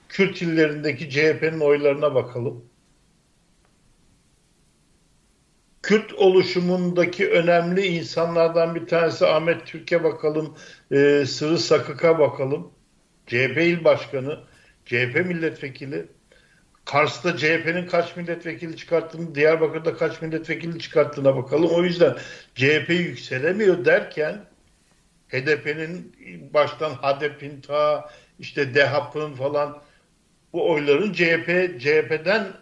Kürt 0.08 0.42
illerindeki 0.42 1.10
CHP'nin 1.10 1.60
oylarına 1.60 2.14
bakalım. 2.14 2.64
Kürt 5.82 6.12
oluşumundaki 6.12 7.30
önemli 7.30 7.86
insanlardan 7.86 8.74
bir 8.74 8.86
tanesi 8.86 9.26
Ahmet 9.26 9.66
Türk'e 9.66 10.04
bakalım, 10.04 10.56
e, 10.90 11.24
Sırrı 11.26 11.58
Sakık'a 11.58 12.18
bakalım. 12.18 12.72
CHP 13.26 13.56
il 13.56 13.84
başkanı, 13.84 14.40
CHP 14.84 15.26
milletvekili. 15.26 16.06
Kars'ta 16.84 17.36
CHP'nin 17.36 17.86
kaç 17.86 18.16
milletvekili 18.16 18.76
çıkarttığını, 18.76 19.34
Diyarbakır'da 19.34 19.96
kaç 19.96 20.22
milletvekili 20.22 20.78
çıkarttığına 20.78 21.36
bakalım. 21.36 21.70
O 21.70 21.82
yüzden 21.82 22.16
CHP 22.54 22.90
yükselemiyor 22.90 23.84
derken 23.84 24.44
HDP'nin 25.28 26.12
baştan 26.54 26.90
HDP'in 26.90 27.60
ta 27.60 28.10
işte 28.38 28.74
DEHAP'ın 28.74 29.34
falan 29.34 29.82
bu 30.52 30.70
oyların 30.70 31.12
CHP 31.12 31.80
CHP'den 31.80 32.61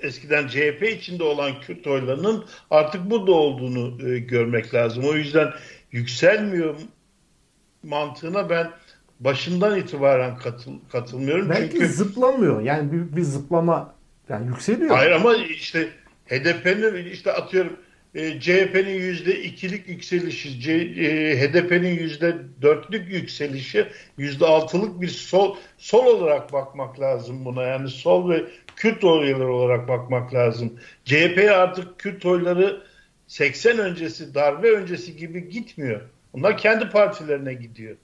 eskiden 0.00 0.48
CHP 0.48 0.82
içinde 0.82 1.24
olan 1.24 1.60
Kürt 1.60 1.86
oylarının 1.86 2.44
artık 2.70 3.10
burada 3.10 3.32
olduğunu 3.32 4.10
e, 4.10 4.18
görmek 4.18 4.74
lazım. 4.74 5.04
O 5.04 5.14
yüzden 5.14 5.52
yükselmiyor 5.92 6.74
mantığına 7.82 8.50
ben 8.50 8.70
başından 9.20 9.78
itibaren 9.78 10.36
katıl, 10.36 10.72
katılmıyorum. 10.92 11.50
Belki 11.50 11.72
Çünkü 11.72 11.88
zıplamıyor. 11.88 12.62
Yani 12.62 12.92
bir, 12.92 13.16
bir 13.16 13.22
zıplama 13.22 13.94
yani 14.28 14.46
yükseliyor. 14.46 14.96
Hayır 14.96 15.10
ama 15.10 15.36
işte 15.36 15.88
HDP'nin 16.26 17.10
işte 17.10 17.32
atıyorum 17.32 17.76
e, 18.14 18.40
CHP'nin 18.40 18.94
yüzde 18.94 19.42
ikilik 19.42 19.88
yükselişi, 19.88 20.60
C, 20.60 20.72
e, 20.72 21.36
HDP'nin 21.40 21.98
yüzde 21.98 22.36
dörtlük 22.62 23.12
yükselişi, 23.12 23.86
yüzde 24.18 24.46
altılık 24.46 25.00
bir 25.00 25.08
sol 25.08 25.56
sol 25.78 26.06
olarak 26.06 26.52
bakmak 26.52 27.00
lazım 27.00 27.44
buna. 27.44 27.62
Yani 27.62 27.88
sol 27.88 28.30
ve 28.30 28.44
Kürt 28.78 29.04
oyları 29.04 29.52
olarak 29.52 29.88
bakmak 29.88 30.34
lazım. 30.34 30.80
CHP 31.04 31.50
artık 31.52 31.98
Kürt 31.98 32.26
oyları 32.26 32.82
80 33.26 33.78
öncesi, 33.78 34.34
darbe 34.34 34.70
öncesi 34.70 35.16
gibi 35.16 35.48
gitmiyor. 35.48 36.00
Onlar 36.32 36.58
kendi 36.58 36.88
partilerine 36.90 37.54
gidiyor. 37.54 37.96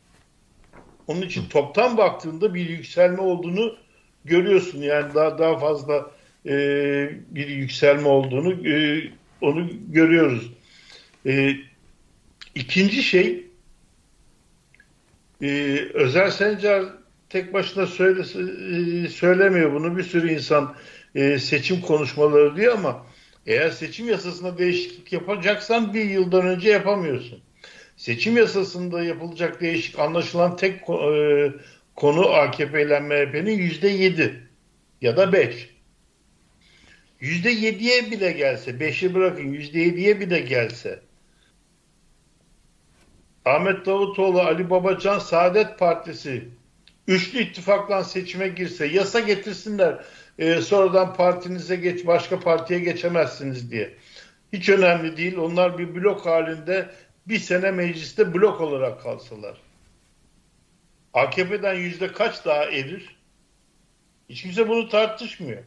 Onun 1.06 1.22
için 1.22 1.48
toptan 1.48 1.96
baktığında 1.96 2.54
bir 2.54 2.68
yükselme 2.68 3.20
olduğunu 3.20 3.76
görüyorsun. 4.24 4.82
Yani 4.82 5.14
daha 5.14 5.38
daha 5.38 5.58
fazla 5.58 6.10
e, 6.46 6.52
bir 7.30 7.48
yükselme 7.48 8.08
olduğunu 8.08 8.68
e, 8.68 9.04
onu 9.40 9.68
görüyoruz. 9.88 10.52
E, 11.26 11.56
ikinci 12.54 13.02
şey 13.02 13.46
e, 15.42 15.78
Özel 15.94 16.30
Sencer 16.30 16.84
tek 17.34 17.54
başına 17.54 17.86
söyle, 17.86 18.20
e, 18.20 19.08
söylemiyor 19.08 19.72
bunu. 19.72 19.96
Bir 19.96 20.02
sürü 20.02 20.32
insan 20.32 20.74
e, 21.14 21.38
seçim 21.38 21.80
konuşmaları 21.80 22.56
diyor 22.56 22.74
ama 22.74 23.06
eğer 23.46 23.70
seçim 23.70 24.08
yasasına 24.08 24.58
değişiklik 24.58 25.12
yapacaksan 25.12 25.94
bir 25.94 26.04
yıldan 26.04 26.46
önce 26.46 26.70
yapamıyorsun. 26.70 27.40
Seçim 27.96 28.36
yasasında 28.36 29.04
yapılacak 29.04 29.60
değişik 29.60 29.98
anlaşılan 29.98 30.56
tek 30.56 30.90
e, 30.90 31.52
konu 31.96 32.28
AKP 32.28 32.82
ile 32.82 33.00
MHP'nin 33.00 33.58
yüzde 33.58 33.88
yedi 33.88 34.48
ya 35.00 35.16
da 35.16 35.32
beş. 35.32 35.70
Yüzde 37.20 37.50
yediye 37.50 38.10
bile 38.10 38.32
gelse, 38.32 38.80
beşi 38.80 39.14
bırakın 39.14 39.52
yüzde 39.52 39.78
yediye 39.80 40.20
bile 40.20 40.40
gelse 40.40 41.00
Ahmet 43.44 43.86
Davutoğlu, 43.86 44.40
Ali 44.40 44.70
Babacan, 44.70 45.18
Saadet 45.18 45.78
Partisi 45.78 46.48
üçlü 47.08 47.38
ittifakla 47.38 48.04
seçime 48.04 48.48
girse, 48.48 48.86
yasa 48.86 49.20
getirsinler, 49.20 50.04
e, 50.38 50.60
sonradan 50.60 51.14
partinize 51.14 51.76
geç, 51.76 52.06
başka 52.06 52.40
partiye 52.40 52.80
geçemezsiniz 52.80 53.70
diye. 53.70 53.94
Hiç 54.52 54.68
önemli 54.68 55.16
değil. 55.16 55.36
Onlar 55.36 55.78
bir 55.78 55.94
blok 55.94 56.26
halinde 56.26 56.90
bir 57.26 57.38
sene 57.38 57.70
mecliste 57.70 58.34
blok 58.34 58.60
olarak 58.60 59.02
kalsalar. 59.02 59.60
AKP'den 61.14 61.74
yüzde 61.74 62.12
kaç 62.12 62.44
daha 62.44 62.64
erir? 62.64 63.16
Hiç 64.28 64.42
kimse 64.42 64.68
bunu 64.68 64.88
tartışmıyor. 64.88 65.62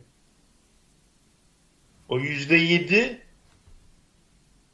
O 2.10 2.19
yüzde 2.19 2.56
yedi 2.56 3.21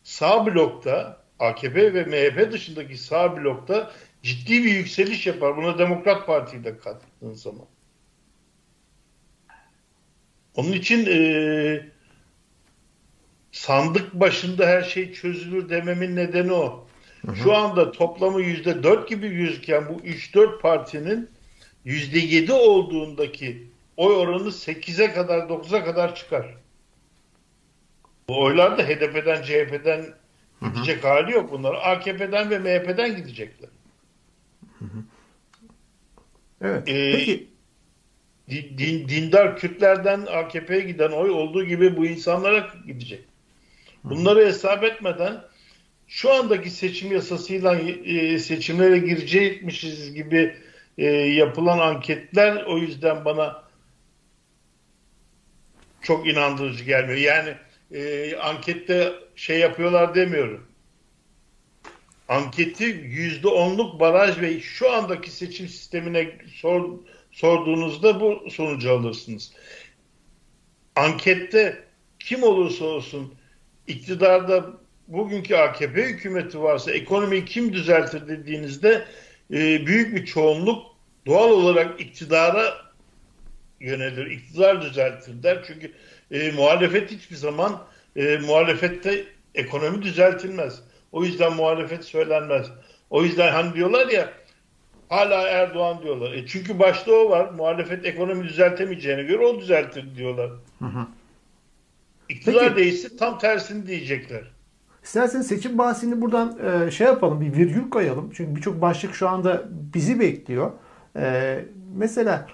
sağ 0.04 0.46
blokta 0.46 1.24
AKP 1.40 1.94
ve 1.94 2.04
MHP 2.04 2.52
dışındaki 2.52 2.98
sağ 2.98 3.38
blokta 3.38 3.92
ciddi 4.24 4.64
bir 4.64 4.72
yükseliş 4.72 5.28
yapar. 5.28 5.58
Buna 5.58 5.78
Demokrat 5.78 6.28
Parti'yi 6.28 6.64
de 6.64 6.78
kattığın 6.78 7.34
zaman. 7.34 7.66
Onun 10.56 10.72
için 10.72 11.06
e, 11.06 11.86
sandık 13.52 14.14
başında 14.14 14.68
her 14.68 14.82
şey 14.82 15.14
çözülür 15.14 15.70
dememin 15.70 16.16
nedeni 16.16 16.54
o. 16.54 16.88
Hı 17.26 17.32
hı. 17.32 17.36
Şu 17.36 17.56
anda 17.56 17.92
toplamı 17.92 18.42
yüzde 18.42 18.84
dört 18.84 19.10
gibi 19.10 19.30
gözüken 19.30 19.90
bu 19.90 20.02
üç 20.04 20.36
dört 20.36 20.62
partinin 20.62 21.30
yüzde 21.86 22.20
yedi 22.20 22.54
olduğundaki 22.54 23.68
oy 23.98 24.16
oranı 24.16 24.52
sekize 24.52 25.14
kadar 25.14 25.50
dokuza 25.50 25.84
kadar 25.84 26.16
çıkar. 26.16 26.56
Bu 28.28 28.44
oylar 28.44 28.78
da 28.78 28.84
HDP'den 28.84 29.44
CHP'den 29.44 30.06
gidecek 30.62 31.04
hı 31.04 31.08
hı. 31.08 31.12
hali 31.12 31.32
yok 31.32 31.52
bunlar. 31.52 31.74
AKP'den 31.74 32.50
ve 32.50 32.60
MHP'den 32.60 33.16
gidecekler. 33.16 33.70
Hı 34.84 34.88
hı. 34.98 35.04
Evet. 36.62 36.90
Ee, 36.90 37.12
Peki 37.12 37.48
din, 38.50 39.10
dindar 39.10 39.58
Kürtlerden 39.58 40.26
AKP'ye 40.26 40.82
giden 40.82 41.12
oy 41.12 41.30
olduğu 41.30 41.64
gibi 41.64 41.98
bu 41.98 42.06
insanlara 42.06 42.74
gidecek. 42.88 43.26
Bunları 44.04 44.46
hesap 44.46 44.84
etmeden 44.84 45.42
şu 46.08 46.34
andaki 46.34 46.70
seçim 46.70 47.12
yasasıyla 47.12 47.76
e, 47.76 48.40
seçimlere 48.40 48.98
girecekmişiz 48.98 50.14
gibi 50.14 50.56
e, 50.98 51.06
yapılan 51.12 51.80
anketler 51.80 52.64
o 52.64 52.78
yüzden 52.78 53.26
bana 53.26 53.64
çok 56.02 56.28
inandırıcı 56.28 56.84
gelmiyor. 56.84 57.18
Yani 57.18 57.56
e, 57.92 58.36
ankette 58.36 59.14
şey 59.36 59.60
yapıyorlar 59.60 60.16
demiyorum. 60.16 60.68
Anketi 62.34 62.84
yüzde 63.04 63.48
onluk 63.48 64.00
baraj 64.00 64.42
ve 64.42 64.60
şu 64.60 64.92
andaki 64.92 65.32
seçim 65.32 65.68
sistemine 65.68 66.32
sor, 66.56 67.00
sorduğunuzda 67.32 68.20
bu 68.22 68.50
sonucu 68.50 68.92
alırsınız. 68.92 69.54
Ankette 70.96 71.84
kim 72.20 72.44
olursa 72.44 72.86
olsun 72.86 73.34
iktidarda 73.88 74.66
bugünkü 75.08 75.56
AKP 75.56 76.04
hükümeti 76.04 76.62
varsa 76.62 76.92
ekonomiyi 76.92 77.46
kim 77.46 77.74
düzeltir 77.74 78.28
dediğinizde 78.28 79.06
e, 79.54 79.86
büyük 79.86 80.16
bir 80.16 80.26
çoğunluk 80.26 80.86
doğal 81.26 81.50
olarak 81.50 82.02
iktidara 82.02 82.78
yönelir. 83.80 84.26
İktidar 84.26 84.82
düzeltir 84.82 85.44
der. 85.44 85.64
Çünkü 85.68 85.92
e, 86.32 86.52
muhalefet 86.52 87.12
hiçbir 87.12 87.36
zaman 87.36 87.84
e, 88.16 88.38
muhalefette 88.38 89.24
ekonomi 89.56 90.02
düzeltilmez. 90.02 90.84
O 91.14 91.24
yüzden 91.24 91.54
muhalefet 91.54 92.06
söylenmez. 92.06 92.68
O 93.10 93.24
yüzden 93.24 93.52
hani 93.52 93.74
diyorlar 93.74 94.08
ya 94.08 94.30
hala 95.10 95.48
Erdoğan 95.48 96.04
diyorlar. 96.04 96.32
E 96.32 96.48
çünkü 96.48 96.80
başta 96.80 97.12
o 97.12 97.30
var. 97.30 97.50
Muhalefet 97.50 98.06
ekonomi 98.06 98.44
düzeltemeyeceğine 98.44 99.24
göre 99.24 99.46
o 99.46 99.60
düzeltir 99.60 100.16
diyorlar. 100.16 100.50
Hı 100.80 100.86
hı. 100.86 101.08
İktidar 102.30 102.76
Peki, 102.76 103.18
tam 103.18 103.40
tersini 103.40 103.88
diyecekler. 103.88 104.44
İsterseniz 105.04 105.48
seçim 105.48 105.78
bahsini 105.78 106.22
buradan 106.22 106.60
e, 106.60 106.92
şey 106.92 107.08
yapalım, 107.08 107.42
bir 107.42 107.54
virgül 107.54 107.90
koyalım. 107.90 108.32
Çünkü 108.36 108.56
birçok 108.56 108.82
başlık 108.82 109.16
şu 109.16 109.30
anda 109.30 109.64
bizi 109.70 110.20
bekliyor. 110.20 110.72
E, 111.16 111.60
mesela 111.96 112.48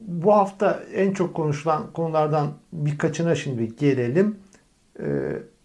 bu 0.00 0.34
hafta 0.34 0.82
en 0.94 1.12
çok 1.12 1.34
konuşulan 1.34 1.92
konulardan 1.92 2.52
birkaçına 2.72 3.34
şimdi 3.34 3.76
gelelim. 3.76 4.38
E, 5.00 5.06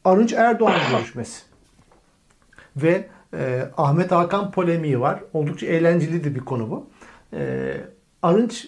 Arınç 0.06 0.34
Erdoğan 0.34 0.74
görüşmesi. 0.92 1.53
Ve 2.78 3.08
e, 3.34 3.70
Ahmet 3.78 4.12
Hakan 4.12 4.52
polemiği 4.52 5.00
var. 5.00 5.24
Oldukça 5.34 5.66
eğlenceli 5.66 6.24
de 6.24 6.36
bir 6.36 6.40
konu 6.40 6.70
bu. 6.70 6.90
E, 7.34 7.74
Arınç 8.22 8.68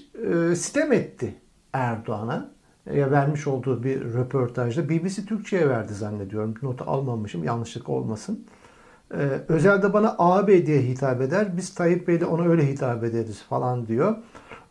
e, 0.52 0.56
sitem 0.56 0.94
etti 0.94 1.36
Erdoğan'a 1.74 2.56
vermiş 2.88 3.48
olduğu 3.48 3.84
bir 3.84 4.02
röportajda 4.02 4.90
BBC 4.90 5.26
Türkçe'ye 5.26 5.70
verdi 5.70 5.94
zannediyorum. 5.94 6.56
Notu 6.62 6.84
almamışım 6.88 7.44
yanlışlık 7.44 7.90
olmasın. 7.90 8.46
Ee, 9.14 9.18
Özel 9.48 9.82
de 9.82 9.94
bana 9.94 10.16
abi 10.20 10.66
diye 10.66 10.82
hitap 10.82 11.22
eder. 11.22 11.58
Biz 11.58 11.74
Tayyip 11.74 12.08
Bey'le 12.08 12.26
ona 12.26 12.48
öyle 12.48 12.68
hitap 12.68 13.04
ederiz 13.04 13.44
falan 13.50 13.88
diyor. 13.88 14.16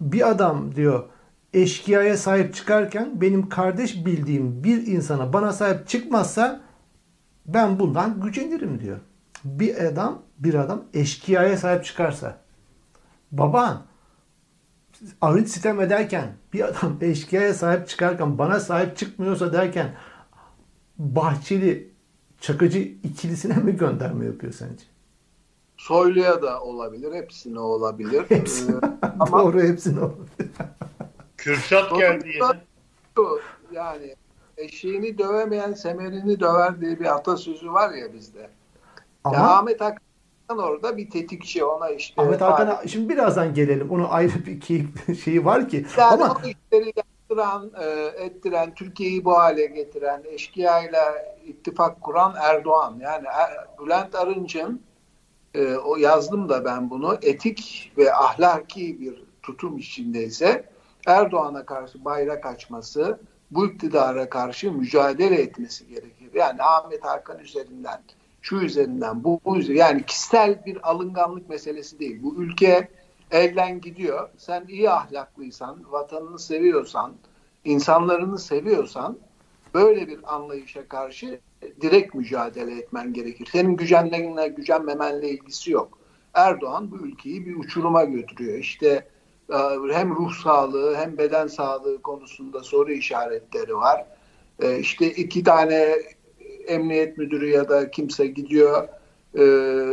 Bir 0.01 0.31
adam 0.31 0.75
diyor 0.75 1.05
eşkıyaya 1.53 2.17
sahip 2.17 2.55
çıkarken 2.55 3.21
benim 3.21 3.49
kardeş 3.49 4.07
bildiğim 4.07 4.65
bir 4.65 4.87
insana 4.87 5.33
bana 5.33 5.53
sahip 5.53 5.89
çıkmazsa 5.89 6.61
ben 7.47 7.79
bundan 7.79 8.21
gücenirim 8.21 8.81
diyor. 8.81 8.99
Bir 9.45 9.85
adam 9.85 10.23
bir 10.39 10.55
adam 10.55 10.85
eşkıyaya 10.95 11.57
sahip 11.57 11.85
çıkarsa 11.85 12.39
baban 13.33 13.83
arınç 15.21 15.49
sitem 15.49 15.81
ederken 15.81 16.33
bir 16.53 16.69
adam 16.69 16.97
eşkıyaya 17.01 17.55
sahip 17.55 17.89
çıkarken 17.89 18.39
bana 18.39 18.61
sahip 18.61 18.97
çıkmıyorsa 18.97 19.53
derken 19.53 19.95
Bahçeli 20.99 21.95
Çakıcı 22.41 22.79
ikilisine 22.79 23.57
mi 23.57 23.77
gönderme 23.77 24.25
yapıyor 24.27 24.53
sence? 24.53 24.85
Soylu'ya 25.77 26.43
da 26.43 26.61
olabilir. 26.61 27.13
Hepsine 27.13 27.59
olabilir. 27.61 28.25
Hepsine. 28.29 28.77
Ee, 28.77 29.07
ama 29.21 29.43
Doğru 29.43 29.63
hepsine 29.63 30.01
olabilir. 30.01 30.51
Kürşat 31.37 31.99
geldi 31.99 32.29
yine. 32.35 33.41
Yani 33.73 34.15
eşeğini 34.57 35.19
dövemeyen 35.19 35.73
semerini 35.73 36.41
döver 36.41 36.81
diye 36.81 37.01
bir 37.01 37.15
atasözü 37.15 37.73
var 37.73 37.95
ya 37.95 38.13
bizde. 38.13 38.51
Ama... 39.25 39.37
Ya 39.37 39.43
Ahmet 39.43 39.81
Hakan 39.81 40.59
orada 40.59 40.97
bir 40.97 41.11
tetikçi 41.11 41.65
ona 41.65 41.91
işte. 41.91 42.23
Ahmet 42.23 42.41
Hakan'a 42.41 42.89
şimdi 42.89 43.09
birazdan 43.09 43.55
gelelim. 43.55 43.91
Onun 43.91 44.05
ayrı 44.05 44.47
bir 44.47 44.61
keyif 44.61 45.21
şeyi 45.25 45.45
var 45.45 45.69
ki. 45.69 45.87
Yani 45.99 46.25
ama... 46.25 46.35
o 46.35 46.49
işleri 46.49 46.93
yaptıran, 46.97 47.71
e, 47.81 47.87
ettiren, 48.25 48.75
Türkiye'yi 48.75 49.25
bu 49.25 49.39
hale 49.39 49.67
getiren, 49.67 50.23
eşkıya 50.27 50.83
ile 50.83 50.99
ittifak 51.45 52.01
kuran 52.01 52.35
Erdoğan. 52.43 52.97
Yani 53.01 53.27
er, 53.27 53.51
Bülent 53.81 54.15
Arınç'ın 54.15 54.83
e, 55.55 55.75
o 55.75 55.97
yazdım 55.97 56.49
da 56.49 56.65
ben 56.65 56.91
bunu 56.91 57.19
etik 57.23 57.93
ve 57.99 58.15
ahlaki 58.15 59.01
bir 59.01 59.25
tutum 59.43 59.79
içindeyse 59.79 60.65
Erdoğan'a 61.07 61.67
karşı 61.67 62.05
bayrak 62.05 62.47
açması, 62.47 63.21
bu 63.51 63.67
iktidara 63.67 64.29
karşı 64.29 64.73
mücadele 64.73 65.43
etmesi 65.43 65.87
gerekir. 65.89 66.31
Yani 66.35 66.63
Ahmet 66.63 67.05
Hakan 67.05 67.39
üzerinden, 67.39 68.03
şu 68.45 68.57
üzerinden, 68.57 69.25
bu, 69.25 69.41
bu 69.45 69.57
üzerinden. 69.59 69.85
Yani 69.85 70.07
kişisel 70.07 70.67
bir 70.67 70.91
alınganlık 70.91 71.49
meselesi 71.49 71.99
değil. 71.99 72.23
Bu 72.23 72.35
ülke 72.37 72.89
elden 73.31 73.81
gidiyor. 73.81 74.29
Sen 74.37 74.65
iyi 74.69 74.91
ahlaklıysan, 74.91 75.93
vatanını 75.93 76.39
seviyorsan, 76.39 77.15
insanlarını 77.65 78.39
seviyorsan 78.39 79.19
böyle 79.75 80.09
bir 80.09 80.35
anlayışa 80.35 80.89
karşı 80.89 81.41
direkt 81.81 82.15
mücadele 82.15 82.79
etmen 82.79 83.13
gerekir. 83.13 83.49
Senin 83.53 83.77
gücenmenle, 83.77 84.49
gücenmemenle 84.49 85.31
ilgisi 85.31 85.71
yok. 85.71 85.99
Erdoğan 86.35 86.91
bu 86.91 86.97
ülkeyi 86.97 87.47
bir 87.47 87.57
uçuruma 87.57 88.05
götürüyor. 88.05 88.59
İşte 88.59 89.09
e, 89.51 89.57
hem 89.93 90.17
ruh 90.17 90.33
sağlığı 90.33 90.97
hem 90.97 91.19
beden 91.19 91.47
sağlığı 91.47 92.03
konusunda 92.03 92.63
soru 92.63 92.93
işaretleri 92.93 93.77
var. 93.77 94.07
E, 94.63 94.79
işte 94.79 95.11
iki 95.11 95.43
tane 95.43 95.97
emniyet 96.67 97.19
müdürü 97.19 97.51
ya 97.51 97.69
da 97.69 97.91
kimse 97.91 98.27
gidiyor 98.27 98.89
e, 99.39 99.45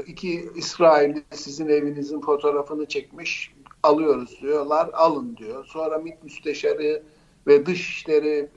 iki 0.08 0.50
İsrailli 0.56 1.24
sizin 1.32 1.68
evinizin 1.68 2.22
fotoğrafını 2.22 2.86
çekmiş 2.86 3.54
alıyoruz 3.84 4.42
diyorlar 4.42 4.90
alın 4.94 5.38
diyor. 5.38 5.66
Sonra 5.66 5.98
MİT 5.98 6.24
müsteşarı 6.24 7.04
ve 7.48 7.66
dışişleri 7.66 8.48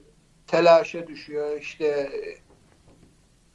telaşa 0.46 1.07
düşüyor. 1.07 1.61
İşte 1.61 2.11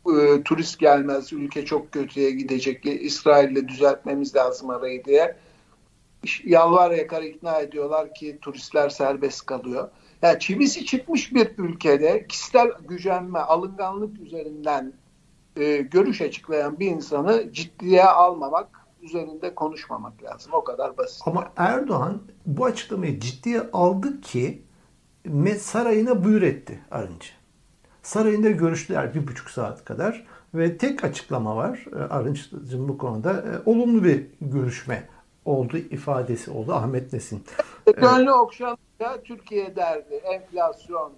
e, 0.08 0.44
turist 0.44 0.80
gelmez, 0.80 1.34
ülke 1.34 1.66
çok 1.66 1.92
kötüye 1.92 2.32
gidecek, 2.32 2.86
İsrail'le 2.86 3.68
düzeltmemiz 3.68 4.36
lazım 4.36 4.70
arayı 4.70 5.06
diye. 5.06 5.36
Yalvar 6.44 6.92
yakar 6.92 7.24
ikna 7.24 7.60
ediyorlar 7.60 8.14
ki 8.14 8.38
turistler 8.42 8.90
serbest 8.90 9.46
kalıyor. 9.46 9.90
Yani 10.22 10.40
çivisi 10.40 10.86
çıkmış 10.86 11.34
bir 11.34 11.52
ülkede 11.58 12.28
kişisel 12.28 12.72
gücenme, 12.88 13.40
alınganlık 13.40 14.20
üzerinden 14.20 14.94
e, 15.56 15.78
görüş 15.78 16.22
açıklayan 16.22 16.80
bir 16.80 16.88
insanı 16.88 17.54
ciddiye 17.54 18.04
almamak, 18.04 18.68
üzerinde 19.02 19.56
konuşmamak 19.56 20.24
lazım. 20.24 20.52
O 20.54 20.64
kadar 20.64 20.98
basit. 20.98 21.22
Ama 21.26 21.52
Erdoğan 21.58 22.22
bu 22.46 22.66
açıklamayı 22.66 23.20
ciddiye 23.20 23.62
aldı 23.74 24.22
ki 24.22 24.64
sarayına 25.60 26.24
buyur 26.24 26.42
etti 26.42 26.80
Arınç'ı. 26.92 27.34
Sarayında 28.04 28.50
görüştüler 28.50 29.14
bir 29.14 29.28
buçuk 29.28 29.50
saat 29.50 29.86
kadar 29.86 30.26
ve 30.54 30.78
tek 30.78 31.04
açıklama 31.04 31.56
var 31.56 31.86
e, 31.94 31.96
Arınç'ın 31.96 32.88
bu 32.88 32.98
konuda 32.98 33.32
e, 33.32 33.70
olumlu 33.70 34.04
bir 34.04 34.26
görüşme 34.42 35.08
oldu 35.46 35.78
ifadesi 35.78 36.52
oldu 36.52 36.74
Ahmet 36.74 37.14
Nesin. 37.14 37.44
Gönlü 37.86 38.32
okşanınca 39.00 39.24
Türkiye 39.24 39.76
derdi 39.76 40.14
enflasyon 40.14 41.14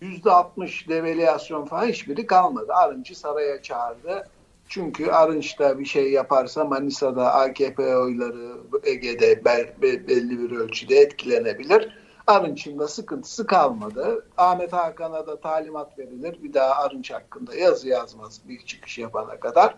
yüzde 0.00 0.30
altmış 0.30 0.88
devalüasyon 0.88 1.64
falan 1.64 1.86
hiçbiri 1.86 2.26
kalmadı. 2.26 2.72
Arınç'ı 2.74 3.14
saraya 3.14 3.62
çağırdı. 3.62 4.28
Çünkü 4.68 5.10
Arınç 5.10 5.58
da 5.58 5.78
bir 5.78 5.84
şey 5.84 6.12
yaparsa 6.12 6.64
Manisa'da 6.64 7.34
AKP 7.34 7.96
oyları 7.96 8.56
Ege'de 8.84 9.44
belli 9.82 10.38
bir 10.38 10.56
ölçüde 10.56 10.96
etkilenebilir. 10.96 11.98
Arınç'ın 12.26 12.78
da 12.78 12.88
sıkıntısı 12.88 13.46
kalmadı. 13.46 14.26
Ahmet 14.36 14.72
Hakan'a 14.72 15.26
da 15.26 15.40
talimat 15.40 15.98
verilir. 15.98 16.38
Bir 16.42 16.54
daha 16.54 16.74
Arınç 16.74 17.10
hakkında 17.10 17.54
yazı 17.54 17.88
yazmaz 17.88 18.40
bir 18.48 18.60
çıkış 18.66 18.98
yapana 18.98 19.40
kadar. 19.40 19.74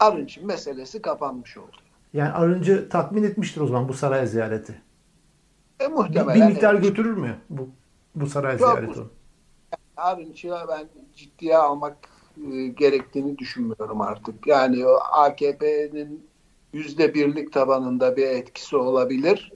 Arınç'ın 0.00 0.46
meselesi 0.46 1.02
kapanmış 1.02 1.56
oldu. 1.56 1.76
Yani 2.12 2.32
Arınç'ı 2.32 2.88
tatmin 2.88 3.22
etmiştir 3.22 3.60
o 3.60 3.66
zaman 3.66 3.88
bu 3.88 3.94
saray 3.94 4.26
ziyareti. 4.26 4.82
E, 5.84 5.88
muhtemelen. 5.88 6.34
Bir, 6.34 6.40
bir 6.40 6.46
miktar 6.46 6.74
götürür 6.74 7.16
mü 7.16 7.36
bu, 7.50 7.68
bu 8.14 8.26
saray 8.26 8.58
Çok 8.58 8.68
ziyareti? 8.68 9.00
Arınç'ı 9.96 10.54
ben 10.68 10.88
ciddiye 11.16 11.56
almak 11.56 11.96
e, 12.52 12.66
gerektiğini 12.66 13.38
düşünmüyorum 13.38 14.00
artık. 14.00 14.46
Yani 14.46 14.86
o 14.86 14.94
AKP'nin 15.12 16.26
yüzde 16.72 17.14
birlik 17.14 17.52
tabanında 17.52 18.16
bir 18.16 18.26
etkisi 18.26 18.76
olabilir 18.76 19.52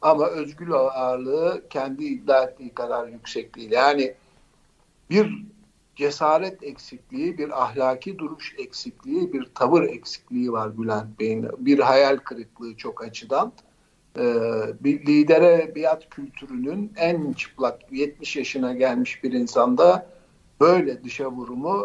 ama 0.00 0.26
özgül 0.26 0.72
ağırlığı 0.72 1.62
kendi 1.70 2.04
iddia 2.04 2.42
ettiği 2.42 2.74
kadar 2.74 3.08
yüksek 3.08 3.56
değil. 3.56 3.70
Yani 3.70 4.14
bir 5.10 5.44
cesaret 5.96 6.62
eksikliği, 6.62 7.38
bir 7.38 7.62
ahlaki 7.62 8.18
duruş 8.18 8.54
eksikliği, 8.58 9.32
bir 9.32 9.50
tavır 9.54 9.82
eksikliği 9.82 10.52
var 10.52 10.78
Bülent 10.78 11.20
Bey'in. 11.20 11.48
Bir 11.58 11.78
hayal 11.78 12.16
kırıklığı 12.16 12.76
çok 12.76 13.04
açıdan. 13.04 13.52
Ee, 14.18 14.22
bir 14.80 15.06
lidere 15.06 15.72
biat 15.76 16.10
kültürünün 16.10 16.92
en 16.96 17.32
çıplak 17.32 17.92
70 17.92 18.36
yaşına 18.36 18.72
gelmiş 18.72 19.24
bir 19.24 19.32
insanda 19.32 20.06
böyle 20.60 21.04
dışa 21.04 21.30
vurumu 21.30 21.84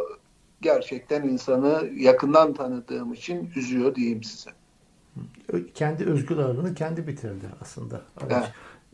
gerçekten 0.62 1.24
insanı 1.24 1.90
yakından 1.98 2.54
tanıdığım 2.54 3.14
için 3.14 3.52
üzüyor 3.56 3.96
diyeyim 3.96 4.24
size 4.24 4.52
kendi 5.74 6.06
özgür 6.06 6.38
ağırlığını 6.38 6.76
kendi 6.76 7.08
bitirdi 7.08 7.46
aslında. 7.62 8.02
Evet. 8.24 8.52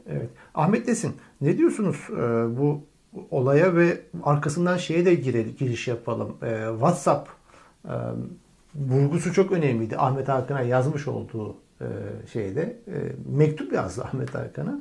evet. 0.08 0.30
Ahmet 0.56 0.88
Desin 0.88 1.15
ne 1.41 1.58
diyorsunuz 1.58 1.98
e, 2.10 2.58
bu 2.58 2.82
olaya 3.32 3.76
ve 3.76 4.02
arkasından 4.24 4.78
şeye 4.78 5.06
de 5.06 5.15
girelim, 5.15 5.56
giriş 5.60 5.88
yapalım. 5.88 6.38
E, 6.44 6.65
WhatsApp 6.72 7.30
e, 7.86 7.94
vurgusu 8.76 9.34
çok 9.34 9.52
önemliydi. 9.52 9.98
Ahmet 9.98 10.28
Hakan'a 10.28 10.62
yazmış 10.62 11.08
olduğu 11.08 11.56
e, 11.82 12.28
şeyde 12.28 12.62
e, 12.88 12.96
mektup 13.38 13.74
yazdı 13.74 14.04
Ahmet 14.06 14.36
Hakan'a 14.36 14.80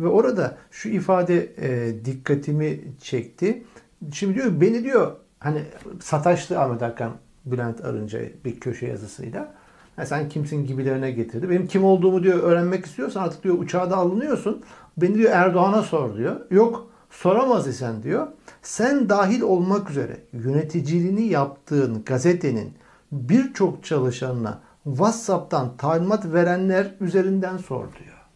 ve 0.00 0.06
orada 0.06 0.58
şu 0.70 0.88
ifade 0.88 1.52
e, 1.58 2.04
dikkatimi 2.04 2.80
çekti. 3.00 3.64
Şimdi 4.12 4.34
diyor 4.34 4.60
beni 4.60 4.84
diyor 4.84 5.16
hani 5.38 5.62
sataştı 6.00 6.60
Ahmet 6.60 6.82
Hakan 6.82 7.12
Bülent 7.44 7.84
Arınca 7.84 8.20
bir 8.44 8.60
köşe 8.60 8.86
yazısıyla. 8.86 9.54
Yani 9.98 10.08
sen 10.08 10.28
kimsin 10.28 10.66
gibilerine 10.66 11.10
getirdi. 11.10 11.50
Benim 11.50 11.66
kim 11.66 11.84
olduğumu 11.84 12.22
diyor 12.22 12.38
öğrenmek 12.38 12.86
istiyorsan 12.86 13.22
artık 13.22 13.44
diyor 13.44 13.58
uçağa 13.58 13.90
da 13.90 13.96
alınıyorsun. 13.96 14.62
Beni 14.96 15.14
diyor 15.14 15.30
Erdoğan'a 15.32 15.82
sor 15.82 16.16
diyor. 16.16 16.36
Yok 16.50 16.90
soramaz 17.10 17.66
isen 17.66 18.02
diyor. 18.02 18.26
Sen 18.62 19.08
dahil 19.08 19.40
olmak 19.40 19.90
üzere 19.90 20.16
yöneticiliğini 20.32 21.22
yaptığın 21.22 22.04
gazetenin 22.04 22.72
birçok 23.12 23.84
çalışanına 23.84 24.60
WhatsApp'tan 24.84 25.76
talimat 25.76 26.24
verenler 26.24 26.94
üzerinden 27.00 27.56
sor 27.56 27.86
diyor. 27.92 28.26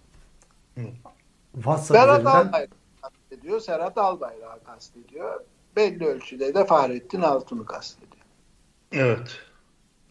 Hı. 0.74 0.92
WhatsApp 1.54 2.00
Serhat 2.00 2.20
üzerinden... 2.20 2.48
Albayrak 2.48 2.70
kastediyor. 3.02 3.60
Serhat 3.60 3.98
Albayrak'ı 3.98 4.64
kastediyor. 4.64 5.40
Belli 5.76 6.06
ölçüde 6.06 6.54
de 6.54 6.64
Fahrettin 6.64 7.22
Altun'u 7.22 7.66
kastediyor. 7.66 8.24
Evet. 8.92 9.40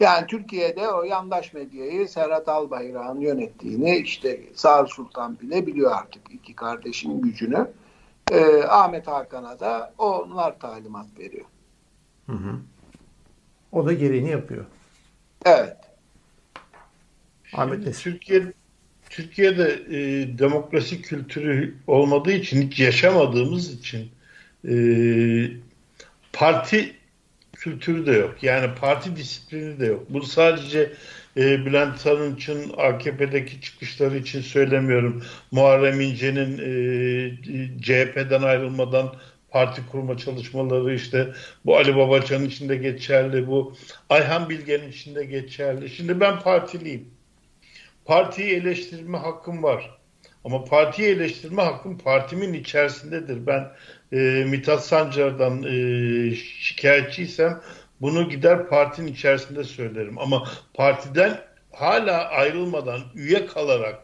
Yani 0.00 0.26
Türkiye'de 0.26 0.88
o 0.88 1.02
yandaş 1.02 1.52
medyayı 1.52 2.08
Serhat 2.08 2.48
Albayrak'ın 2.48 3.20
yönettiğini 3.20 3.96
işte 3.96 4.40
Sağır 4.54 4.86
Sultan 4.86 5.40
bile 5.40 5.66
biliyor 5.66 5.92
artık 5.92 6.22
iki 6.30 6.54
kardeşin 6.54 7.20
gücünü. 7.20 7.70
Ee, 8.30 8.62
Ahmet 8.64 9.06
Hakan'a 9.06 9.60
da 9.60 9.94
onlar 9.98 10.58
talimat 10.58 11.06
veriyor. 11.18 11.46
Hı 12.26 12.32
hı. 12.32 12.58
O 13.72 13.86
da 13.86 13.92
gereğini 13.92 14.30
yapıyor. 14.30 14.64
Evet. 15.44 15.76
Ahmet 17.56 17.98
Türkiye 17.98 18.42
Türkiye'de 19.10 19.80
e, 19.90 20.28
demokrasi 20.38 21.02
kültürü 21.02 21.74
olmadığı 21.86 22.32
için 22.32 22.62
hiç 22.62 22.80
yaşamadığımız 22.80 23.72
için 23.72 24.10
e, 24.68 24.74
parti 26.32 26.92
kültürü 27.52 28.06
de 28.06 28.12
yok. 28.12 28.42
Yani 28.42 28.74
parti 28.80 29.16
disiplini 29.16 29.80
de 29.80 29.86
yok. 29.86 30.06
Bu 30.08 30.22
sadece 30.22 30.92
e, 31.36 31.66
Bülent 31.66 32.06
Arınç'ın 32.06 32.72
AKP'deki 32.76 33.60
çıkışları 33.60 34.16
için 34.16 34.40
söylemiyorum. 34.40 35.24
Muharrem 35.50 36.00
İnce'nin 36.00 36.58
e, 36.58 37.82
CHP'den 37.82 38.42
ayrılmadan 38.42 39.14
parti 39.50 39.82
kurma 39.90 40.16
çalışmaları 40.16 40.94
işte 40.94 41.32
bu 41.64 41.76
Ali 41.76 41.96
Babacan'ın 41.96 42.44
içinde 42.44 42.76
geçerli, 42.76 43.46
bu 43.46 43.76
Ayhan 44.10 44.50
Bilge'nin 44.50 44.88
içinde 44.88 45.24
geçerli. 45.24 45.90
Şimdi 45.90 46.20
ben 46.20 46.40
partiliyim. 46.40 47.15
Partiyi 48.06 48.52
eleştirme 48.52 49.18
hakkım 49.18 49.62
var. 49.62 49.98
Ama 50.44 50.64
partiyi 50.64 51.08
eleştirme 51.08 51.62
hakkım 51.62 51.98
partimin 51.98 52.52
içerisindedir. 52.52 53.46
Ben 53.46 53.68
e, 54.12 54.44
Mithat 54.44 54.84
Sancar'dan 54.84 55.62
e, 55.62 56.34
şikayetçiysem 56.34 57.62
bunu 58.00 58.28
gider 58.28 58.68
partinin 58.68 59.12
içerisinde 59.12 59.64
söylerim. 59.64 60.18
Ama 60.18 60.48
partiden 60.74 61.40
hala 61.72 62.28
ayrılmadan 62.28 63.00
üye 63.14 63.46
kalarak 63.46 63.98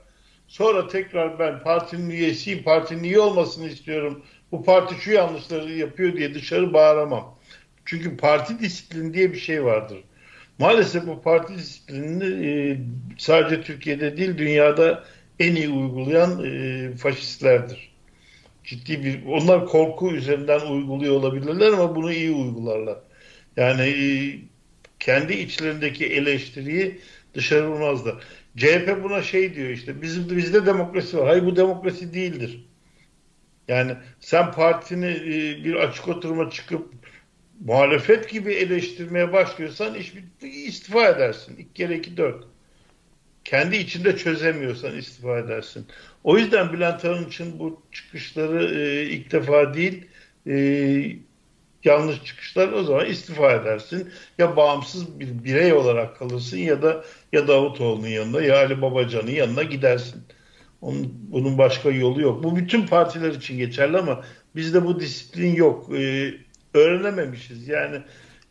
sonra 0.49 0.89
tekrar 0.89 1.39
ben 1.39 1.63
partinin 1.63 2.11
üyesiyim, 2.11 2.63
partinin 2.63 3.03
iyi 3.03 3.19
olmasını 3.19 3.67
istiyorum. 3.69 4.23
Bu 4.53 4.65
parti 4.65 4.95
şu 4.95 5.13
yanlışları 5.13 5.73
yapıyor 5.73 6.17
diye 6.17 6.35
dışarı 6.35 6.73
bağıramam. 6.73 7.39
Çünkü 7.85 8.17
parti 8.17 8.59
disiplin 8.59 9.15
diye 9.15 9.33
bir 9.33 9.39
şey 9.39 9.65
vardır. 9.65 9.99
Maalesef 10.59 11.07
bu 11.07 11.23
parti 11.23 11.55
disiplinini 11.55 12.47
e, 12.47 12.79
sadece 13.19 13.63
Türkiye'de 13.63 14.17
değil 14.17 14.39
dünyada 14.39 15.05
en 15.39 15.55
iyi 15.55 15.69
uygulayan 15.69 16.45
e, 16.45 16.97
faşistlerdir. 16.97 17.93
Ciddi 18.65 19.05
bir 19.05 19.27
onlar 19.27 19.67
korku 19.67 20.13
üzerinden 20.13 20.61
uyguluyor 20.61 21.15
olabilirler 21.15 21.73
ama 21.73 21.97
bunu 21.97 22.13
iyi 22.13 22.31
uygularlar. 22.31 22.99
Yani 23.57 23.83
e, 23.83 24.03
kendi 25.01 25.33
içlerindeki 25.33 26.07
eleştiriyi 26.07 27.01
dışarı 27.35 27.71
vurmazlar. 27.71 28.15
CHP 28.57 29.05
buna 29.05 29.23
şey 29.23 29.55
diyor 29.55 29.69
işte 29.69 30.03
bizim 30.03 30.37
bizde 30.37 30.67
demokrasi 30.67 31.19
var. 31.19 31.29
Hayır 31.29 31.47
bu 31.47 31.57
demokrasi 31.57 32.15
değildir. 32.15 32.65
Yani 33.69 33.97
sen 34.21 34.53
partini 34.53 35.07
bir 35.65 35.75
açık 35.75 36.09
oturuma 36.09 36.51
çıkıp 36.51 37.02
muhalefet 37.65 38.31
gibi 38.31 38.53
eleştirmeye 38.53 39.33
başlıyorsan 39.33 39.95
iş 39.95 40.13
istifa 40.43 41.09
edersin. 41.09 41.57
İki 41.57 41.73
kere 41.73 41.97
iki 41.97 42.17
dört. 42.17 42.45
Kendi 43.45 43.77
içinde 43.77 44.17
çözemiyorsan 44.17 44.97
istifa 44.97 45.39
edersin. 45.39 45.87
O 46.25 46.39
yüzden 46.39 46.73
Bülent 46.73 47.05
Arınç'ın 47.05 47.59
bu 47.59 47.83
çıkışları 47.93 48.81
e, 48.81 49.03
ilk 49.03 49.33
defa 49.33 49.75
değil 49.75 50.07
e, 50.47 50.55
yanlış 51.85 52.25
çıkışlar 52.25 52.73
o 52.73 52.83
zaman 52.83 53.07
istifa 53.07 53.53
edersin. 53.53 54.11
Ya 54.39 54.57
bağımsız 54.57 55.21
bir 55.21 55.45
birey 55.45 55.73
olarak 55.73 56.19
kalırsın 56.19 56.59
ya 56.59 56.83
da 56.83 57.05
ya 57.33 57.49
Davutoğlu'nun 57.49 58.09
yanına 58.09 58.43
ya 58.43 58.57
Ali 58.59 58.83
Babacan'ın 58.83 59.31
yanına 59.31 59.63
gidersin. 59.63 60.23
Onun, 60.81 61.15
bunun 61.15 61.59
başka 61.59 61.91
yolu 61.91 62.21
yok. 62.21 62.45
Bu 62.45 62.57
bütün 62.57 62.87
partiler 62.87 63.31
için 63.31 63.59
geçerli 63.59 63.99
ama 63.99 64.25
bizde 64.57 64.85
bu 64.85 65.01
disiplin 65.01 65.55
yok. 65.55 65.99
Ee, 65.99 66.35
öğrenememişiz. 66.75 67.69
Yani 67.69 68.03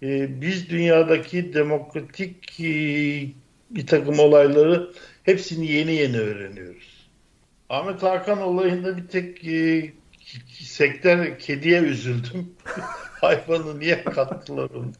e, 0.03 0.41
biz 0.41 0.69
dünyadaki 0.69 1.53
demokratik 1.53 2.59
e, 2.59 2.73
bir 3.69 3.87
takım 3.87 4.19
olayları 4.19 4.91
hepsini 5.23 5.71
yeni 5.71 5.93
yeni 5.93 6.19
öğreniyoruz. 6.19 7.09
Ahmet 7.69 8.03
Hakan 8.03 8.41
olayında 8.41 8.97
bir 8.97 9.07
tek 9.07 9.47
e, 9.47 9.91
sektör 10.47 11.39
kediye 11.39 11.81
üzüldüm. 11.81 12.49
Hayvanı 13.21 13.79
niye 13.79 14.03
kattılar 14.03 14.69
onu? 14.69 14.91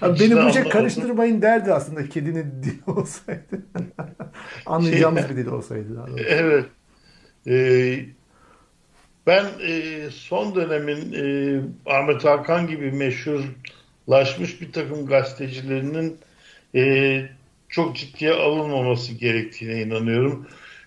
Abi 0.00 0.20
beni 0.20 0.36
bu 0.36 0.68
karıştırmayın 0.68 1.42
derdi 1.42 1.72
aslında 1.72 2.08
kedinin 2.08 2.52
dili 2.62 2.80
olsaydı. 2.86 3.62
Anlayacağımız 4.66 5.26
şey, 5.26 5.30
bir 5.30 5.36
dil 5.36 5.46
olsaydı. 5.46 5.96
Daha 5.96 6.06
evet. 6.28 6.66
Ee, 7.46 8.04
ben 9.26 9.46
e, 9.62 10.00
son 10.10 10.54
dönemin 10.54 11.12
e, 11.12 11.60
Ahmet 11.86 12.24
Hakan 12.24 12.66
gibi 12.66 12.92
meşhurlaşmış 12.92 14.60
bir 14.60 14.72
takım 14.72 15.06
gazetecilerinin 15.06 16.18
e, 16.74 17.22
çok 17.68 17.96
ciddiye 17.96 18.32
alınmaması 18.32 19.12
gerektiğine 19.12 19.82
inanıyorum. 19.82 20.46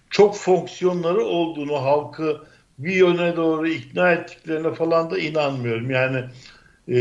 Çok 0.10 0.38
fonksiyonları 0.38 1.22
olduğunu 1.22 1.76
halkı 1.76 2.42
bir 2.80 2.94
yöne 2.94 3.36
doğru 3.36 3.68
ikna 3.68 4.12
ettiklerine 4.12 4.74
falan 4.74 5.12
da 5.12 5.20
inanmıyorum. 5.20 5.92
Yani 5.92 6.24
e, 6.92 6.98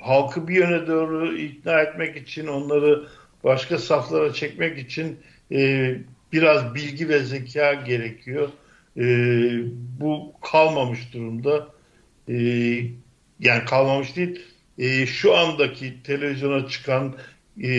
halkı 0.00 0.48
bir 0.48 0.54
yöne 0.54 0.86
doğru 0.86 1.36
ikna 1.36 1.80
etmek 1.80 2.16
için 2.16 2.46
onları 2.46 3.08
başka 3.44 3.78
saflara 3.78 4.32
çekmek 4.32 4.78
için 4.78 5.18
e, 5.52 5.94
biraz 6.32 6.74
bilgi 6.74 7.08
ve 7.08 7.18
zeka 7.18 7.74
gerekiyor. 7.74 8.48
E, 8.98 9.04
bu 10.00 10.32
kalmamış 10.42 11.12
durumda. 11.12 11.68
E, 12.28 12.34
yani 13.40 13.64
kalmamış 13.64 14.16
değil. 14.16 14.40
E, 14.78 15.06
şu 15.06 15.36
andaki 15.36 16.02
televizyona 16.02 16.68
çıkan 16.68 17.16
e, 17.62 17.70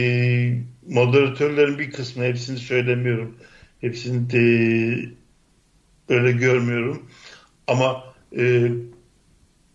moderatörlerin 0.88 1.80
bir 1.80 1.92
kısmı 1.92 2.24
hepsini 2.24 2.58
söylemiyorum. 2.58 3.38
Hepsini 3.82 4.30
de 4.30 4.40
öyle 6.10 6.32
görmüyorum. 6.32 7.10
Ama 7.68 8.04
e, 8.38 8.72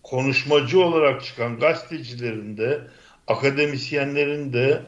konuşmacı 0.03 0.81
olarak 0.81 1.25
çıkan 1.25 1.59
gazetecilerin 1.59 2.57
de, 2.57 2.81
akademisyenlerin 3.27 4.53
de, 4.53 4.83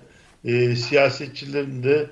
e, 0.44 0.76
siyasetçilerin 0.76 1.82
de 1.82 2.06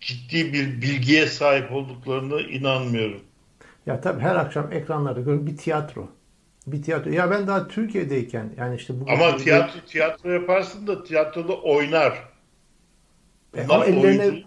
ciddi 0.00 0.52
bir 0.52 0.82
bilgiye 0.82 1.26
sahip 1.26 1.72
olduklarını 1.72 2.40
inanmıyorum. 2.40 3.22
Ya 3.86 4.00
tabii 4.00 4.20
her 4.20 4.36
akşam 4.36 4.72
ekranlarda 4.72 5.20
görüyorum 5.20 5.46
bir 5.46 5.56
tiyatro. 5.56 6.08
Bir 6.66 6.82
tiyatro. 6.82 7.10
Ya 7.10 7.30
ben 7.30 7.46
daha 7.46 7.68
Türkiye'deyken 7.68 8.50
yani 8.56 8.76
işte 8.76 9.00
bu 9.00 9.10
Ama 9.10 9.36
tiyatro 9.36 9.80
tiyatro 9.86 10.30
yaparsın 10.30 10.86
da 10.86 11.04
tiyatroda 11.04 11.52
oynar. 11.52 12.32
E, 13.56 13.66
ama 13.68 13.84
ellerine, 13.84 14.42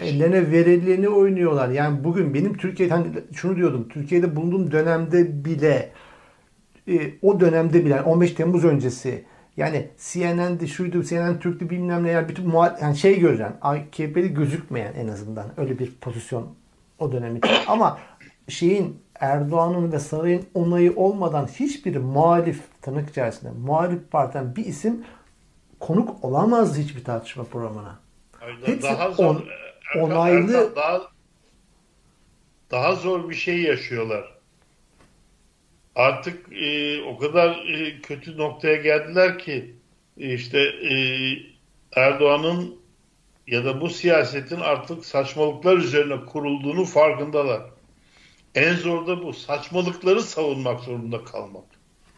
ellerine 0.00 0.50
verileni 0.50 1.08
oynuyorlar. 1.08 1.68
Yani 1.68 2.04
bugün 2.04 2.34
benim 2.34 2.56
Türkiye'de 2.56 2.94
hani 2.94 3.06
şunu 3.34 3.56
diyordum. 3.56 3.88
Türkiye'de 3.88 4.36
bulunduğum 4.36 4.72
dönemde 4.72 5.44
bile 5.44 5.92
e, 6.88 7.12
o 7.22 7.40
dönemde 7.40 7.84
bile 7.84 8.02
15 8.02 8.32
Temmuz 8.32 8.64
öncesi 8.64 9.24
yani 9.56 9.88
CNN'di 9.98 10.68
şuydu 10.68 11.04
CNN 11.04 11.38
Türk'tü 11.38 11.70
bilmem 11.70 12.04
ne 12.04 12.10
yani 12.10 12.28
bütün 12.28 12.48
muhal 12.48 12.76
yani 12.82 12.96
şey 12.96 13.20
gören 13.20 13.56
AKP'li 13.62 14.34
gözükmeyen 14.34 14.92
en 14.94 15.08
azından 15.08 15.46
öyle 15.56 15.78
bir 15.78 15.92
pozisyon 16.00 16.48
o 16.98 17.12
dönem 17.12 17.36
için. 17.36 17.50
Ama 17.66 17.98
şeyin 18.48 19.02
Erdoğan'ın 19.14 19.92
ve 19.92 19.98
sarayın 19.98 20.46
onayı 20.54 20.96
olmadan 20.96 21.46
hiçbir 21.46 21.96
muhalif 21.96 22.60
tırnak 22.82 23.10
içerisinde 23.10 23.50
muhalif 23.50 24.10
partiden 24.10 24.56
bir 24.56 24.64
isim 24.64 25.04
konuk 25.80 26.24
olamazdı 26.24 26.78
hiçbir 26.80 27.04
tartışma 27.04 27.44
programına. 27.44 27.98
Hepsi 28.64 28.82
daha 28.82 29.10
zor, 29.10 29.24
on, 29.24 29.44
onaylı 30.00 30.76
daha, 30.76 31.02
daha 32.70 32.94
zor 32.94 33.30
bir 33.30 33.34
şey 33.34 33.62
yaşıyorlar 33.62 34.38
artık 35.98 36.52
e, 36.52 37.02
o 37.02 37.18
kadar 37.18 37.50
e, 37.50 38.00
kötü 38.00 38.38
noktaya 38.38 38.76
geldiler 38.76 39.38
ki 39.38 39.74
e, 40.18 40.34
işte 40.34 40.58
e, 40.60 40.94
Erdoğan'ın 41.96 42.78
ya 43.46 43.64
da 43.64 43.80
bu 43.80 43.88
siyasetin 43.88 44.60
artık 44.60 45.04
saçmalıklar 45.04 45.76
üzerine 45.76 46.24
kurulduğunu 46.24 46.84
farkındalar. 46.84 47.62
En 48.54 48.74
zor 48.74 49.06
da 49.06 49.22
bu. 49.22 49.32
Saçmalıkları 49.32 50.22
savunmak 50.22 50.80
zorunda 50.80 51.24
kalmak. 51.24 51.64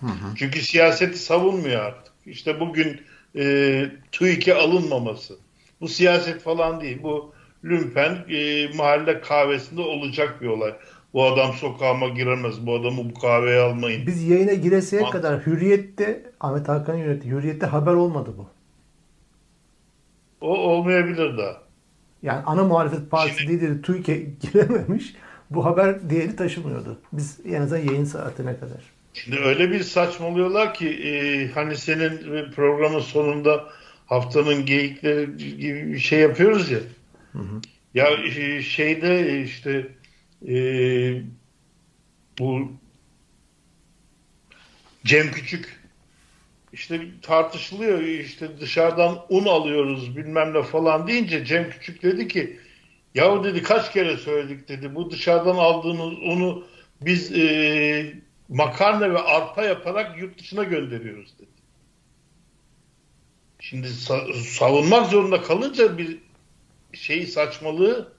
Hı 0.00 0.06
hı. 0.06 0.34
Çünkü 0.36 0.62
siyaseti 0.62 1.18
savunmuyor 1.18 1.80
artık. 1.80 2.12
İşte 2.26 2.60
bugün 2.60 3.00
e, 3.36 3.86
TÜİK'e 4.12 4.54
alınmaması. 4.54 5.36
Bu 5.80 5.88
siyaset 5.88 6.42
falan 6.42 6.80
değil. 6.80 7.02
Bu 7.02 7.32
lümpen 7.64 8.24
e, 8.28 8.68
mahalle 8.76 9.20
kahvesinde 9.20 9.80
olacak 9.80 10.42
bir 10.42 10.46
olay. 10.46 10.74
Bu 11.14 11.24
adam 11.24 11.52
sokağıma 11.52 12.08
giremez. 12.08 12.66
Bu 12.66 12.74
adamı 12.74 13.10
bu 13.10 13.14
kahveye 13.14 13.60
almayın. 13.60 14.06
Biz 14.06 14.28
yayına 14.28 14.52
gireseye 14.52 15.02
Mantık. 15.02 15.22
kadar 15.22 15.46
Hürriyet'te 15.46 16.32
Ahmet 16.40 16.68
Hakan 16.68 16.96
yönetti. 16.96 17.28
Hürriyet'te 17.28 17.66
haber 17.66 17.92
olmadı 17.92 18.34
bu. 18.38 18.48
O 20.40 20.58
olmayabilir 20.58 21.38
daha. 21.38 21.62
Yani 22.22 22.42
ana 22.46 22.64
muhalefet 22.64 23.10
partisi 23.10 23.38
Şimdi, 23.38 23.52
lideri 23.52 23.82
TÜİK'e 23.82 24.14
girememiş. 24.40 25.14
Bu 25.50 25.64
haber 25.64 26.10
değeri 26.10 26.36
taşımıyordu. 26.36 26.98
Biz 27.12 27.38
en 27.46 27.62
azından 27.62 27.82
yayın 27.82 28.04
saatine 28.04 28.58
kadar. 28.58 28.80
Şimdi 29.14 29.38
öyle 29.38 29.70
bir 29.70 29.82
saçmalıyorlar 29.82 30.74
ki 30.74 30.88
e, 30.88 31.48
hani 31.48 31.76
senin 31.76 32.50
programın 32.52 33.00
sonunda 33.00 33.68
haftanın 34.06 34.66
geyikleri 34.66 35.36
gibi 35.36 35.92
bir 35.92 35.98
şey 35.98 36.20
yapıyoruz 36.20 36.70
ya. 36.70 36.78
Hı 37.32 37.38
hı. 37.38 37.60
Ya 37.94 38.08
e, 38.10 38.62
şeyde 38.62 39.42
işte 39.42 39.86
e, 40.48 40.54
bu 42.38 42.72
Cem 45.04 45.30
Küçük 45.30 45.80
işte 46.72 47.00
tartışılıyor 47.22 48.00
işte 48.00 48.48
dışarıdan 48.60 49.18
un 49.28 49.46
alıyoruz 49.46 50.16
bilmem 50.16 50.54
ne 50.54 50.62
falan 50.62 51.06
deyince 51.06 51.44
Cem 51.44 51.70
Küçük 51.70 52.02
dedi 52.02 52.28
ki 52.28 52.60
yahu 53.14 53.44
dedi 53.44 53.62
kaç 53.62 53.92
kere 53.92 54.16
söyledik 54.16 54.68
dedi 54.68 54.94
bu 54.94 55.10
dışarıdan 55.10 55.56
aldığımız 55.56 56.12
unu 56.22 56.64
biz 57.00 57.32
e, 57.32 58.14
makarna 58.48 59.10
ve 59.10 59.18
arpa 59.18 59.62
yaparak 59.62 60.18
yurt 60.18 60.38
dışına 60.38 60.64
gönderiyoruz 60.64 61.38
dedi. 61.38 61.50
Şimdi 63.60 63.88
savunmak 64.58 65.06
zorunda 65.06 65.42
kalınca 65.42 65.98
bir 65.98 66.18
şeyi 66.92 67.26
saçmalığı 67.26 68.12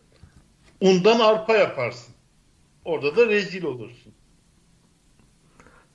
undan 0.81 1.19
arpa 1.19 1.57
yaparsın. 1.57 2.15
Orada 2.85 3.15
da 3.15 3.27
rezil 3.27 3.63
olursun. 3.63 4.13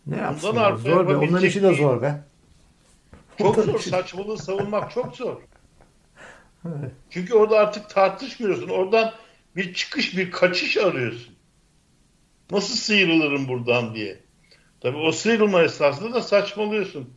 Ne 0.06 0.16
yapsın? 0.16 0.76
Zor 0.76 1.08
be. 1.08 1.16
Onların 1.16 1.44
işi 1.46 1.62
de 1.62 1.74
zor 1.74 2.02
be. 2.02 2.24
Çok 3.38 3.56
zor. 3.56 3.78
Saçmalığı 3.80 4.38
savunmak 4.38 4.90
çok 4.90 5.16
zor. 5.16 5.36
Çünkü 7.10 7.34
orada 7.34 7.58
artık 7.58 7.90
tartışmıyorsun. 7.90 8.68
Oradan 8.68 9.12
bir 9.56 9.74
çıkış, 9.74 10.16
bir 10.16 10.30
kaçış 10.30 10.76
arıyorsun. 10.76 11.34
Nasıl 12.50 12.74
sıyrılırım 12.74 13.48
buradan 13.48 13.94
diye. 13.94 14.16
Tabii 14.80 14.96
o 14.96 15.12
sıyrılma 15.12 15.62
esnasında 15.62 16.14
da 16.14 16.20
saçmalıyorsun. 16.22 17.10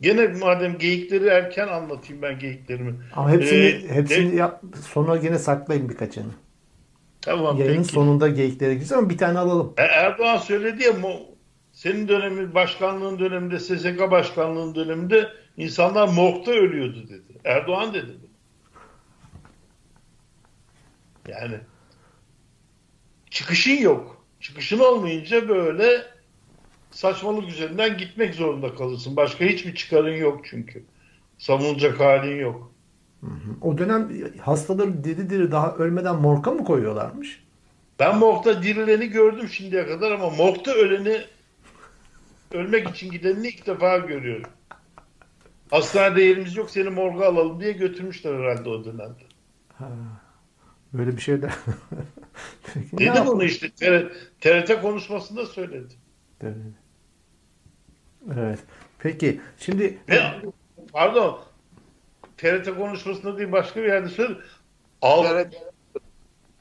Gene 0.00 0.26
madem 0.26 0.78
geyikleri 0.78 1.26
erken 1.26 1.68
anlatayım 1.68 2.22
ben 2.22 2.38
geyiklerimi. 2.38 2.94
Ama 3.16 3.30
hepsini, 3.30 3.64
Ee, 3.64 3.88
hepsini 3.94 4.32
de- 4.32 4.36
yap, 4.36 4.62
sona 4.92 5.16
yine 5.16 5.38
saklayın 5.38 5.88
birkaçını. 5.88 6.32
Tamam 7.20 7.56
Yayının 7.58 7.76
peki. 7.82 7.92
sonunda 7.94 8.28
geyiklere 8.28 8.70
gireceğiz 8.70 8.92
ama 8.92 9.10
bir 9.10 9.18
tane 9.18 9.38
alalım. 9.38 9.74
E, 9.76 9.82
Erdoğan 9.82 10.36
söyledi 10.36 10.82
ya 10.82 10.92
senin 11.72 12.08
dönemin 12.08 12.54
başkanlığın 12.54 13.18
döneminde 13.18 13.58
SSK 13.58 14.10
başkanlığın 14.10 14.74
döneminde 14.74 15.28
insanlar 15.56 16.08
morgda 16.08 16.50
ölüyordu 16.52 17.08
dedi. 17.08 17.38
Erdoğan 17.44 17.94
dedi. 17.94 18.06
bunu. 18.22 18.32
Yani 21.28 21.60
çıkışın 23.30 23.76
yok. 23.76 24.24
Çıkışın 24.40 24.78
olmayınca 24.78 25.48
böyle 25.48 26.02
saçmalık 26.90 27.48
üzerinden 27.48 27.98
gitmek 27.98 28.34
zorunda 28.34 28.74
kalırsın. 28.74 29.16
Başka 29.16 29.44
hiçbir 29.44 29.74
çıkarın 29.74 30.16
yok 30.16 30.40
çünkü. 30.44 30.84
Savunulacak 31.38 32.00
halin 32.00 32.40
yok. 32.40 32.72
O 33.60 33.78
dönem 33.78 34.10
hastaları 34.40 35.04
diri 35.04 35.30
diri 35.30 35.52
daha 35.52 35.74
ölmeden 35.74 36.16
morka 36.16 36.50
mı 36.50 36.64
koyuyorlarmış? 36.64 37.42
Ben 37.98 38.18
morgda 38.18 38.62
dirileni 38.62 39.08
gördüm 39.08 39.48
şimdiye 39.48 39.86
kadar 39.86 40.12
ama 40.12 40.30
morgda 40.30 40.74
öleni 40.74 41.20
ölmek 42.52 42.88
için 42.88 43.10
gidenini 43.10 43.48
ilk 43.48 43.66
defa 43.66 43.98
görüyorum. 43.98 44.50
Hastanede 45.70 46.22
yerimiz 46.22 46.56
yok 46.56 46.70
seni 46.70 46.90
morga 46.90 47.26
alalım 47.26 47.60
diye 47.60 47.72
götürmüşler 47.72 48.34
herhalde 48.34 48.68
o 48.68 48.84
dönemde. 48.84 49.22
Böyle 50.92 51.16
bir 51.16 51.20
şeyler. 51.22 51.52
Peki, 52.74 52.88
ne 52.92 52.98
Dedi 52.98 53.04
yapalım? 53.04 53.26
bunu 53.26 53.44
işte 53.44 53.70
TRT, 53.70 54.12
TRT 54.40 54.80
konuşmasında 54.82 55.46
söyledi. 55.46 55.94
Evet. 56.42 56.56
Evet. 58.36 58.58
Peki 58.98 59.40
şimdi 59.58 59.98
Ve 60.08 60.20
pardon 60.92 61.40
TRT 62.36 62.74
konuşmasında 62.76 63.38
değil 63.38 63.52
başka 63.52 63.80
bir 63.82 63.86
yerde 63.88 64.08
söyledi. 64.08 64.38
Al, 65.02 65.26
Evet, 65.32 65.62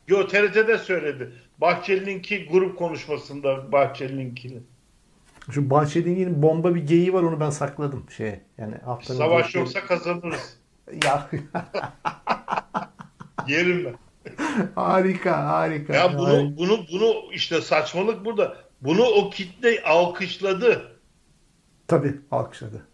Yo 0.07 0.27
TRT'de 0.27 0.77
söyledi. 0.77 1.31
Bahçeli'ninki 1.57 2.45
grup 2.45 2.77
konuşmasında 2.77 3.71
Bahçeli'ninkini. 3.71 4.59
şu 5.51 5.69
Bahçeli'nin 5.69 6.41
bomba 6.41 6.75
bir 6.75 6.87
geyiği 6.87 7.13
var 7.13 7.23
onu 7.23 7.39
ben 7.39 7.49
sakladım 7.49 8.05
şey 8.17 8.39
yani 8.57 8.75
haftanın 8.75 9.17
Savaş 9.17 9.55
yoksa 9.55 9.85
kazanırız. 9.85 10.57
ya 11.03 11.29
Yerim 13.47 13.85
ben. 13.85 13.95
harika 14.75 15.47
harika. 15.47 15.93
Ya 15.93 16.03
Harika. 16.03 16.17
bunu 16.19 16.57
bunu 16.57 16.85
bunu 16.91 17.13
işte 17.33 17.61
saçmalık 17.61 18.25
burada. 18.25 18.57
Bunu 18.81 19.03
o 19.03 19.29
kitle 19.29 19.83
alkışladı. 19.83 20.99
tabii 21.87 22.21
alkışladı. 22.31 22.87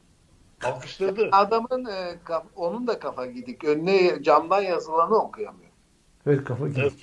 Alkışladı. 0.63 1.29
adamın 1.31 1.85
e, 1.85 2.15
kaf- 2.23 2.45
onun 2.55 2.87
da 2.87 2.99
kafa 2.99 3.25
gidik. 3.25 3.63
Önüne 3.63 4.23
camdan 4.23 4.61
yazılanı 4.61 5.15
okuyamıyor. 5.15 5.71
Evet 6.27 6.43
kafa 6.43 6.67
gidik. 6.67 6.79
Evet. 6.81 6.93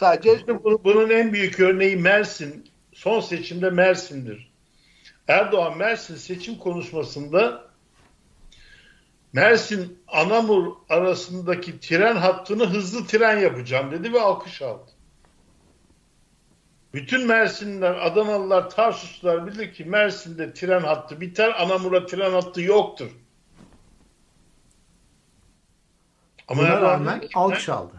Sadece 0.00 0.34
İşte 0.36 0.64
bunu- 0.64 0.84
bunun 0.84 1.10
en 1.10 1.32
büyük 1.32 1.60
örneği 1.60 1.96
Mersin. 1.96 2.64
Son 2.92 3.20
seçimde 3.20 3.70
Mersin'dir. 3.70 4.52
Erdoğan 5.28 5.78
Mersin 5.78 6.14
seçim 6.16 6.58
konuşmasında 6.58 7.65
Mersin 9.32 9.98
Anamur 10.08 10.72
arasındaki 10.88 11.80
tren 11.80 12.16
hattını 12.16 12.66
hızlı 12.66 13.06
tren 13.06 13.38
yapacağım 13.38 13.90
dedi 13.90 14.12
ve 14.12 14.20
alkış 14.20 14.62
aldı. 14.62 14.90
Bütün 16.94 17.26
Mersinliler, 17.26 18.06
Adanalılar, 18.06 18.70
Tarsuslular 18.70 19.46
bilir 19.46 19.74
ki 19.74 19.84
Mersin'de 19.84 20.54
tren 20.54 20.80
hattı 20.80 21.20
biter, 21.20 21.62
Anamur'a 21.62 22.06
tren 22.06 22.30
hattı 22.30 22.62
yoktur. 22.62 23.10
Ama 26.48 26.62
Buna 26.62 26.80
rağmen 26.80 27.22
alkış 27.34 27.68
aldı. 27.68 27.92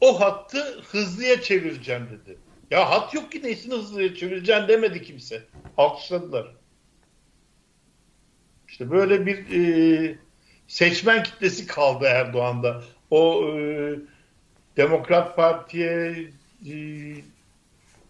o 0.00 0.20
hattı 0.20 0.80
hızlıya 0.90 1.42
çevireceğim 1.42 2.08
dedi. 2.10 2.38
Ya 2.70 2.90
hat 2.90 3.14
yok 3.14 3.32
ki 3.32 3.42
neyini 3.42 3.74
hızlıya 3.74 4.14
çevireceğim 4.14 4.68
demedi 4.68 5.02
kimse. 5.02 5.42
Alkışladılar. 5.76 6.59
İşte 8.70 8.90
böyle 8.90 9.26
bir 9.26 9.60
e, 9.60 10.18
seçmen 10.66 11.22
kitlesi 11.22 11.66
kaldı 11.66 12.04
Erdoğan'da. 12.04 12.82
O 13.10 13.44
e, 13.58 13.94
Demokrat 14.76 15.36
Parti'ye 15.36 16.30
e, 16.66 16.74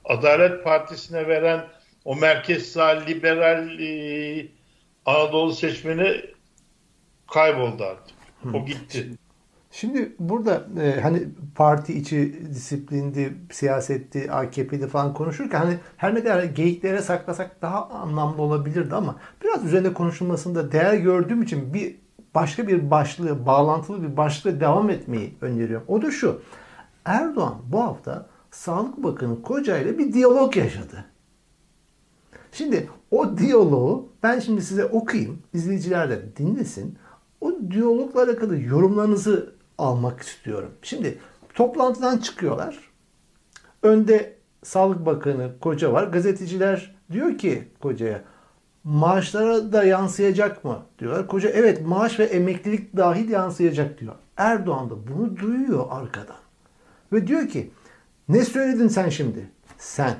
Adalet 0.04 0.64
Partisi'ne 0.64 1.28
veren 1.28 1.68
o 2.04 2.16
merkez 2.16 2.72
sağ 2.72 2.88
liberal 2.88 3.80
e, 3.80 4.46
Anadolu 5.06 5.52
seçmeni 5.52 6.24
kayboldu 7.30 7.84
artık. 7.84 8.16
O 8.54 8.66
gitti. 8.66 9.10
Şimdi 9.70 10.16
burada 10.18 10.66
e, 10.82 11.00
hani 11.00 11.28
parti 11.54 11.98
içi 11.98 12.40
disiplindi, 12.50 13.34
siyasetti, 13.50 14.32
AKP'de 14.32 14.88
falan 14.88 15.14
konuşurken 15.14 15.58
hani 15.58 15.78
her 15.96 16.14
ne 16.14 16.22
kadar 16.22 16.44
geyiklere 16.44 17.02
saklasak 17.02 17.62
daha 17.62 17.88
anlamlı 17.88 18.42
olabilirdi 18.42 18.94
ama 18.94 19.16
biraz 19.44 19.64
üzerinde 19.64 19.94
konuşulmasında 19.94 20.72
değer 20.72 20.94
gördüğüm 20.94 21.42
için 21.42 21.74
bir 21.74 21.96
başka 22.34 22.68
bir 22.68 22.90
başlığı, 22.90 23.46
bağlantılı 23.46 24.02
bir 24.02 24.16
başlığa 24.16 24.60
devam 24.60 24.90
etmeyi 24.90 25.34
öneriyorum. 25.40 25.86
O 25.88 26.02
da 26.02 26.10
şu. 26.10 26.42
Erdoğan 27.04 27.54
bu 27.72 27.82
hafta 27.82 28.26
Sağlık 28.50 29.02
Bakanı 29.02 29.42
Koca 29.42 29.78
ile 29.78 29.98
bir 29.98 30.12
diyalog 30.12 30.56
yaşadı. 30.56 31.04
Şimdi 32.52 32.88
o 33.10 33.38
diyaloğu 33.38 34.08
ben 34.22 34.40
şimdi 34.40 34.62
size 34.62 34.84
okuyayım. 34.84 35.42
izleyiciler 35.54 36.10
de 36.10 36.36
dinlesin. 36.36 36.98
O 37.40 37.52
diyalogla 37.70 38.22
alakalı 38.22 38.60
yorumlarınızı 38.60 39.59
almak 39.80 40.20
istiyorum. 40.20 40.70
Şimdi 40.82 41.18
toplantıdan 41.54 42.18
çıkıyorlar. 42.18 42.78
Önde 43.82 44.36
Sağlık 44.62 45.06
Bakanı 45.06 45.52
Koca 45.60 45.92
var. 45.92 46.04
Gazeteciler 46.04 46.96
diyor 47.12 47.38
ki 47.38 47.68
Koca'ya 47.82 48.22
maaşlara 48.84 49.72
da 49.72 49.84
yansıyacak 49.84 50.64
mı 50.64 50.82
diyorlar. 50.98 51.26
Koca 51.26 51.48
evet 51.48 51.86
maaş 51.86 52.18
ve 52.18 52.24
emeklilik 52.24 52.96
dahil 52.96 53.28
yansıyacak 53.28 54.00
diyor. 54.00 54.14
Erdoğan 54.36 54.90
da 54.90 54.94
bunu 55.08 55.36
duyuyor 55.36 55.86
arkadan. 55.90 56.36
Ve 57.12 57.26
diyor 57.26 57.48
ki 57.48 57.70
ne 58.28 58.44
söyledin 58.44 58.88
sen 58.88 59.08
şimdi? 59.08 59.50
Sen. 59.78 60.14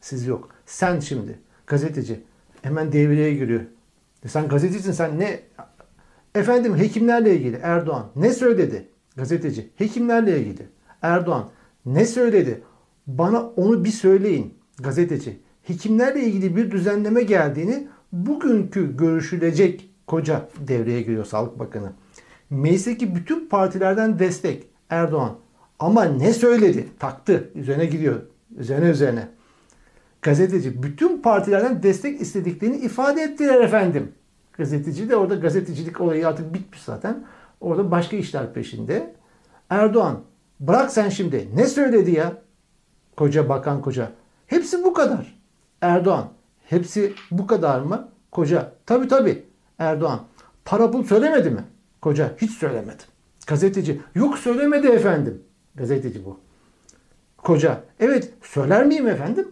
Siz 0.00 0.26
yok. 0.26 0.48
Sen 0.66 1.00
şimdi. 1.00 1.38
Gazeteci. 1.66 2.24
Hemen 2.62 2.92
devreye 2.92 3.34
giriyor. 3.34 3.60
E 4.24 4.28
Sen 4.28 4.48
gazetecisin 4.48 4.92
sen 4.92 5.18
ne? 5.18 5.40
Efendim 6.34 6.76
hekimlerle 6.76 7.36
ilgili 7.36 7.56
Erdoğan 7.56 8.06
ne 8.16 8.32
söyledi? 8.32 8.88
Gazeteci. 9.16 9.70
Hekimlerle 9.76 10.40
ilgili. 10.40 10.68
Erdoğan 11.02 11.50
ne 11.86 12.06
söyledi? 12.06 12.62
Bana 13.06 13.42
onu 13.42 13.84
bir 13.84 13.90
söyleyin. 13.90 14.54
Gazeteci. 14.78 15.40
Hekimlerle 15.62 16.24
ilgili 16.24 16.56
bir 16.56 16.70
düzenleme 16.70 17.22
geldiğini 17.22 17.88
bugünkü 18.12 18.96
görüşülecek 18.96 19.90
koca 20.06 20.48
devreye 20.68 21.02
giriyor 21.02 21.24
Sağlık 21.24 21.58
Bakanı. 21.58 21.92
Meclisteki 22.50 23.14
bütün 23.16 23.48
partilerden 23.48 24.18
destek 24.18 24.66
Erdoğan. 24.90 25.36
Ama 25.78 26.04
ne 26.04 26.32
söyledi? 26.32 26.88
Taktı. 26.98 27.50
Üzerine 27.54 27.86
gidiyor. 27.86 28.20
Üzerine 28.58 28.88
üzerine. 28.88 29.28
Gazeteci 30.22 30.82
bütün 30.82 31.22
partilerden 31.22 31.82
destek 31.82 32.20
istediklerini 32.20 32.76
ifade 32.76 33.22
ettiler 33.22 33.60
efendim. 33.60 34.12
Gazeteci 34.52 35.08
de 35.08 35.16
orada 35.16 35.34
gazetecilik 35.34 36.00
olayı 36.00 36.28
artık 36.28 36.54
bitmiş 36.54 36.82
zaten. 36.82 37.24
Orada 37.60 37.90
başka 37.90 38.16
işler 38.16 38.52
peşinde. 38.52 39.14
Erdoğan 39.70 40.20
bırak 40.60 40.92
sen 40.92 41.08
şimdi 41.08 41.48
ne 41.54 41.66
söyledi 41.66 42.10
ya? 42.10 42.32
Koca 43.16 43.48
bakan 43.48 43.82
koca. 43.82 44.12
Hepsi 44.46 44.84
bu 44.84 44.94
kadar. 44.94 45.40
Erdoğan 45.80 46.28
hepsi 46.64 47.14
bu 47.30 47.46
kadar 47.46 47.80
mı? 47.80 48.08
Koca 48.30 48.72
tabi 48.86 49.08
tabi. 49.08 49.44
Erdoğan 49.78 50.20
para 50.64 50.90
pul 50.90 51.04
söylemedi 51.04 51.50
mi? 51.50 51.64
Koca 52.02 52.36
hiç 52.36 52.50
söylemedi. 52.50 53.02
Gazeteci 53.46 54.00
yok 54.14 54.38
söylemedi 54.38 54.86
efendim. 54.86 55.42
Gazeteci 55.74 56.24
bu. 56.24 56.40
Koca 57.36 57.80
evet 58.00 58.34
söyler 58.42 58.86
miyim 58.86 59.08
efendim? 59.08 59.48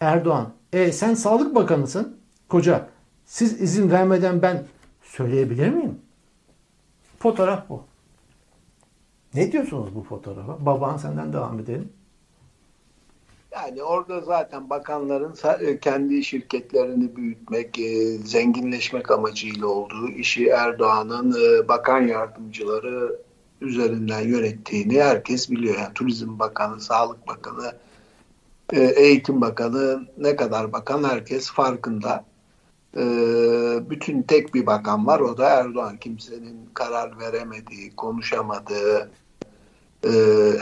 Erdoğan 0.00 0.52
e 0.72 0.92
sen 0.92 1.14
sağlık 1.14 1.54
bakanısın. 1.54 2.16
Koca 2.48 2.88
siz 3.24 3.60
izin 3.60 3.90
vermeden 3.90 4.42
ben 4.42 4.64
söyleyebilir 5.02 5.68
miyim? 5.68 5.98
Fotoğraf 7.24 7.68
bu. 7.68 7.82
Ne 9.34 9.52
diyorsunuz 9.52 9.94
bu 9.94 10.02
fotoğrafa? 10.02 10.66
Baban 10.66 10.96
senden 10.96 11.32
devam 11.32 11.58
edelim. 11.58 11.92
Yani 13.52 13.82
orada 13.82 14.20
zaten 14.20 14.70
bakanların 14.70 15.34
e, 15.60 15.78
kendi 15.78 16.24
şirketlerini 16.24 17.16
büyütmek, 17.16 17.78
e, 17.78 18.18
zenginleşmek 18.18 19.10
amacıyla 19.10 19.66
olduğu 19.66 20.08
işi 20.08 20.48
Erdoğan'ın 20.48 21.32
e, 21.32 21.68
bakan 21.68 22.00
yardımcıları 22.00 23.18
üzerinden 23.60 24.20
yönettiğini 24.20 25.02
herkes 25.02 25.50
biliyor. 25.50 25.78
Yani 25.78 25.94
Turizm 25.94 26.38
Bakanı, 26.38 26.80
Sağlık 26.80 27.28
Bakanı, 27.28 27.72
Eğitim 28.72 29.40
Bakanı 29.40 30.06
ne 30.18 30.36
kadar 30.36 30.72
bakan 30.72 31.04
herkes 31.04 31.50
farkında. 31.50 32.24
Bütün 33.90 34.22
tek 34.22 34.54
bir 34.54 34.66
bakan 34.66 35.06
var 35.06 35.20
o 35.20 35.38
da 35.38 35.48
Erdoğan. 35.48 35.96
Kimsenin 35.96 36.68
karar 36.74 37.18
veremediği, 37.18 37.96
konuşamadığı, 37.96 39.10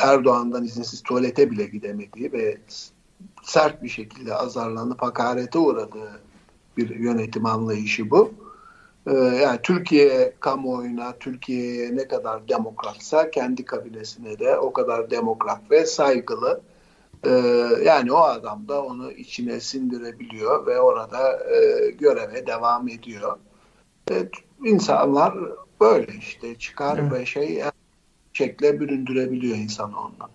Erdoğan'dan 0.03 0.65
izinsiz 0.65 1.03
tuvalete 1.03 1.51
bile 1.51 1.65
gidemediği 1.65 2.33
ve 2.33 2.59
sert 3.43 3.83
bir 3.83 3.89
şekilde 3.89 4.35
azarlanıp 4.35 5.03
hakarete 5.03 5.59
uğradığı 5.59 6.21
bir 6.77 6.91
yönetim 6.91 7.47
anlayışı 7.47 8.11
bu. 8.11 8.33
Ee, 9.07 9.13
yani 9.15 9.59
Türkiye 9.63 10.33
kamuoyuna, 10.41 11.13
Türkiye'ye 11.21 11.97
ne 11.97 12.09
kadar 12.09 12.49
demokratsa 12.49 13.31
kendi 13.31 13.65
kabinesine 13.65 14.39
de 14.39 14.59
o 14.59 14.73
kadar 14.73 15.11
demokrat 15.11 15.71
ve 15.71 15.87
saygılı. 15.87 16.61
Ee, 17.27 17.31
yani 17.85 18.13
o 18.13 18.19
adam 18.19 18.69
da 18.69 18.83
onu 18.83 19.13
içine 19.13 19.61
sindirebiliyor 19.61 20.67
ve 20.67 20.81
orada 20.81 21.33
e, 21.33 21.91
göreve 21.91 22.47
devam 22.47 22.89
ediyor. 22.89 23.39
Evet, 24.11 24.31
insanlar 24.65 25.35
böyle 25.81 26.13
işte 26.19 26.55
çıkar 26.55 26.99
evet. 26.99 27.13
ve 27.13 27.27
şey 27.27 27.63
şekle 28.33 28.81
büründürebiliyor 28.81 29.57
insanı 29.57 30.01
ondan. 30.01 30.31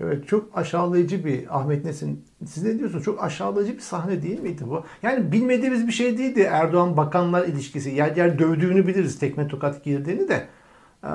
Evet 0.00 0.28
çok 0.28 0.58
aşağılayıcı 0.58 1.24
bir 1.24 1.58
Ahmet 1.58 1.84
Nesin. 1.84 2.24
Siz 2.46 2.62
ne 2.62 2.78
diyorsunuz? 2.78 3.04
Çok 3.04 3.24
aşağılayıcı 3.24 3.74
bir 3.74 3.80
sahne 3.80 4.22
değil 4.22 4.40
miydi 4.40 4.62
bu? 4.66 4.84
Yani 5.02 5.32
bilmediğimiz 5.32 5.86
bir 5.86 5.92
şey 5.92 6.18
değildi 6.18 6.40
Erdoğan 6.40 6.96
bakanlar 6.96 7.48
ilişkisi. 7.48 7.90
Yer 7.90 8.16
yer 8.16 8.38
dövdüğünü 8.38 8.86
biliriz 8.86 9.18
tekme 9.18 9.48
tokat 9.48 9.84
girdiğini 9.84 10.28
de. 10.28 10.48
Ee, 11.04 11.08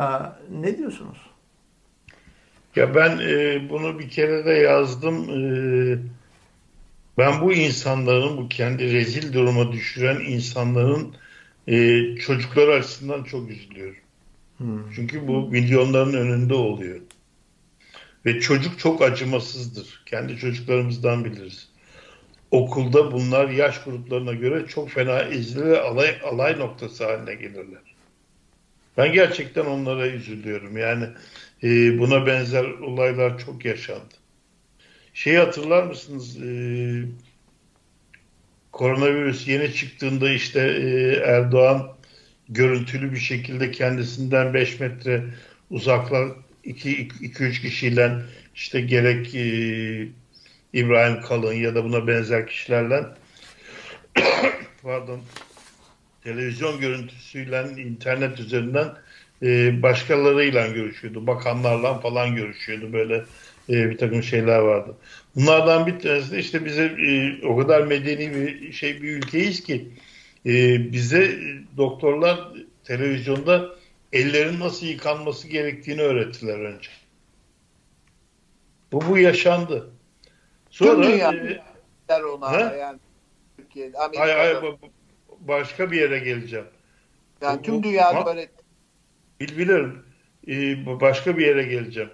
ne 0.62 0.78
diyorsunuz? 0.78 1.31
Ya 2.76 2.96
ben 2.96 3.18
e, 3.18 3.70
bunu 3.70 4.00
bir 4.00 4.10
kere 4.10 4.46
de 4.46 4.52
yazdım. 4.52 5.30
E, 5.30 5.98
ben 7.18 7.42
bu 7.42 7.54
insanların, 7.54 8.38
bu 8.38 8.50
kendi 8.50 8.94
rezil 8.94 9.34
duruma 9.34 9.72
düşüren 9.72 10.20
insanların 10.20 11.16
e, 11.68 12.02
çocuklar 12.16 12.68
açısından 12.68 13.24
çok 13.24 13.50
üzülüyorum. 13.50 14.02
Hmm. 14.58 14.92
Çünkü 14.96 15.28
bu 15.28 15.48
milyonların 15.48 16.14
önünde 16.14 16.54
oluyor. 16.54 17.00
Ve 18.26 18.40
çocuk 18.40 18.80
çok 18.80 19.02
acımasızdır. 19.02 20.04
Kendi 20.06 20.38
çocuklarımızdan 20.38 21.26
biliriz. 21.26 21.70
Okulda 22.52 23.12
bunlar 23.12 23.50
yaş 23.50 23.84
gruplarına 23.84 24.34
göre 24.34 24.68
çok 24.68 24.90
fena 24.90 25.22
ezilir 25.22 25.66
ve 25.66 25.82
alay, 25.82 26.20
alay 26.24 26.60
noktası 26.60 27.06
haline 27.06 27.36
gelirler. 27.36 27.82
Ben 28.98 29.14
gerçekten 29.14 29.66
onlara 29.66 30.08
üzülüyorum. 30.08 30.78
Yani 30.78 31.08
e, 31.64 32.00
buna 32.00 32.26
benzer 32.26 32.64
olaylar 32.64 33.40
çok 33.40 33.66
yaşandı. 33.66 34.14
Şeyi 35.14 35.38
hatırlar 35.38 35.84
mısınız? 35.84 36.38
E, 36.42 36.50
koronavirüs 38.72 39.48
yeni 39.48 39.74
çıktığında 39.74 40.30
işte 40.30 40.60
e, 40.60 41.14
Erdoğan 41.32 41.96
görüntülü 42.50 43.12
bir 43.12 43.20
şekilde 43.20 43.72
kendisinden 43.72 44.54
5 44.54 44.80
metre 44.80 45.24
uzaklar 45.70 46.28
2-3 46.66 47.62
kişiyle 47.62 48.18
işte 48.56 48.82
gerek 48.82 49.36
e, 49.36 50.08
İbrahim 50.74 51.22
Kalın 51.22 51.54
ya 51.54 51.76
da 51.76 51.84
buna 51.84 52.08
benzer 52.08 52.48
kişilerle 52.48 53.06
pardon 54.84 55.22
televizyon 56.24 56.80
görüntüsüyle 56.80 57.66
internet 57.78 58.40
üzerinden 58.40 58.88
e, 59.44 59.82
başkalarıyla 59.82 60.68
görüşüyordu. 60.68 61.28
Bakanlarla 61.28 62.00
falan 62.00 62.36
görüşüyordu. 62.36 62.94
Böyle 62.94 63.16
e, 63.70 63.90
bir 63.90 63.98
takım 63.98 64.24
şeyler 64.24 64.60
vardı. 64.60 64.96
Bunlardan 65.36 65.88
bir 65.88 66.00
tanesi 66.00 66.32
de 66.32 66.40
işte 66.40 66.66
bize 66.66 66.84
e, 66.84 67.46
o 67.46 67.58
kadar 67.58 67.82
medeni 67.82 68.36
bir 68.36 68.72
şey 68.74 69.02
bir 69.02 69.18
ülkeyiz 69.18 69.64
ki 69.64 69.88
e, 70.46 70.52
bize 70.92 71.40
doktorlar 71.78 72.48
televizyonda 72.84 73.70
ellerin 74.14 74.60
nasıl 74.60 74.86
yıkanması 74.86 75.48
gerektiğini 75.48 76.02
öğrettiler 76.02 76.60
önce. 76.60 76.90
Bu 78.92 79.02
bu 79.10 79.18
yaşandı. 79.18 79.90
Sonra 80.70 81.02
Tüm 81.02 81.04
dünya 81.04 81.32
e, 82.10 82.24
ona 82.24 82.52
he? 82.52 82.78
yani 82.78 83.00
Türkiye'de, 83.58 83.98
Amerika'da. 83.98 84.40
Hayır, 84.40 84.56
hayır, 84.62 84.76
başka 85.40 85.92
bir 85.92 86.02
yere 86.02 86.20
geleceğim. 86.20 86.66
Yani 87.42 87.62
tüm 87.62 87.84
dünyada 87.84 88.30
öyle 88.30 88.48
bil, 89.42 89.58
bilirim. 89.58 90.04
Ee, 90.48 90.86
başka 91.02 91.38
bir 91.38 91.46
yere 91.46 91.64
geleceğim. 91.64 92.10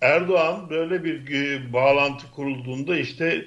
Erdoğan 0.00 0.70
böyle 0.70 1.04
bir 1.04 1.32
e, 1.32 1.72
bağlantı 1.72 2.30
kurulduğunda 2.30 2.96
işte 2.96 3.46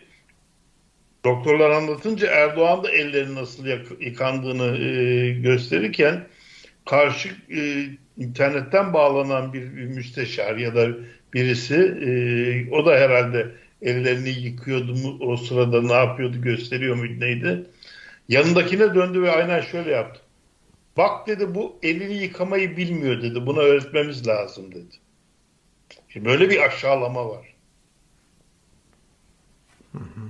doktorlar 1.25 1.69
anlatınca 1.69 2.27
Erdoğan 2.31 2.83
da 2.83 2.91
ellerini 2.91 3.35
nasıl 3.35 3.67
yıkandığını 3.99 4.77
e, 4.77 5.29
gösterirken 5.31 6.27
karşı 6.85 7.29
e, 7.49 7.85
internetten 8.17 8.93
bağlanan 8.93 9.53
bir, 9.53 9.63
müsteşar 9.63 10.55
ya 10.55 10.75
da 10.75 10.87
birisi 11.33 11.75
o 12.71 12.85
da 12.85 12.91
herhalde 12.91 13.51
ellerini 13.81 14.29
yıkıyordu 14.29 14.95
mu 14.95 15.17
o 15.21 15.37
sırada 15.37 15.81
ne 15.81 15.93
yapıyordu 15.93 16.41
gösteriyor 16.41 16.95
muydu 16.95 17.19
neydi? 17.19 17.63
Yanındakine 18.29 18.95
döndü 18.95 19.21
ve 19.21 19.31
aynen 19.31 19.61
şöyle 19.61 19.91
yaptı. 19.91 20.21
Bak 20.97 21.27
dedi 21.27 21.55
bu 21.55 21.79
elini 21.83 22.13
yıkamayı 22.13 22.77
bilmiyor 22.77 23.21
dedi. 23.21 23.45
Buna 23.45 23.59
öğretmemiz 23.59 24.27
lazım 24.27 24.71
dedi. 24.71 24.95
Şimdi 26.09 26.25
böyle 26.25 26.49
bir 26.49 26.65
aşağılama 26.65 27.29
var. 27.29 27.53
Hı 29.91 29.97
hı. 29.97 30.21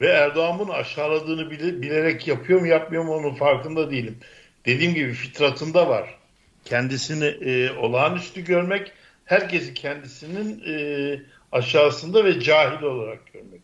Ve 0.00 0.06
Erdoğan 0.06 0.58
bunu 0.58 0.72
aşağıladığını 0.72 1.50
bilerek 1.50 2.28
yapıyor 2.28 2.60
mu 2.60 2.66
yapmıyor 2.66 3.04
mu 3.04 3.14
onun 3.14 3.34
farkında 3.34 3.90
değilim 3.90 4.18
dediğim 4.66 4.94
gibi 4.94 5.12
fitratında 5.12 5.88
var. 5.88 6.18
Kendisini 6.64 7.24
e, 7.24 7.72
olağanüstü 7.72 8.44
görmek, 8.44 8.92
herkesi 9.24 9.74
kendisinin 9.74 10.62
e, 10.66 11.22
aşağısında 11.52 12.24
ve 12.24 12.40
cahil 12.40 12.82
olarak 12.82 13.32
görmek. 13.32 13.60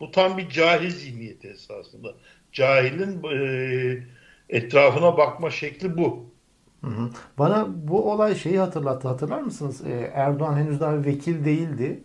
Bu 0.00 0.10
tam 0.10 0.38
bir 0.38 0.48
cahil 0.48 0.90
zihniyeti 0.90 1.48
esasında. 1.48 2.14
Cahilin 2.52 3.22
e, 3.22 4.02
etrafına 4.48 5.16
bakma 5.16 5.50
şekli 5.50 5.98
bu. 5.98 6.26
Hı 6.84 6.90
hı. 6.90 7.10
Bana 7.38 7.66
bu 7.88 8.12
olay 8.12 8.34
şeyi 8.34 8.58
hatırlattı. 8.58 9.08
Hatırlar 9.08 9.40
mısınız? 9.40 9.86
Ee, 9.86 10.10
Erdoğan 10.14 10.56
henüz 10.56 10.80
daha 10.80 11.04
vekil 11.04 11.44
değildi. 11.44 12.04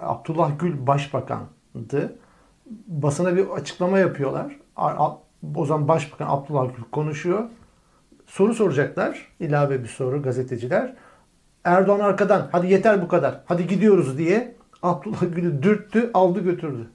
Abdullah 0.00 0.58
Gül 0.58 0.86
başbakandı. 0.86 2.18
Basına 2.86 3.36
bir 3.36 3.48
açıklama 3.48 3.98
yapıyorlar 3.98 4.56
o 5.54 5.66
zaman 5.66 5.88
Başbakan 5.88 6.26
Abdullah 6.28 6.76
Gül 6.76 6.84
konuşuyor. 6.92 7.48
Soru 8.26 8.54
soracaklar. 8.54 9.28
ilave 9.40 9.82
bir 9.82 9.88
soru 9.88 10.22
gazeteciler. 10.22 10.96
Erdoğan 11.64 12.00
arkadan 12.00 12.48
hadi 12.52 12.72
yeter 12.72 13.02
bu 13.02 13.08
kadar. 13.08 13.40
Hadi 13.46 13.66
gidiyoruz 13.66 14.18
diye 14.18 14.56
Abdullah 14.82 15.20
Gül'ü 15.20 15.62
dürttü, 15.62 16.10
aldı 16.14 16.40
götürdü. 16.40 16.90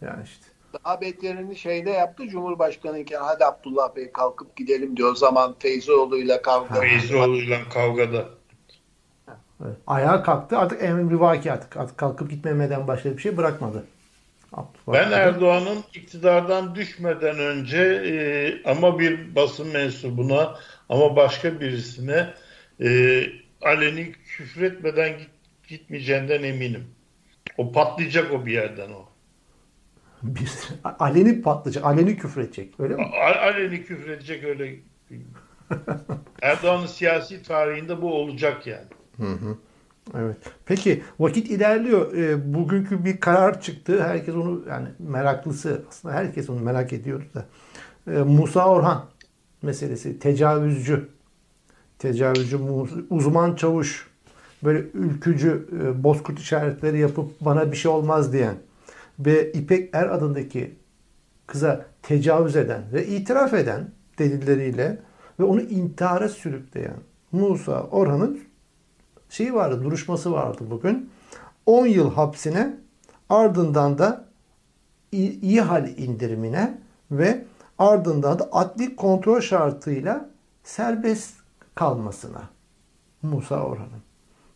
Yani 0.00 0.22
işte. 0.24 0.46
Daha 0.72 1.00
beterini 1.00 1.56
şeyde 1.56 1.90
yaptı 1.90 2.28
Cumhurbaşkanı 2.28 2.98
iken 2.98 3.20
hadi 3.22 3.44
Abdullah 3.44 3.96
Bey 3.96 4.12
kalkıp 4.12 4.56
gidelim 4.56 4.96
diyor. 4.96 5.12
O 5.12 5.14
zaman 5.14 5.54
Feyzoğlu'yla 5.58 6.42
kavga. 6.42 6.80
Feyzoğlu'yla 6.80 7.68
kavgada. 7.68 8.28
Evet. 9.64 9.76
Ayağa 9.86 10.22
kalktı. 10.22 10.58
Artık 10.58 10.82
emri 10.82 11.20
vaki 11.20 11.52
artık. 11.52 11.76
Artık 11.76 11.98
kalkıp 11.98 12.30
gitmemeden 12.30 12.88
başka 12.88 13.16
bir 13.16 13.22
şey 13.22 13.36
bırakmadı. 13.36 13.84
Ben 14.88 15.10
Erdoğan'ın 15.10 15.84
iktidardan 15.94 16.74
düşmeden 16.74 17.38
önce 17.38 17.82
e, 17.82 18.14
ama 18.70 18.98
bir 18.98 19.34
basın 19.34 19.68
mensubuna 19.68 20.58
ama 20.88 21.16
başka 21.16 21.60
birisine 21.60 22.34
e, 22.80 23.22
aleni 23.62 24.12
küfretmeden 24.12 25.18
git, 25.18 25.30
gitmeyeceğinden 25.68 26.42
eminim. 26.42 26.86
O 27.58 27.72
patlayacak 27.72 28.32
o 28.32 28.46
bir 28.46 28.52
yerden 28.52 28.90
o. 28.90 29.09
Bir, 30.22 30.50
aleni 30.98 31.42
patlayacak, 31.42 31.84
aleni 31.84 32.16
küfredecek 32.16 32.80
öyle 32.80 32.94
mi? 32.96 33.02
A, 33.02 33.40
aleni 33.40 33.84
küfredecek 33.84 34.44
öyle. 34.44 34.76
Erdoğan'ın 36.42 36.86
siyasi 36.86 37.42
tarihinde 37.42 38.02
bu 38.02 38.14
olacak 38.14 38.66
yani. 38.66 38.86
Hı 39.16 39.32
hı. 39.32 39.56
Evet. 40.18 40.36
Peki 40.66 41.02
vakit 41.20 41.50
ilerliyor. 41.50 42.12
E, 42.14 42.54
bugünkü 42.54 43.04
bir 43.04 43.20
karar 43.20 43.60
çıktı. 43.60 44.02
Herkes 44.02 44.34
onu 44.34 44.64
yani 44.68 44.88
meraklısı 44.98 45.82
aslında 45.88 46.14
herkes 46.14 46.50
onu 46.50 46.60
merak 46.60 46.92
ediyordu 46.92 47.24
da. 47.34 47.46
E, 48.12 48.22
Musa 48.22 48.68
Orhan 48.68 49.04
meselesi 49.62 50.18
tecavüzcü 50.18 51.08
tecavüzcü 51.98 52.58
uzman 53.10 53.54
çavuş 53.54 54.10
böyle 54.64 54.78
ülkücü 54.94 55.68
e, 55.82 56.04
bozkurt 56.04 56.38
işaretleri 56.38 56.98
yapıp 56.98 57.40
bana 57.40 57.72
bir 57.72 57.76
şey 57.76 57.90
olmaz 57.90 58.32
diyen 58.32 58.54
ve 59.20 59.52
İpek 59.52 59.90
Er 59.92 60.06
adındaki 60.06 60.74
kıza 61.46 61.86
tecavüz 62.02 62.56
eden 62.56 62.82
ve 62.92 63.06
itiraf 63.06 63.54
eden 63.54 63.90
delilleriyle 64.18 64.98
ve 65.40 65.44
onu 65.44 65.60
intihara 65.60 66.28
sürükleyen 66.28 66.96
Musa 67.32 67.82
Orhan'ın 67.82 68.40
şeyi 69.28 69.54
vardı, 69.54 69.84
duruşması 69.84 70.32
vardı 70.32 70.64
bugün. 70.70 71.10
10 71.66 71.86
yıl 71.86 72.14
hapsine 72.14 72.76
ardından 73.28 73.98
da 73.98 74.24
iyi 75.12 75.60
hal 75.60 75.88
indirimine 75.88 76.78
ve 77.10 77.44
ardından 77.78 78.38
da 78.38 78.48
adli 78.52 78.96
kontrol 78.96 79.40
şartıyla 79.40 80.30
serbest 80.64 81.34
kalmasına 81.74 82.50
Musa 83.22 83.62
Orhan'ın. 83.62 84.02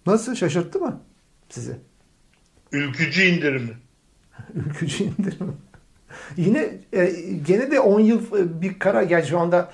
Nasıl 0.07 0.35
şaşırttı 0.35 0.79
mı 0.79 1.01
sizi? 1.49 1.77
Ülkücü 2.73 3.23
indirimi. 3.23 3.84
Ülkücü 4.55 5.05
indirimi. 5.05 5.53
Yine 6.37 6.79
e, 6.93 7.07
gene 7.47 7.71
de 7.71 7.81
10 7.81 8.01
yıl 8.01 8.39
e, 8.39 8.63
bir 8.63 8.79
karar. 8.79 9.03
Yani 9.03 9.27
şu 9.27 9.41
anda 9.41 9.71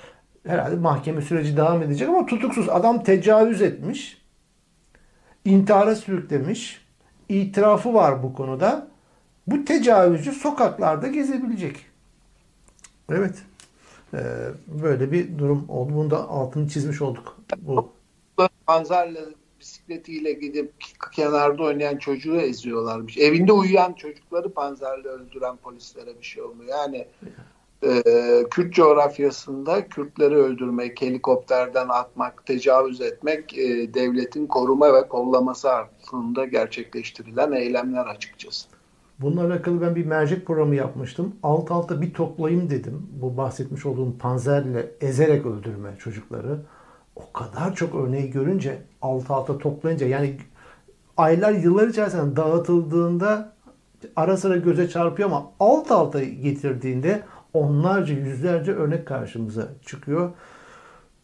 herhalde 0.47 0.75
mahkeme 0.75 1.21
süreci 1.21 1.57
devam 1.57 1.83
edecek 1.83 2.09
ama 2.09 2.25
tutuksuz. 2.25 2.69
Adam 2.69 3.03
tecavüz 3.03 3.61
etmiş. 3.61 4.21
intihara 5.45 5.95
sürüklemiş. 5.95 6.81
itirafı 7.29 7.93
var 7.93 8.23
bu 8.23 8.33
konuda. 8.33 8.87
Bu 9.47 9.65
tecavüzcü 9.65 10.31
sokaklarda 10.31 11.07
gezebilecek. 11.07 11.85
Evet. 13.11 13.35
Ee, 14.13 14.17
böyle 14.67 15.11
bir 15.11 15.37
durum 15.37 15.65
oldu. 15.69 15.93
Bunu 15.93 16.11
da 16.11 16.29
altını 16.29 16.69
çizmiş 16.69 17.01
olduk. 17.01 17.37
Bu. 17.57 17.93
Panzerle 18.67 19.19
bisikletiyle 19.61 20.33
gidip 20.33 20.71
kenarda 21.11 21.63
oynayan 21.63 21.97
çocuğu 21.97 22.35
eziyorlarmış. 22.35 23.17
Evinde 23.17 23.51
uyuyan 23.51 23.93
çocukları 23.93 24.53
panzerle 24.53 25.07
öldüren 25.07 25.57
polislere 25.57 26.19
bir 26.19 26.25
şey 26.25 26.43
olmuyor. 26.43 26.69
Yani 26.69 27.07
e, 27.83 28.03
Kürt 28.51 28.73
coğrafyasında 28.73 29.87
Kürtleri 29.87 30.35
öldürmek, 30.35 31.01
helikopterden 31.01 31.87
atmak, 31.89 32.45
tecavüz 32.45 33.01
etmek 33.01 33.57
e, 33.57 33.93
devletin 33.93 34.47
koruma 34.47 34.93
ve 34.93 35.07
kollaması 35.07 35.73
altında 35.73 36.45
gerçekleştirilen 36.45 37.51
eylemler 37.51 38.05
açıkçası. 38.05 38.67
Bununla 39.19 39.45
alakalı 39.45 39.81
ben 39.81 39.95
bir 39.95 40.05
mercek 40.05 40.45
programı 40.47 40.75
yapmıştım. 40.75 41.35
Alt 41.43 41.71
alta 41.71 42.01
bir 42.01 42.13
toplayayım 42.13 42.69
dedim. 42.69 43.07
Bu 43.21 43.37
bahsetmiş 43.37 43.85
olduğum 43.85 44.17
panzerle 44.17 44.91
ezerek 45.01 45.45
öldürme 45.45 45.95
çocukları. 45.99 46.59
O 47.21 47.33
kadar 47.33 47.75
çok 47.75 47.95
örneği 47.95 48.31
görünce 48.31 48.81
alt 49.01 49.31
alta 49.31 49.57
toplayınca 49.57 50.07
yani 50.07 50.37
aylar 51.17 51.51
yıllar 51.51 51.87
içerisinde 51.87 52.35
dağıtıldığında 52.35 53.53
ara 54.15 54.37
sıra 54.37 54.57
göze 54.57 54.89
çarpıyor 54.89 55.29
ama 55.29 55.51
alt 55.59 55.91
alta 55.91 56.23
getirdiğinde 56.23 57.23
onlarca 57.53 58.13
yüzlerce 58.13 58.71
örnek 58.71 59.07
karşımıza 59.07 59.67
çıkıyor. 59.85 60.29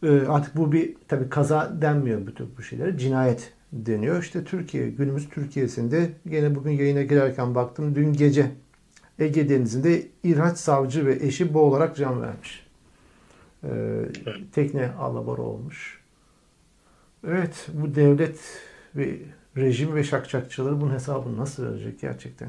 Ee, 0.02 0.20
artık 0.28 0.56
bu 0.56 0.72
bir 0.72 0.94
tabi 1.08 1.28
kaza 1.28 1.72
denmiyor 1.82 2.26
bütün 2.26 2.50
bu 2.58 2.62
şeylere. 2.62 2.98
Cinayet 2.98 3.52
deniyor. 3.72 4.22
İşte 4.22 4.44
Türkiye, 4.44 4.90
günümüz 4.90 5.28
Türkiye'sinde 5.28 6.10
gene 6.26 6.54
bugün 6.54 6.70
yayına 6.70 7.02
girerken 7.02 7.54
baktım. 7.54 7.94
Dün 7.94 8.12
gece 8.12 8.50
Ege 9.18 9.48
Denizi'nde 9.48 10.02
İrhaç 10.24 10.58
Savcı 10.58 11.06
ve 11.06 11.18
eşi 11.20 11.54
boğularak 11.54 11.96
can 11.96 12.22
vermiş. 12.22 12.67
Ee, 13.64 14.04
tekne 14.52 14.90
alabora 15.00 15.42
olmuş. 15.42 16.00
Evet 17.26 17.66
bu 17.72 17.94
devlet 17.94 18.40
ve 18.96 19.18
rejim 19.56 19.94
ve 19.94 20.04
şakşakçıları 20.04 20.80
bunun 20.80 20.92
hesabını 20.92 21.36
nasıl 21.36 21.66
verecek 21.66 22.00
gerçekten? 22.00 22.48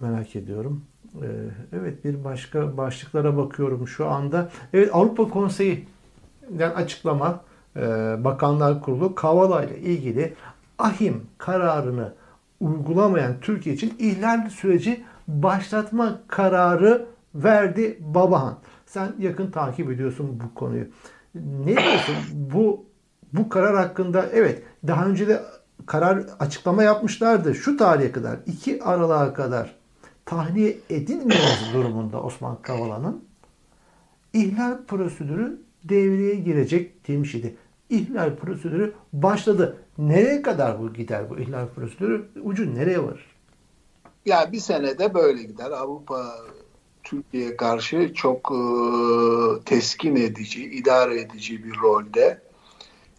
Merak 0.00 0.36
ediyorum. 0.36 0.84
Ee, 1.22 1.26
evet 1.72 2.04
bir 2.04 2.24
başka 2.24 2.76
başlıklara 2.76 3.36
bakıyorum 3.36 3.88
şu 3.88 4.08
anda. 4.08 4.50
Evet 4.72 4.90
Avrupa 4.92 5.28
Konseyi'den 5.28 6.70
açıklama 6.70 7.44
e, 7.76 7.80
Bakanlar 8.24 8.82
Kurulu 8.82 9.14
Kavala 9.14 9.64
ile 9.64 9.78
ilgili 9.78 10.34
ahim 10.78 11.26
kararını 11.38 12.12
uygulamayan 12.60 13.40
Türkiye 13.40 13.74
için 13.74 13.94
ihlal 13.98 14.50
süreci 14.50 15.04
başlatma 15.28 16.20
kararı 16.28 17.06
verdi 17.34 17.98
Babahan. 18.00 18.58
Sen 18.92 19.12
yakın 19.18 19.50
takip 19.50 19.90
ediyorsun 19.90 20.40
bu 20.44 20.54
konuyu. 20.54 20.86
Ne 21.34 21.76
diyorsun? 21.76 22.14
Bu 22.32 22.84
bu 23.32 23.48
karar 23.48 23.76
hakkında 23.76 24.26
evet 24.32 24.62
daha 24.86 25.06
önce 25.06 25.28
de 25.28 25.42
karar 25.86 26.26
açıklama 26.38 26.82
yapmışlardı. 26.82 27.54
Şu 27.54 27.76
tarihe 27.76 28.12
kadar 28.12 28.38
2 28.46 28.82
Aralık'a 28.82 29.34
kadar 29.34 29.76
tahliye 30.24 30.78
edilmemesi 30.90 31.72
durumunda 31.74 32.22
Osman 32.22 32.62
Kavala'nın 32.62 33.24
ihlal 34.32 34.84
prosedürü 34.88 35.60
devreye 35.84 36.34
girecek 36.34 37.08
demiş 37.08 37.34
idi. 37.34 37.56
İhlal 37.90 38.36
prosedürü 38.36 38.94
başladı. 39.12 39.76
Nereye 39.98 40.42
kadar 40.42 40.80
bu 40.80 40.92
gider 40.92 41.30
bu 41.30 41.38
ihlal 41.38 41.68
prosedürü? 41.68 42.28
Ucu 42.42 42.74
nereye 42.74 43.02
varır? 43.02 43.26
Ya 44.26 44.52
bir 44.52 44.60
senede 44.60 45.14
böyle 45.14 45.42
gider. 45.42 45.70
Avrupa 45.70 46.34
Türkiye'ye 47.10 47.56
karşı 47.56 48.14
çok 48.14 48.52
e, 48.52 48.60
teskin 49.64 50.16
edici, 50.16 50.64
idare 50.64 51.20
edici 51.20 51.64
bir 51.64 51.76
rolde. 51.80 52.40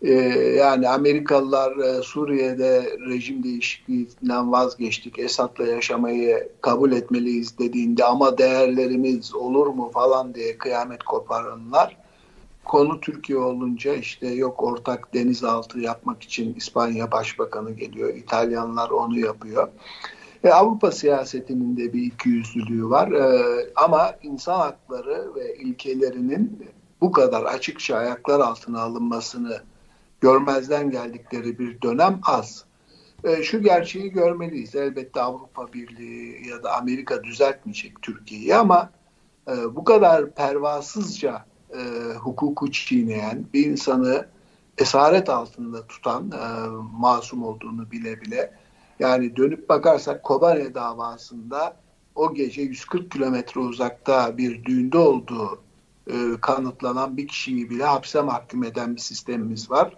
E, 0.01 0.11
yani 0.57 0.89
Amerikalılar 0.89 1.77
e, 1.77 2.01
Suriye'de 2.01 2.97
rejim 3.09 3.43
değişikliğinden 3.43 4.51
vazgeçtik, 4.51 5.19
Esad'la 5.19 5.67
yaşamayı 5.67 6.49
kabul 6.61 6.91
etmeliyiz 6.91 7.57
dediğinde 7.57 8.05
ama 8.05 8.37
değerlerimiz 8.37 9.35
olur 9.35 9.67
mu 9.67 9.91
falan 9.93 10.35
diye 10.35 10.57
kıyamet 10.57 11.03
koparanlar 11.03 11.97
konu 12.65 13.01
Türkiye 13.01 13.39
olunca 13.39 13.93
işte 13.93 14.27
yok 14.27 14.63
ortak 14.63 15.13
denizaltı 15.13 15.79
yapmak 15.79 16.23
için 16.23 16.53
İspanya 16.53 17.11
Başbakanı 17.11 17.71
geliyor, 17.71 18.15
İtalyanlar 18.15 18.89
onu 18.89 19.19
yapıyor. 19.19 19.67
E, 20.43 20.49
Avrupa 20.49 20.91
siyasetinin 20.91 21.77
de 21.77 21.93
bir 21.93 22.01
ikiyüzlülüğü 22.01 22.89
var. 22.89 23.11
E, 23.11 23.69
ama 23.75 24.15
insan 24.23 24.59
hakları 24.59 25.35
ve 25.35 25.55
ilkelerinin 25.55 26.67
bu 27.01 27.11
kadar 27.11 27.43
açıkça 27.43 27.95
ayaklar 27.95 28.39
altına 28.39 28.81
alınmasını 28.81 29.61
görmezden 30.21 30.91
geldikleri 30.91 31.59
bir 31.59 31.81
dönem 31.81 32.19
az. 32.23 32.65
E, 33.23 33.43
şu 33.43 33.61
gerçeği 33.61 34.11
görmeliyiz. 34.11 34.75
Elbette 34.75 35.21
Avrupa 35.21 35.73
Birliği 35.73 36.49
ya 36.49 36.63
da 36.63 36.77
Amerika 36.77 37.23
düzeltmeyecek 37.23 38.01
Türkiye'yi 38.01 38.55
ama 38.55 38.89
e, 39.47 39.75
bu 39.75 39.83
kadar 39.83 40.31
pervasızca 40.31 41.45
e, 41.73 42.13
hukuku 42.13 42.71
çiğneyen 42.71 43.45
bir 43.53 43.65
insanı 43.65 44.27
esaret 44.77 45.29
altında 45.29 45.87
tutan 45.87 46.31
e, 46.31 46.67
masum 46.99 47.43
olduğunu 47.43 47.91
bile 47.91 48.21
bile 48.21 48.60
yani 49.01 49.35
dönüp 49.35 49.69
bakarsak 49.69 50.23
Kobane 50.23 50.75
davasında 50.75 51.75
o 52.15 52.33
gece 52.33 52.61
140 52.61 53.11
kilometre 53.11 53.59
uzakta 53.59 54.37
bir 54.37 54.65
düğünde 54.65 54.97
olduğu 54.97 55.59
e, 56.07 56.13
kanıtlanan 56.41 57.17
bir 57.17 57.27
kişiyi 57.27 57.69
bile 57.69 57.83
hapse 57.83 58.21
mahkum 58.21 58.63
eden 58.63 58.95
bir 58.95 59.01
sistemimiz 59.01 59.71
var. 59.71 59.97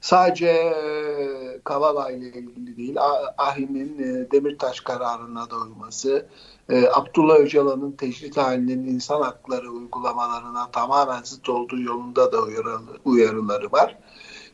Sadece 0.00 0.46
e, 0.46 1.60
Kavala 1.64 2.10
ile 2.10 2.28
ilgili 2.28 2.76
değil, 2.76 2.96
Ahi'nin 3.38 3.98
e, 3.98 4.30
Demirtaş 4.30 4.80
kararına 4.80 5.50
da 5.50 5.56
uyması, 5.56 6.26
e, 6.68 6.88
Abdullah 6.88 7.36
Öcalan'ın 7.36 7.92
tecrit 7.92 8.36
halinin 8.36 8.86
insan 8.86 9.22
hakları 9.22 9.70
uygulamalarına 9.70 10.70
tamamen 10.70 11.22
zıt 11.22 11.48
olduğu 11.48 11.80
yolunda 11.80 12.32
da 12.32 12.42
uyarıları, 12.42 12.98
uyarıları 13.04 13.72
var. 13.72 13.98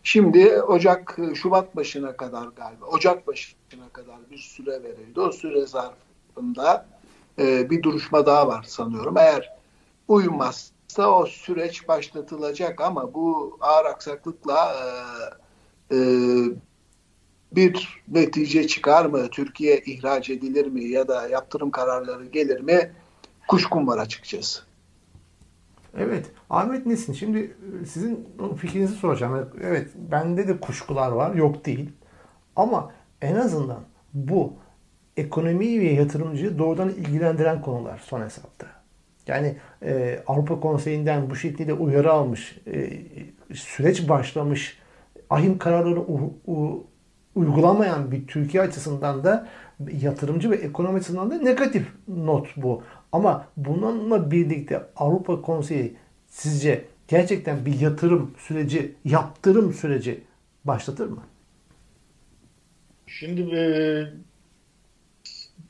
Şimdi 0.05 0.63
Ocak, 0.63 1.19
Şubat 1.35 1.77
başına 1.77 2.17
kadar 2.17 2.47
galiba, 2.47 2.87
Ocak 2.87 3.27
başına 3.27 3.89
kadar 3.93 4.17
bir 4.31 4.39
süre 4.39 4.83
verildi. 4.83 5.21
O 5.21 5.33
süre 5.33 5.67
zarfında 5.67 6.87
e, 7.39 7.71
bir 7.71 7.83
duruşma 7.83 8.27
daha 8.27 8.49
var 8.49 8.63
sanıyorum. 8.63 9.17
Eğer 9.17 9.53
uyumazsa 10.09 11.11
o 11.11 11.27
süreç 11.27 11.89
başlatılacak 11.89 12.81
ama 12.81 13.15
bu 13.15 13.59
ağır 13.61 13.85
aksaklıkla 13.85 14.75
e, 15.91 15.97
e, 15.97 15.99
bir 17.53 18.03
netice 18.09 18.67
çıkar 18.67 19.07
mı? 19.07 19.29
Türkiye 19.31 19.79
ihraç 19.79 20.31
edilir 20.31 20.67
mi? 20.67 20.85
Ya 20.85 21.09
da 21.09 21.29
yaptırım 21.29 21.71
kararları 21.71 22.25
gelir 22.25 22.61
mi? 22.61 22.93
Kuşkum 23.49 23.87
var 23.87 23.99
açıkçası. 23.99 24.63
Evet. 25.99 26.31
Ahmet 26.51 26.87
Nesin 26.87 27.13
şimdi 27.13 27.39
e, 27.83 27.87
sizin 27.87 28.29
fikrinizi 28.57 28.95
soracağım. 28.95 29.49
Evet 29.63 29.91
bende 30.11 30.49
de 30.49 30.61
kuşkular 30.61 31.13
var. 31.13 31.35
Yok 31.35 31.67
değil. 31.67 31.93
Ama 32.57 32.91
en 33.23 33.35
azından 33.35 33.81
bu 34.15 34.53
ekonomiyi 35.17 35.81
ve 35.81 35.85
yatırımcıyı 35.85 36.59
doğrudan 36.59 36.89
ilgilendiren 36.89 37.63
konular 37.63 38.03
son 38.05 38.21
hesapta. 38.21 38.67
Yani 39.27 39.57
e, 39.83 40.21
Avrupa 40.27 40.61
Konseyi'nden 40.61 41.31
bu 41.31 41.37
şekilde 41.37 41.73
uyarı 41.73 42.13
almış, 42.13 42.59
e, 42.67 42.91
süreç 43.55 44.09
başlamış, 44.09 44.79
ahim 45.31 45.59
kararları 45.59 46.01
u, 46.01 46.35
u, 46.47 46.87
uygulamayan 47.35 48.11
bir 48.11 48.27
Türkiye 48.27 48.63
açısından 48.63 49.25
da 49.25 49.49
yatırımcı 49.93 50.51
ve 50.51 50.57
ekonomi 50.57 50.99
açısından 50.99 51.31
da 51.31 51.39
negatif 51.39 51.87
not 52.09 52.49
bu. 52.57 52.83
Ama 53.15 53.49
bununla 53.57 54.31
birlikte 54.31 54.83
Avrupa 54.97 55.43
Konseyi 55.43 55.95
sizce 56.29 56.85
gerçekten 57.09 57.67
bir 57.67 57.81
yatırım 57.81 58.35
süreci, 58.39 58.95
yaptırım 59.05 59.75
süreci 59.75 60.21
başlatır 60.65 61.07
mı? 61.07 61.23
Şimdi 63.07 63.43
e, 63.57 63.63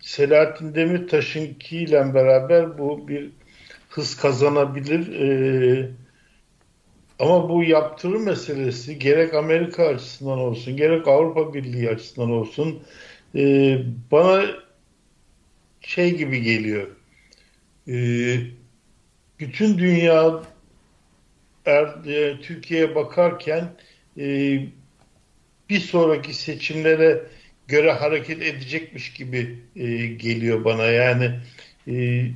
Selahattin 0.01 0.75
Demirtaş'ınkiyle 0.75 2.15
beraber 2.15 2.79
bu 2.79 3.09
bir 3.09 3.31
hız 3.89 4.17
kazanabilir. 4.17 5.21
Ee, 5.21 5.91
ama 7.19 7.49
bu 7.49 7.65
yaptırım 7.65 8.25
meselesi 8.25 8.99
gerek 8.99 9.35
Amerika 9.35 9.87
açısından 9.87 10.39
olsun, 10.39 10.77
gerek 10.77 11.09
Avrupa 11.09 11.55
Birliği 11.55 11.91
açısından 11.91 12.31
olsun 12.31 12.83
e, 13.35 13.79
bana 14.11 14.45
şey 15.81 16.17
gibi 16.17 16.43
geliyor. 16.43 16.89
E, 17.89 17.95
bütün 19.41 19.79
dünya 19.79 20.43
er, 21.67 21.87
e, 22.07 22.41
Türkiye'ye 22.41 22.95
bakarken 22.95 23.77
e, 24.19 24.59
bir 25.71 25.81
sonraki 25.81 26.35
seçimlere 26.35 27.23
göre 27.69 27.93
hareket 27.93 28.43
edecekmiş 28.43 29.13
gibi 29.13 29.59
e, 29.77 30.07
geliyor 30.07 30.65
bana. 30.65 30.85
Yani 30.85 31.41
e, 31.89 32.27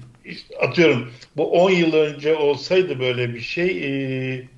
atıyorum 0.60 1.12
bu 1.36 1.50
10 1.62 1.70
yıl 1.70 1.92
önce 1.92 2.34
olsaydı 2.34 3.00
böyle 3.00 3.34
bir 3.34 3.40
şey 3.40 3.68
e, 3.84 4.48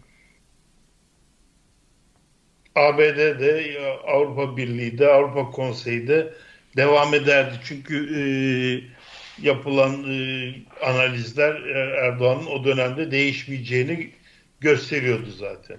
ABD'de, 2.75 3.79
Avrupa 4.07 4.57
Birliği'de, 4.57 5.09
Avrupa 5.09 5.51
Konseyi'de 5.51 6.35
devam 6.77 7.15
ederdi. 7.15 7.55
Çünkü 7.65 7.97
e, 8.17 8.23
yapılan 9.43 10.05
e, 10.13 10.53
analizler 10.87 11.55
Erdoğan'ın 12.05 12.47
o 12.47 12.65
dönemde 12.65 13.11
değişmeyeceğini 13.11 14.11
gösteriyordu 14.61 15.31
zaten. 15.39 15.79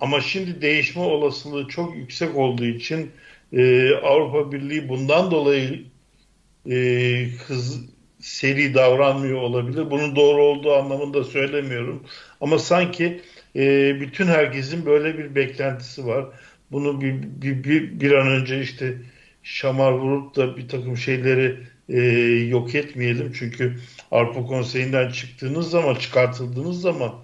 Ama 0.00 0.20
şimdi 0.20 0.62
değişme 0.62 1.02
olasılığı 1.02 1.68
çok 1.68 1.96
yüksek 1.96 2.36
olduğu 2.36 2.64
için 2.64 3.10
e, 3.52 3.90
Avrupa 3.94 4.52
Birliği 4.52 4.88
bundan 4.88 5.30
dolayı 5.30 5.84
e, 6.70 6.76
hız 7.46 7.80
seri 8.20 8.74
davranmıyor 8.74 9.40
olabilir. 9.40 9.90
Bunun 9.90 10.16
doğru 10.16 10.42
olduğu 10.42 10.74
anlamında 10.74 11.24
söylemiyorum. 11.24 12.02
Ama 12.40 12.58
sanki 12.58 13.20
e, 13.56 13.96
bütün 14.00 14.26
herkesin 14.26 14.86
böyle 14.86 15.18
bir 15.18 15.34
beklentisi 15.34 16.06
var. 16.06 16.26
Bunu 16.72 17.00
bir, 17.00 17.22
bir, 17.22 17.64
bir, 17.64 18.00
bir 18.00 18.12
an 18.12 18.26
önce 18.26 18.60
işte 18.60 18.94
şamar 19.42 19.92
vurup 19.92 20.36
da 20.36 20.56
bir 20.56 20.68
takım 20.68 20.96
şeyleri 20.96 21.56
e, 21.88 22.00
yok 22.48 22.74
etmeyelim. 22.74 23.32
Çünkü 23.32 23.76
Avrupa 24.10 24.46
Konseyi'nden 24.46 25.10
çıktığınız 25.10 25.70
zaman, 25.70 25.94
çıkartıldığınız 25.94 26.80
zaman 26.80 27.14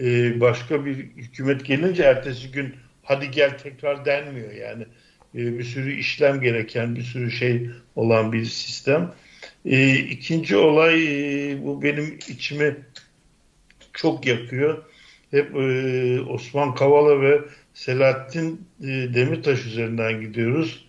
e, 0.00 0.40
başka 0.40 0.84
bir 0.84 0.96
hükümet 0.96 1.64
gelince 1.64 2.02
ertesi 2.02 2.50
gün 2.50 2.74
hadi 3.02 3.30
gel 3.30 3.58
tekrar 3.58 4.04
denmiyor 4.04 4.52
yani. 4.52 4.82
E, 5.34 5.58
bir 5.58 5.64
sürü 5.64 5.92
işlem 5.92 6.40
gereken, 6.40 6.96
bir 6.96 7.02
sürü 7.02 7.30
şey 7.30 7.70
olan 7.96 8.32
bir 8.32 8.44
sistem. 8.44 9.14
E, 9.64 9.94
ikinci 9.94 10.56
olay 10.56 11.04
e, 11.52 11.62
bu 11.62 11.82
benim 11.82 12.18
içimi 12.28 12.76
çok 13.92 14.26
yakıyor. 14.26 14.84
Hep 15.30 15.56
e, 15.56 16.20
Osman 16.20 16.74
Kavala 16.74 17.20
ve 17.20 17.40
Selahattin 17.74 18.68
e, 18.82 18.86
Demirtaş 18.86 19.66
üzerinden 19.66 20.20
gidiyoruz. 20.20 20.86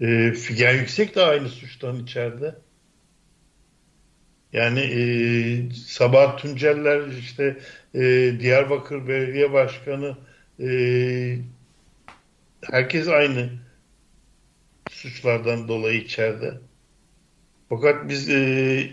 E, 0.00 0.32
Figen 0.32 0.74
Yüksek 0.74 1.16
de 1.16 1.22
aynı 1.22 1.48
suçtan 1.48 2.02
içeride. 2.02 2.54
Yani 4.52 4.80
e, 4.80 5.00
Sabah 5.74 6.36
Tunceller 6.36 7.06
işte 7.06 7.56
e, 7.94 8.32
Diyarbakır 8.40 9.08
Belediye 9.08 9.52
Başkanı 9.52 10.16
e, 10.60 10.68
herkes 12.62 13.08
aynı 13.08 13.50
suçlardan 14.90 15.68
dolayı 15.68 16.00
içeride. 16.00 16.54
Fakat 17.68 18.08
biz 18.08 18.30
e, 18.30 18.90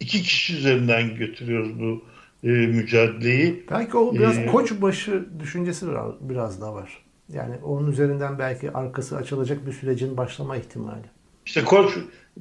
iki 0.00 0.22
kişi 0.22 0.56
üzerinden 0.56 1.16
götürüyoruz 1.16 1.80
bu 1.80 2.04
e, 2.44 2.48
mücadeleyi. 2.48 3.64
Belki 3.70 3.96
o 3.96 4.14
biraz 4.14 4.38
ee, 4.38 4.46
koçbaşı 4.46 5.26
düşüncesi 5.40 5.88
biraz, 5.88 6.12
biraz 6.20 6.60
da 6.60 6.74
var. 6.74 7.04
Yani 7.32 7.56
onun 7.56 7.92
üzerinden 7.92 8.38
belki 8.38 8.70
arkası 8.70 9.16
açılacak 9.16 9.66
bir 9.66 9.72
sürecin 9.72 10.16
başlama 10.16 10.56
ihtimali. 10.56 11.13
İşte 11.46 11.64
koç 11.64 11.92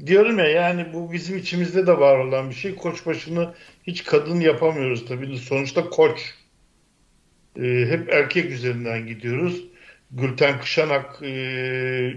diyorum 0.05 0.39
ya 0.39 0.47
yani 0.47 0.93
bu 0.93 1.13
bizim 1.13 1.37
içimizde 1.37 1.87
de 1.87 1.99
var 1.99 2.19
olan 2.19 2.49
bir 2.49 2.55
şey. 2.55 2.75
Koçbaşını 2.75 3.53
hiç 3.87 4.03
kadın 4.03 4.39
yapamıyoruz 4.39 5.05
tabii. 5.05 5.37
Sonuçta 5.37 5.89
koç. 5.89 6.33
E, 7.61 7.85
hep 7.89 8.09
erkek 8.13 8.51
üzerinden 8.51 9.07
gidiyoruz. 9.07 9.63
Gülten 10.11 10.59
Kışanak 10.59 11.19
e, 11.23 12.13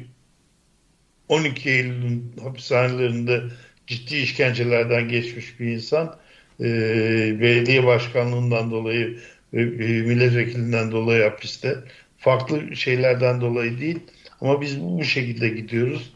12 1.29 1.71
Eylül'ün 1.71 2.33
hapishanelerinde 2.43 3.43
ciddi 3.87 4.17
işkencelerden 4.17 5.09
geçmiş 5.09 5.61
bir 5.61 5.67
insan. 5.67 6.17
E, 6.61 6.65
belediye 7.41 7.87
başkanlığından 7.87 8.71
dolayı 8.71 9.19
e, 9.53 9.57
milletvekilinden 9.57 10.93
dolayı 10.93 11.23
hapiste. 11.23 11.77
Farklı 12.19 12.77
şeylerden 12.77 13.41
dolayı 13.41 13.81
değil. 13.81 13.99
Ama 14.41 14.61
biz 14.61 14.81
bu 14.81 15.05
şekilde 15.05 15.49
gidiyoruz. 15.49 16.16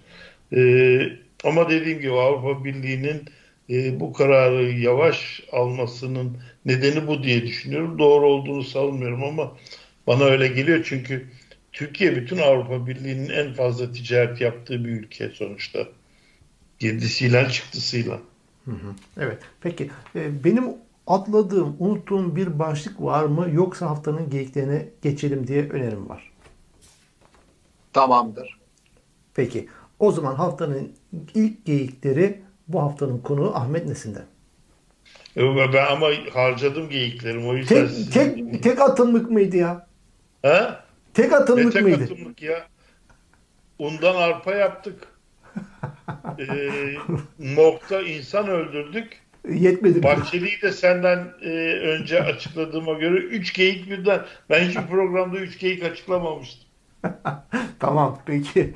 E, 0.53 1.01
ama 1.45 1.71
dediğim 1.71 2.01
gibi 2.01 2.13
Avrupa 2.13 2.65
Birliği'nin 2.65 3.25
e, 3.71 4.01
bu 4.01 4.13
kararı 4.13 4.71
yavaş 4.73 5.43
almasının 5.53 6.39
nedeni 6.65 7.07
bu 7.07 7.23
diye 7.23 7.47
düşünüyorum. 7.47 7.99
Doğru 7.99 8.27
olduğunu 8.27 8.63
savunmuyorum 8.63 9.25
ama 9.25 9.57
bana 10.07 10.25
öyle 10.25 10.49
geliyor 10.49 10.85
çünkü 10.89 11.27
Türkiye 11.73 12.17
bütün 12.17 12.39
Avrupa 12.39 12.87
Birliği'nin 12.87 13.29
en 13.29 13.53
fazla 13.53 13.93
ticaret 13.93 14.41
yaptığı 14.41 14.85
bir 14.85 14.91
ülke 14.91 15.29
sonuçta. 15.29 15.87
Girdisiyle 16.79 17.49
çıktısıyla. 17.49 18.21
Hı 18.65 18.71
hı. 18.71 18.95
Evet. 19.17 19.39
Peki 19.61 19.91
e, 20.17 20.45
benim 20.45 20.65
atladığım, 21.07 21.77
unuttuğum 21.79 22.37
bir 22.37 22.59
başlık 22.59 23.03
var 23.03 23.25
mı 23.25 23.49
yoksa 23.53 23.91
haftanın 23.91 24.31
geyiklerine 24.31 24.89
geçelim 25.03 25.47
diye 25.47 25.69
önerim 25.69 26.09
var. 26.09 26.33
Tamamdır. 27.93 28.59
Peki. 29.35 29.69
O 30.01 30.13
zaman 30.13 30.35
haftanın 30.35 30.93
ilk 31.35 31.65
geyikleri 31.65 32.41
bu 32.69 32.83
haftanın 32.83 33.19
konuğu 33.19 33.55
Ahmet 33.55 33.87
Nesin'den. 33.87 34.25
Ben 35.37 35.87
ama 35.87 36.07
harcadım 36.33 36.89
geyiklerimi 36.89 37.47
o 37.47 37.57
yüzden. 37.57 37.89
Tek, 37.89 38.13
tek, 38.13 38.63
tek 38.63 38.81
atımlık 38.81 39.31
mıydı 39.31 39.57
ya? 39.57 39.87
Ha? 40.43 40.85
Tek 41.15 41.33
atımlık 41.33 41.73
tek 41.73 41.83
mıydı? 41.83 41.99
Tek 41.99 42.13
atımlık 42.13 42.43
ya. 42.43 42.67
Undan 43.79 44.15
arpa 44.15 44.55
yaptık. 44.55 45.09
ee, 46.39 46.95
Mok'ta 47.39 48.03
insan 48.03 48.49
öldürdük. 48.49 49.23
Yetmedi. 49.49 50.03
Bahçeli'yi 50.03 50.63
de 50.63 50.73
senden 50.73 51.33
e, 51.43 51.49
önce 51.81 52.23
açıkladığıma 52.23 52.93
göre 52.93 53.17
3 53.17 53.53
geyik 53.53 53.91
birden. 53.91 54.27
Ben 54.51 54.69
hiçbir 54.69 54.87
programda 54.87 55.39
3 55.39 55.59
geyik 55.59 55.85
açıklamamıştım. 55.85 56.70
tamam 57.79 58.19
peki. 58.27 58.61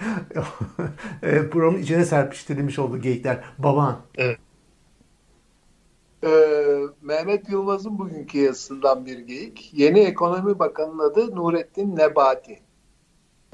e, 1.22 1.48
programın 1.50 1.78
içine 1.78 2.04
serpiştirilmiş 2.04 2.78
oldu 2.78 2.98
geyikler. 2.98 3.44
Baban. 3.58 3.96
Evet. 4.14 4.38
Ee, 6.24 6.86
Mehmet 7.02 7.48
Yılmaz'ın 7.48 7.98
bugünkü 7.98 8.38
yazısından 8.38 9.06
bir 9.06 9.18
geyik. 9.18 9.70
Yeni 9.74 10.00
Ekonomi 10.00 10.58
Bakanı'nın 10.58 10.98
adı 10.98 11.36
Nurettin 11.36 11.96
Nebati. 11.96 12.58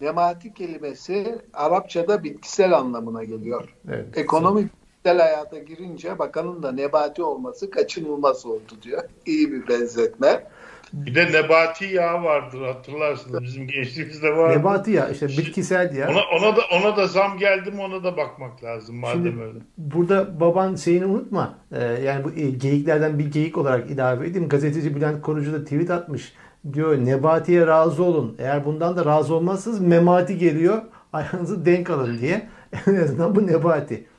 Nebati 0.01 0.55
kelimesi 0.55 1.39
Arapçada 1.55 2.25
bitkisel 2.25 2.77
anlamına 2.79 3.25
geliyor. 3.25 3.77
Evet, 3.89 4.19
Ekonomi 4.19 4.71
bitkisel 5.05 5.19
hayata 5.19 5.59
girince 5.59 6.19
bakanın 6.19 6.63
da 6.63 6.73
nebati 6.73 7.23
olması 7.23 7.71
kaçınılmaz 7.71 8.47
oldu 8.47 8.73
diyor. 8.83 9.03
İyi 9.27 9.53
bir 9.53 9.69
benzetme. 9.69 10.47
Bir 10.93 11.15
de 11.15 11.33
nebati 11.33 11.85
yağ 11.85 12.25
vardır 12.25 12.63
hatırlarsınız 12.63 13.43
bizim 13.43 13.67
gençliğimizde 13.67 14.37
var. 14.37 14.59
Nebati 14.59 14.91
yağ 14.91 15.09
işte 15.09 15.29
bitkisel 15.29 15.97
yağ. 15.97 16.09
Ona, 16.11 16.21
ona 16.39 16.57
da 16.57 16.61
ona 16.73 16.97
da 16.97 17.07
zam 17.07 17.39
geldi 17.39 17.71
mi 17.71 17.81
ona 17.81 18.05
da 18.05 18.17
bakmak 18.17 18.65
lazım 18.65 18.97
madem 18.97 19.25
Şimdi, 19.25 19.43
öyle. 19.43 19.59
Burada 19.79 20.41
baban 20.41 20.75
şeyini 20.75 21.07
unutma. 21.07 21.59
Ee, 21.73 21.85
yani 21.85 22.25
bu 22.25 22.31
e, 22.31 22.51
geyiklerden 22.51 23.19
bir 23.19 23.33
geyik 23.33 23.59
olarak 23.59 23.91
ilave 23.91 24.27
edeyim. 24.27 24.49
Gazeteci 24.49 24.97
Bülent 24.97 25.23
Korucu 25.23 25.53
da 25.53 25.65
tweet 25.65 25.91
atmış. 25.91 26.33
Diyor 26.73 26.99
Nebati'ye 26.99 27.67
razı 27.67 28.03
olun. 28.03 28.37
Eğer 28.39 28.65
bundan 28.65 28.97
da 28.97 29.05
razı 29.05 29.35
olmazsanız 29.35 29.81
Memati 29.81 30.39
geliyor. 30.39 30.83
Ayağınızı 31.13 31.67
denk 31.67 31.91
alın 31.91 32.19
diye. 32.19 32.49
en 32.87 32.95
azından 32.95 33.37
bu 33.37 33.47
Nebati. 33.47 34.10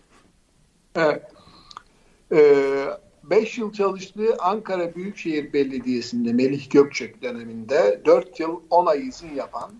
Evet. 0.95 1.23
Ee, 2.31 2.87
5 3.23 3.57
yıl 3.57 3.73
çalıştığı 3.73 4.35
Ankara 4.39 4.95
Büyükşehir 4.95 5.53
Belediyesi'nde 5.53 6.33
Melih 6.33 6.69
Gökçek 6.69 7.21
döneminde 7.21 8.01
4 8.05 8.39
yıl 8.39 8.61
10 8.69 8.85
ay 8.85 9.07
izin 9.07 9.35
yapan 9.35 9.71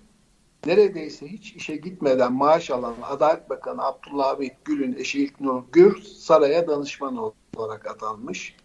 neredeyse 0.66 1.28
hiç 1.28 1.54
işe 1.54 1.76
gitmeden 1.76 2.34
maaş 2.34 2.72
alan 2.72 2.96
Adalet 3.04 3.50
Bakanı 3.50 3.86
Abdullah 3.86 4.30
Abid 4.30 4.52
Gül'ün 4.66 4.94
eşi 4.94 5.24
İlknur 5.24 5.64
Gür 5.72 6.02
saraya 6.02 6.68
danışman 6.68 7.34
olarak 7.56 7.88
atanmış. 7.88 8.56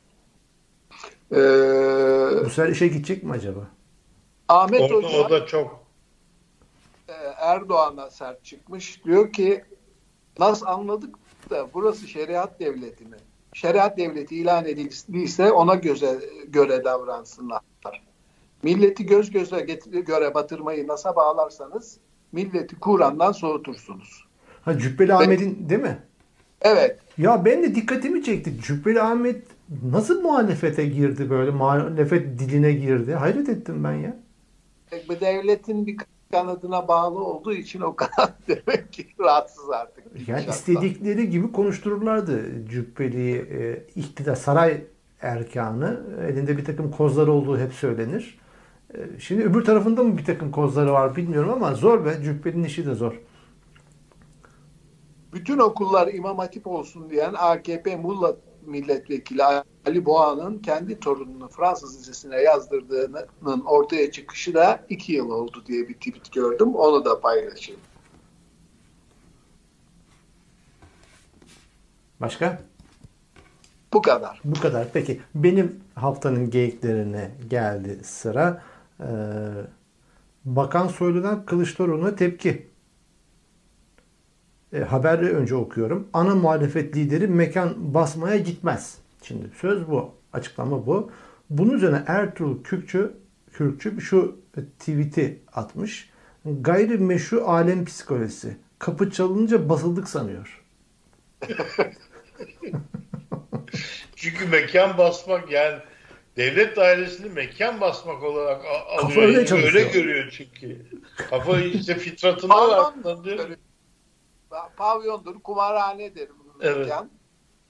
Ee, 1.33 1.37
Bu 2.45 2.51
sefer 2.51 2.69
işe 2.69 2.89
gidecek 2.89 3.25
mi 3.25 3.33
acaba? 3.33 3.69
Ahmet 4.49 4.81
Orada, 4.81 4.95
Hoca 4.95 5.27
o 5.27 5.31
da 5.31 5.47
çok 5.47 5.87
e, 7.09 7.13
Erdoğan'a 7.39 8.11
sert 8.11 8.45
çıkmış. 8.45 9.05
Diyor 9.05 9.33
ki 9.33 9.65
nasıl 10.39 10.67
anladık 10.67 11.15
da 11.51 11.67
burası 11.75 12.09
şeriat 12.09 12.61
devleti 12.61 13.05
mi? 13.05 13.17
Şeriat 13.53 13.99
devleti 13.99 14.37
ilan 14.37 14.65
edildiyse 14.65 15.53
ona 15.53 15.75
göze, 15.75 16.21
göre 16.49 16.85
davransınlar. 16.85 17.61
Milleti 18.63 19.07
göz 19.07 19.31
göze 19.31 19.61
göre 20.07 20.35
batırmayı 20.35 20.89
nasıl 20.89 21.17
bağlarsanız 21.17 21.99
milleti 22.33 22.77
Kur'an'dan 22.81 23.33
soğutursunuz. 23.33 24.25
Ha 24.63 24.79
Cübbeli 24.79 25.15
Ahmet'in 25.15 25.69
değil 25.69 25.81
mi? 25.81 25.99
Evet. 26.61 26.99
Ya 27.19 27.45
ben 27.45 27.63
de 27.63 27.75
dikkatimi 27.75 28.23
çekti. 28.23 28.53
Cübbeli 28.63 29.03
Ahmet 29.03 29.43
nasıl 29.83 30.23
muhalefete 30.23 30.87
girdi 30.87 31.31
böyle? 31.31 31.51
Muhalefet 31.51 32.39
diline 32.39 32.73
girdi. 32.73 33.15
Hayret 33.15 33.49
ettim 33.49 33.85
ben 33.85 33.93
ya. 33.93 34.17
Bu 35.09 35.21
devletin 35.21 35.87
bir 35.87 35.97
kanadına 36.31 36.89
bağlı 36.89 37.25
olduğu 37.25 37.53
için 37.53 37.81
o 37.81 37.97
kanat 37.97 38.35
demek 38.49 38.93
ki 38.93 39.07
rahatsız 39.21 39.71
artık. 39.71 40.29
Yani 40.29 40.45
istedikleri 40.49 41.31
gibi 41.31 41.53
konuştururlardı 41.53 42.67
Cübbeli'yi 42.69 43.37
e, 43.37 43.87
iktidar 43.95 44.37
saray 44.37 44.83
erkanı. 45.21 46.01
Elinde 46.29 46.59
bir 46.59 46.65
takım 46.65 46.91
kozları 46.91 47.33
olduğu 47.33 47.59
hep 47.59 47.73
söylenir. 47.73 48.39
E, 48.95 48.99
şimdi 49.19 49.45
öbür 49.45 49.65
tarafında 49.65 50.03
mı 50.03 50.19
bir 50.19 50.25
takım 50.25 50.51
kozları 50.51 50.93
var 50.93 51.17
bilmiyorum 51.17 51.51
ama 51.53 51.75
zor 51.75 52.05
be. 52.05 52.23
Cübbeli'nin 52.23 52.65
işi 52.65 52.87
de 52.87 52.95
zor. 52.95 53.21
Bütün 55.33 55.59
okullar 55.59 56.09
İmam 56.15 56.39
Hatip 56.39 56.67
olsun 56.67 57.11
diyen 57.11 57.35
AKP 57.39 57.97
Mulla 57.97 58.37
milletvekili 58.67 59.45
Ali 59.87 60.05
Boğa'nın 60.05 60.59
kendi 60.59 61.01
torununu 61.01 61.49
Fransız 61.49 61.99
Lisesi'ne 61.99 62.37
yazdırdığının 62.37 63.65
ortaya 63.65 64.11
çıkışı 64.11 64.55
da 64.55 64.81
iki 64.89 65.13
yıl 65.13 65.31
oldu 65.31 65.63
diye 65.67 65.89
bir 65.89 65.95
tweet 65.95 66.33
gördüm. 66.33 66.75
Onu 66.75 67.05
da 67.05 67.21
paylaşayım. 67.21 67.81
Başka? 72.21 72.63
Bu 73.93 74.03
kadar. 74.03 74.41
Bu 74.45 74.61
kadar. 74.61 74.89
Peki 74.93 75.21
benim 75.35 75.81
haftanın 75.95 76.51
geyiklerine 76.51 77.31
geldi 77.51 78.01
sıra. 78.05 78.63
Ee, 79.01 79.05
Bakan 80.45 80.89
Soylu'dan 80.89 81.47
Kılıçdaroğlu'na 81.47 82.17
tepki. 82.17 82.67
E, 84.73 84.81
haberi 84.81 85.31
önce 85.31 85.55
okuyorum. 85.55 86.09
Ana 86.13 86.35
muhalefet 86.35 86.97
lideri 86.97 87.29
mekan 87.29 87.95
basmaya 87.95 88.37
gitmez. 88.37 89.06
Şimdi 89.27 89.51
söz 89.61 89.89
bu. 89.89 90.15
Açıklama 90.33 90.87
bu. 90.87 91.11
Bunun 91.51 91.73
üzerine 91.73 92.05
Ertuğrul 92.07 92.63
Kürkçü, 92.63 93.17
Kürkçü 93.53 94.01
şu 94.01 94.41
tweet'i 94.79 95.43
atmış. 95.53 96.11
Gayri 96.45 96.99
meşru 96.99 97.49
alem 97.49 97.85
psikolojisi. 97.85 98.57
Kapı 98.79 99.11
çalınınca 99.11 99.69
basıldık 99.69 100.09
sanıyor. 100.09 100.65
Çünkü 104.17 104.47
mekan 104.47 104.99
basmak 104.99 105.51
yani 105.51 105.79
devlet 106.37 106.77
dairesini 106.77 107.29
mekan 107.29 107.81
basmak 107.81 108.23
olarak 108.23 108.65
alıyor. 108.65 109.01
Kafa 109.01 109.21
öyle, 109.21 109.47
çalışıyor. 109.47 109.75
öyle 109.75 109.89
görüyor 109.89 110.31
çünkü. 110.31 110.87
Kafa 111.31 111.61
işte 111.61 111.95
fitratında 111.95 112.69
var. 112.69 112.95
Pavyondur, 114.77 115.41
kumarhanedir. 115.43 116.29
Evet. 116.61 116.79
Mekan. 116.79 117.16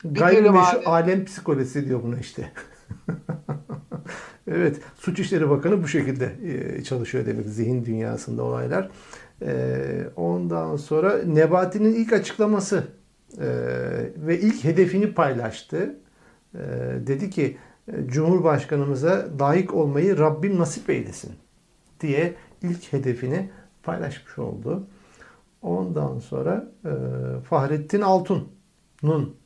Gayrimeşru 0.04 0.80
alem 0.84 1.24
psikolojisi 1.24 1.88
diyor 1.88 2.02
buna 2.02 2.18
işte. 2.18 2.52
evet, 4.48 4.80
Suç 4.98 5.18
İşleri 5.18 5.50
Bakanı 5.50 5.82
bu 5.82 5.88
şekilde 5.88 6.32
e, 6.44 6.82
çalışıyor 6.84 7.26
demek 7.26 7.46
zihin 7.46 7.84
dünyasında 7.84 8.42
olaylar. 8.42 8.90
E, 9.42 10.08
ondan 10.16 10.76
sonra 10.76 11.22
Nebati'nin 11.22 11.94
ilk 11.94 12.12
açıklaması 12.12 12.84
e, 13.38 13.46
ve 14.16 14.40
ilk 14.40 14.64
hedefini 14.64 15.14
paylaştı. 15.14 15.96
Dedi 17.06 17.30
ki 17.30 17.56
Cumhurbaşkanımıza 18.06 19.28
layık 19.40 19.74
olmayı 19.74 20.18
Rabbim 20.18 20.58
nasip 20.58 20.90
eylesin 20.90 21.32
diye 22.00 22.34
ilk 22.62 22.92
hedefini 22.92 23.50
paylaşmış 23.82 24.38
oldu. 24.38 24.86
Ondan 25.62 26.18
sonra 26.18 26.72
Fahrettin 27.48 28.00
Altun'un 28.00 29.36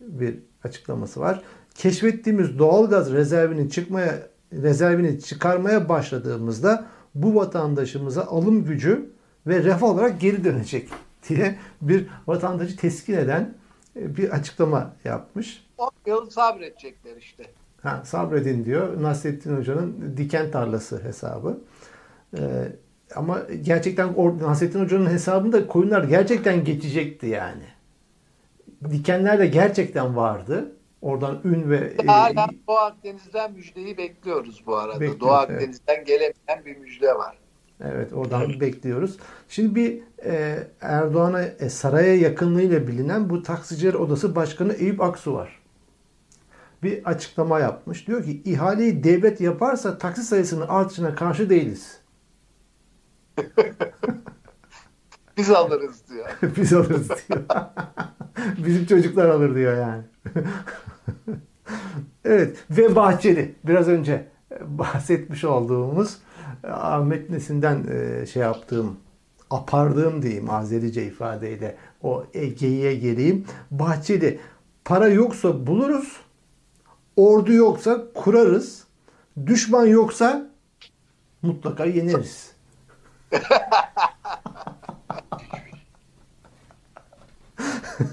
bir 0.00 0.38
açıklaması 0.64 1.20
var. 1.20 1.42
Keşfettiğimiz 1.74 2.58
doğalgaz 2.58 3.12
rezervini 3.12 3.70
çıkmaya 3.70 4.18
rezervini 4.52 5.20
çıkarmaya 5.20 5.88
başladığımızda 5.88 6.86
bu 7.14 7.34
vatandaşımıza 7.34 8.24
alım 8.24 8.64
gücü 8.64 9.10
ve 9.46 9.64
refah 9.64 9.82
olarak 9.82 10.20
geri 10.20 10.44
dönecek 10.44 10.88
diye 11.28 11.58
bir 11.82 12.06
vatandaşı 12.26 12.76
teskin 12.76 13.14
eden 13.14 13.54
e, 13.96 14.16
bir 14.16 14.30
açıklama 14.30 14.92
yapmış. 15.04 15.66
10 15.78 15.90
yıl 16.06 16.30
sabredecekler 16.30 17.16
işte. 17.16 17.44
Ha, 17.82 18.02
sabredin 18.04 18.64
diyor 18.64 19.02
Nasrettin 19.02 19.56
Hoca'nın 19.56 20.14
diken 20.16 20.50
tarlası 20.50 21.02
hesabı. 21.02 21.60
Ee, 22.38 22.72
ama 23.14 23.42
gerçekten 23.62 24.14
Nasrettin 24.40 24.84
Hoca'nın 24.84 25.10
hesabında 25.10 25.66
koyunlar 25.66 26.04
gerçekten 26.04 26.64
geçecekti 26.64 27.26
yani 27.26 27.62
dikenler 28.90 29.38
de 29.38 29.46
gerçekten 29.46 30.16
vardı. 30.16 30.72
Oradan 31.02 31.40
ün 31.44 31.70
ve... 31.70 31.96
Hala 32.06 32.44
e, 32.44 32.66
Doğu 32.68 32.76
Akdeniz'den 32.76 33.52
müjdeyi 33.52 33.96
bekliyoruz 33.98 34.62
bu 34.66 34.76
arada. 34.76 35.00
Bekliyoruz, 35.00 35.20
Doğu 35.20 35.30
Akdeniz'den 35.30 35.94
evet. 35.94 36.06
gelemeyen 36.06 36.64
bir 36.64 36.76
müjde 36.76 37.14
var. 37.14 37.38
Evet 37.84 38.12
oradan 38.12 38.50
evet. 38.50 38.60
bekliyoruz. 38.60 39.18
Şimdi 39.48 39.74
bir 39.74 40.02
e, 40.24 40.66
Erdoğan'a 40.80 41.42
e, 41.42 41.68
saraya 41.68 42.16
yakınlığıyla 42.16 42.86
bilinen 42.86 43.30
bu 43.30 43.42
Taksiciler 43.42 43.94
Odası 43.94 44.34
Başkanı 44.36 44.72
Eyüp 44.72 45.00
Aksu 45.00 45.34
var. 45.34 45.58
Bir 46.82 47.04
açıklama 47.04 47.60
yapmış. 47.60 48.06
Diyor 48.06 48.24
ki 48.24 48.42
ihaleyi 48.44 49.04
devlet 49.04 49.40
yaparsa 49.40 49.98
taksi 49.98 50.22
sayısının 50.22 50.66
artışına 50.68 51.14
karşı 51.14 51.50
değiliz. 51.50 52.00
Biz 55.38 55.50
alırız 55.50 56.02
diyor. 56.10 56.26
Biz 56.56 56.72
alırız 56.72 57.08
diyor. 57.08 57.40
Bizim 58.66 58.86
çocuklar 58.86 59.28
alır 59.28 59.54
diyor 59.54 59.76
yani. 59.76 60.02
evet 62.24 62.56
ve 62.70 62.96
Bahçeli 62.96 63.54
biraz 63.64 63.88
önce 63.88 64.28
bahsetmiş 64.60 65.44
olduğumuz 65.44 66.18
Ahmet 66.64 67.30
Nesin'den 67.30 67.84
e, 67.90 68.26
şey 68.26 68.42
yaptığım 68.42 68.96
apardığım 69.50 70.22
diyeyim 70.22 70.50
Azerice 70.50 71.06
ifadeyle 71.06 71.76
o 72.02 72.24
Ege'ye 72.34 72.94
geleyim. 72.94 73.46
Bahçeli 73.70 74.40
para 74.84 75.08
yoksa 75.08 75.66
buluruz. 75.66 76.16
Ordu 77.16 77.52
yoksa 77.52 78.12
kurarız. 78.14 78.84
Düşman 79.46 79.86
yoksa 79.86 80.50
mutlaka 81.42 81.84
yeneriz. 81.84 82.52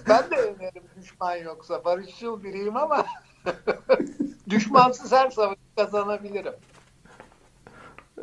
Ben 0.09 0.31
de 0.31 0.35
önerim 0.35 0.83
düşman 1.01 1.35
yoksa. 1.35 1.85
Barışçıl 1.85 2.43
biriyim 2.43 2.77
ama 2.77 3.05
düşmansız 4.49 5.11
her 5.11 5.29
savaşı 5.29 5.59
kazanabilirim. 5.77 6.53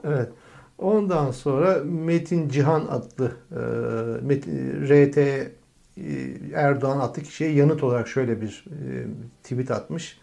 Evet. 0.04 0.28
Ondan 0.78 1.30
sonra 1.30 1.78
Metin 1.84 2.48
Cihan 2.48 2.86
adlı 2.86 3.32
e, 3.50 3.60
Metin, 4.26 4.84
RT 4.84 5.18
e, 5.18 5.50
Erdoğan 6.54 7.00
adlı 7.00 7.22
kişiye 7.22 7.52
yanıt 7.52 7.82
olarak 7.82 8.08
şöyle 8.08 8.40
bir 8.40 8.64
e, 8.68 9.06
tweet 9.42 9.70
atmış. 9.70 10.20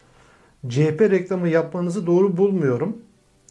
CHP 0.67 1.01
reklamı 1.01 1.49
yapmanızı 1.49 2.07
doğru 2.07 2.37
bulmuyorum. 2.37 2.97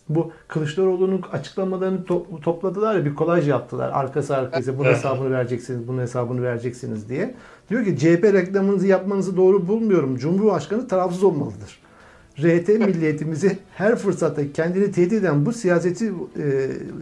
Bu 0.08 0.32
Kılıçdaroğlu'nun 0.48 1.22
açıklamalarını 1.32 2.04
to- 2.04 2.40
topladılar 2.40 2.94
ya 2.94 3.04
bir 3.04 3.14
kolaj 3.14 3.48
yaptılar. 3.48 3.90
Arkası 3.94 4.36
arkası 4.36 4.78
bunun 4.78 4.88
hesabını 4.88 5.30
vereceksiniz, 5.30 5.88
bunun 5.88 6.02
hesabını 6.02 6.42
vereceksiniz 6.42 7.08
diye. 7.08 7.34
Diyor 7.70 7.84
ki 7.84 7.96
CHP 7.98 8.24
reklamınızı 8.24 8.86
yapmanızı 8.86 9.36
doğru 9.36 9.68
bulmuyorum. 9.68 10.16
Cumhurbaşkanı 10.16 10.88
tarafsız 10.88 11.24
olmalıdır. 11.24 11.78
RT 12.38 12.68
milliyetimizi 12.68 13.58
her 13.74 13.96
fırsatta 13.96 14.52
kendini 14.52 14.92
tehdit 14.92 15.12
eden 15.12 15.46
bu 15.46 15.52
siyaseti 15.52 16.06
e, 16.06 16.12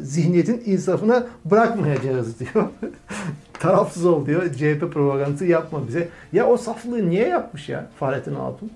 zihniyetin 0.03 0.63
insafına 0.65 1.27
bırakmayacağız 1.45 2.41
diyor. 2.41 2.69
tarafsız 3.53 4.07
ol 4.07 4.27
diyor. 4.27 4.53
CHP 4.55 4.93
propagandası 4.93 5.47
yapma 5.47 5.89
bize. 5.89 6.09
Ya 6.33 6.47
o 6.47 6.57
saflığı 6.57 7.11
niye 7.11 7.29
yapmış 7.29 7.69
ya 7.69 7.91
Fahrettin 7.99 8.35
Altun? 8.35 8.71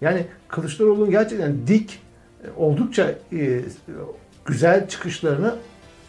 Yani 0.00 0.26
Kılıçdaroğlu'nun 0.48 1.10
gerçekten 1.10 1.66
dik 1.66 2.02
oldukça 2.56 3.14
e, 3.32 3.60
güzel 4.44 4.88
çıkışlarını 4.88 5.56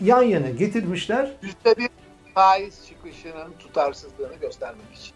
yan 0.02 0.22
yana 0.22 0.50
getirmişler. 0.50 1.32
Yüzde 1.42 1.78
bir 1.78 1.90
faiz 2.34 2.88
çıkışının 2.88 3.52
tutarsızlığını 3.60 4.36
göstermek 4.42 4.94
için. 4.96 5.14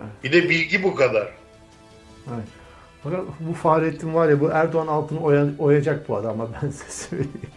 Evet. 0.00 0.24
Bir 0.24 0.32
de 0.32 0.48
bilgi 0.48 0.82
bu 0.82 0.94
kadar. 0.94 1.28
Evet. 2.34 2.48
Fakat 3.02 3.20
bu 3.40 3.52
Fahrettin 3.52 4.14
var 4.14 4.28
ya 4.28 4.40
bu 4.40 4.48
Erdoğan 4.48 4.86
altını 4.86 5.20
oya, 5.20 5.46
oyacak 5.58 6.08
bu 6.08 6.16
adam 6.16 6.40
ama 6.40 6.50
ben 6.62 6.70
size 6.70 6.90
söyleyeyim. 6.90 7.50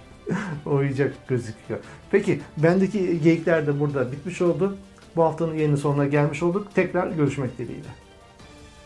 oyacak 0.65 1.13
gözüküyor. 1.27 1.79
Peki 2.11 2.41
bendeki 2.57 3.21
geyikler 3.21 3.67
de 3.67 3.79
burada 3.79 4.11
bitmiş 4.11 4.41
oldu. 4.41 4.77
Bu 5.15 5.23
haftanın 5.23 5.53
yayının 5.55 5.75
sonuna 5.75 6.05
gelmiş 6.05 6.43
olduk. 6.43 6.67
Tekrar 6.75 7.07
görüşmek 7.07 7.57
dileğiyle. 7.57 7.87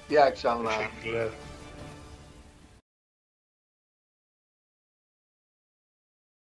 İyi 0.10 0.22
akşamlar. 0.22 0.74
Teşekkürler. 0.78 1.28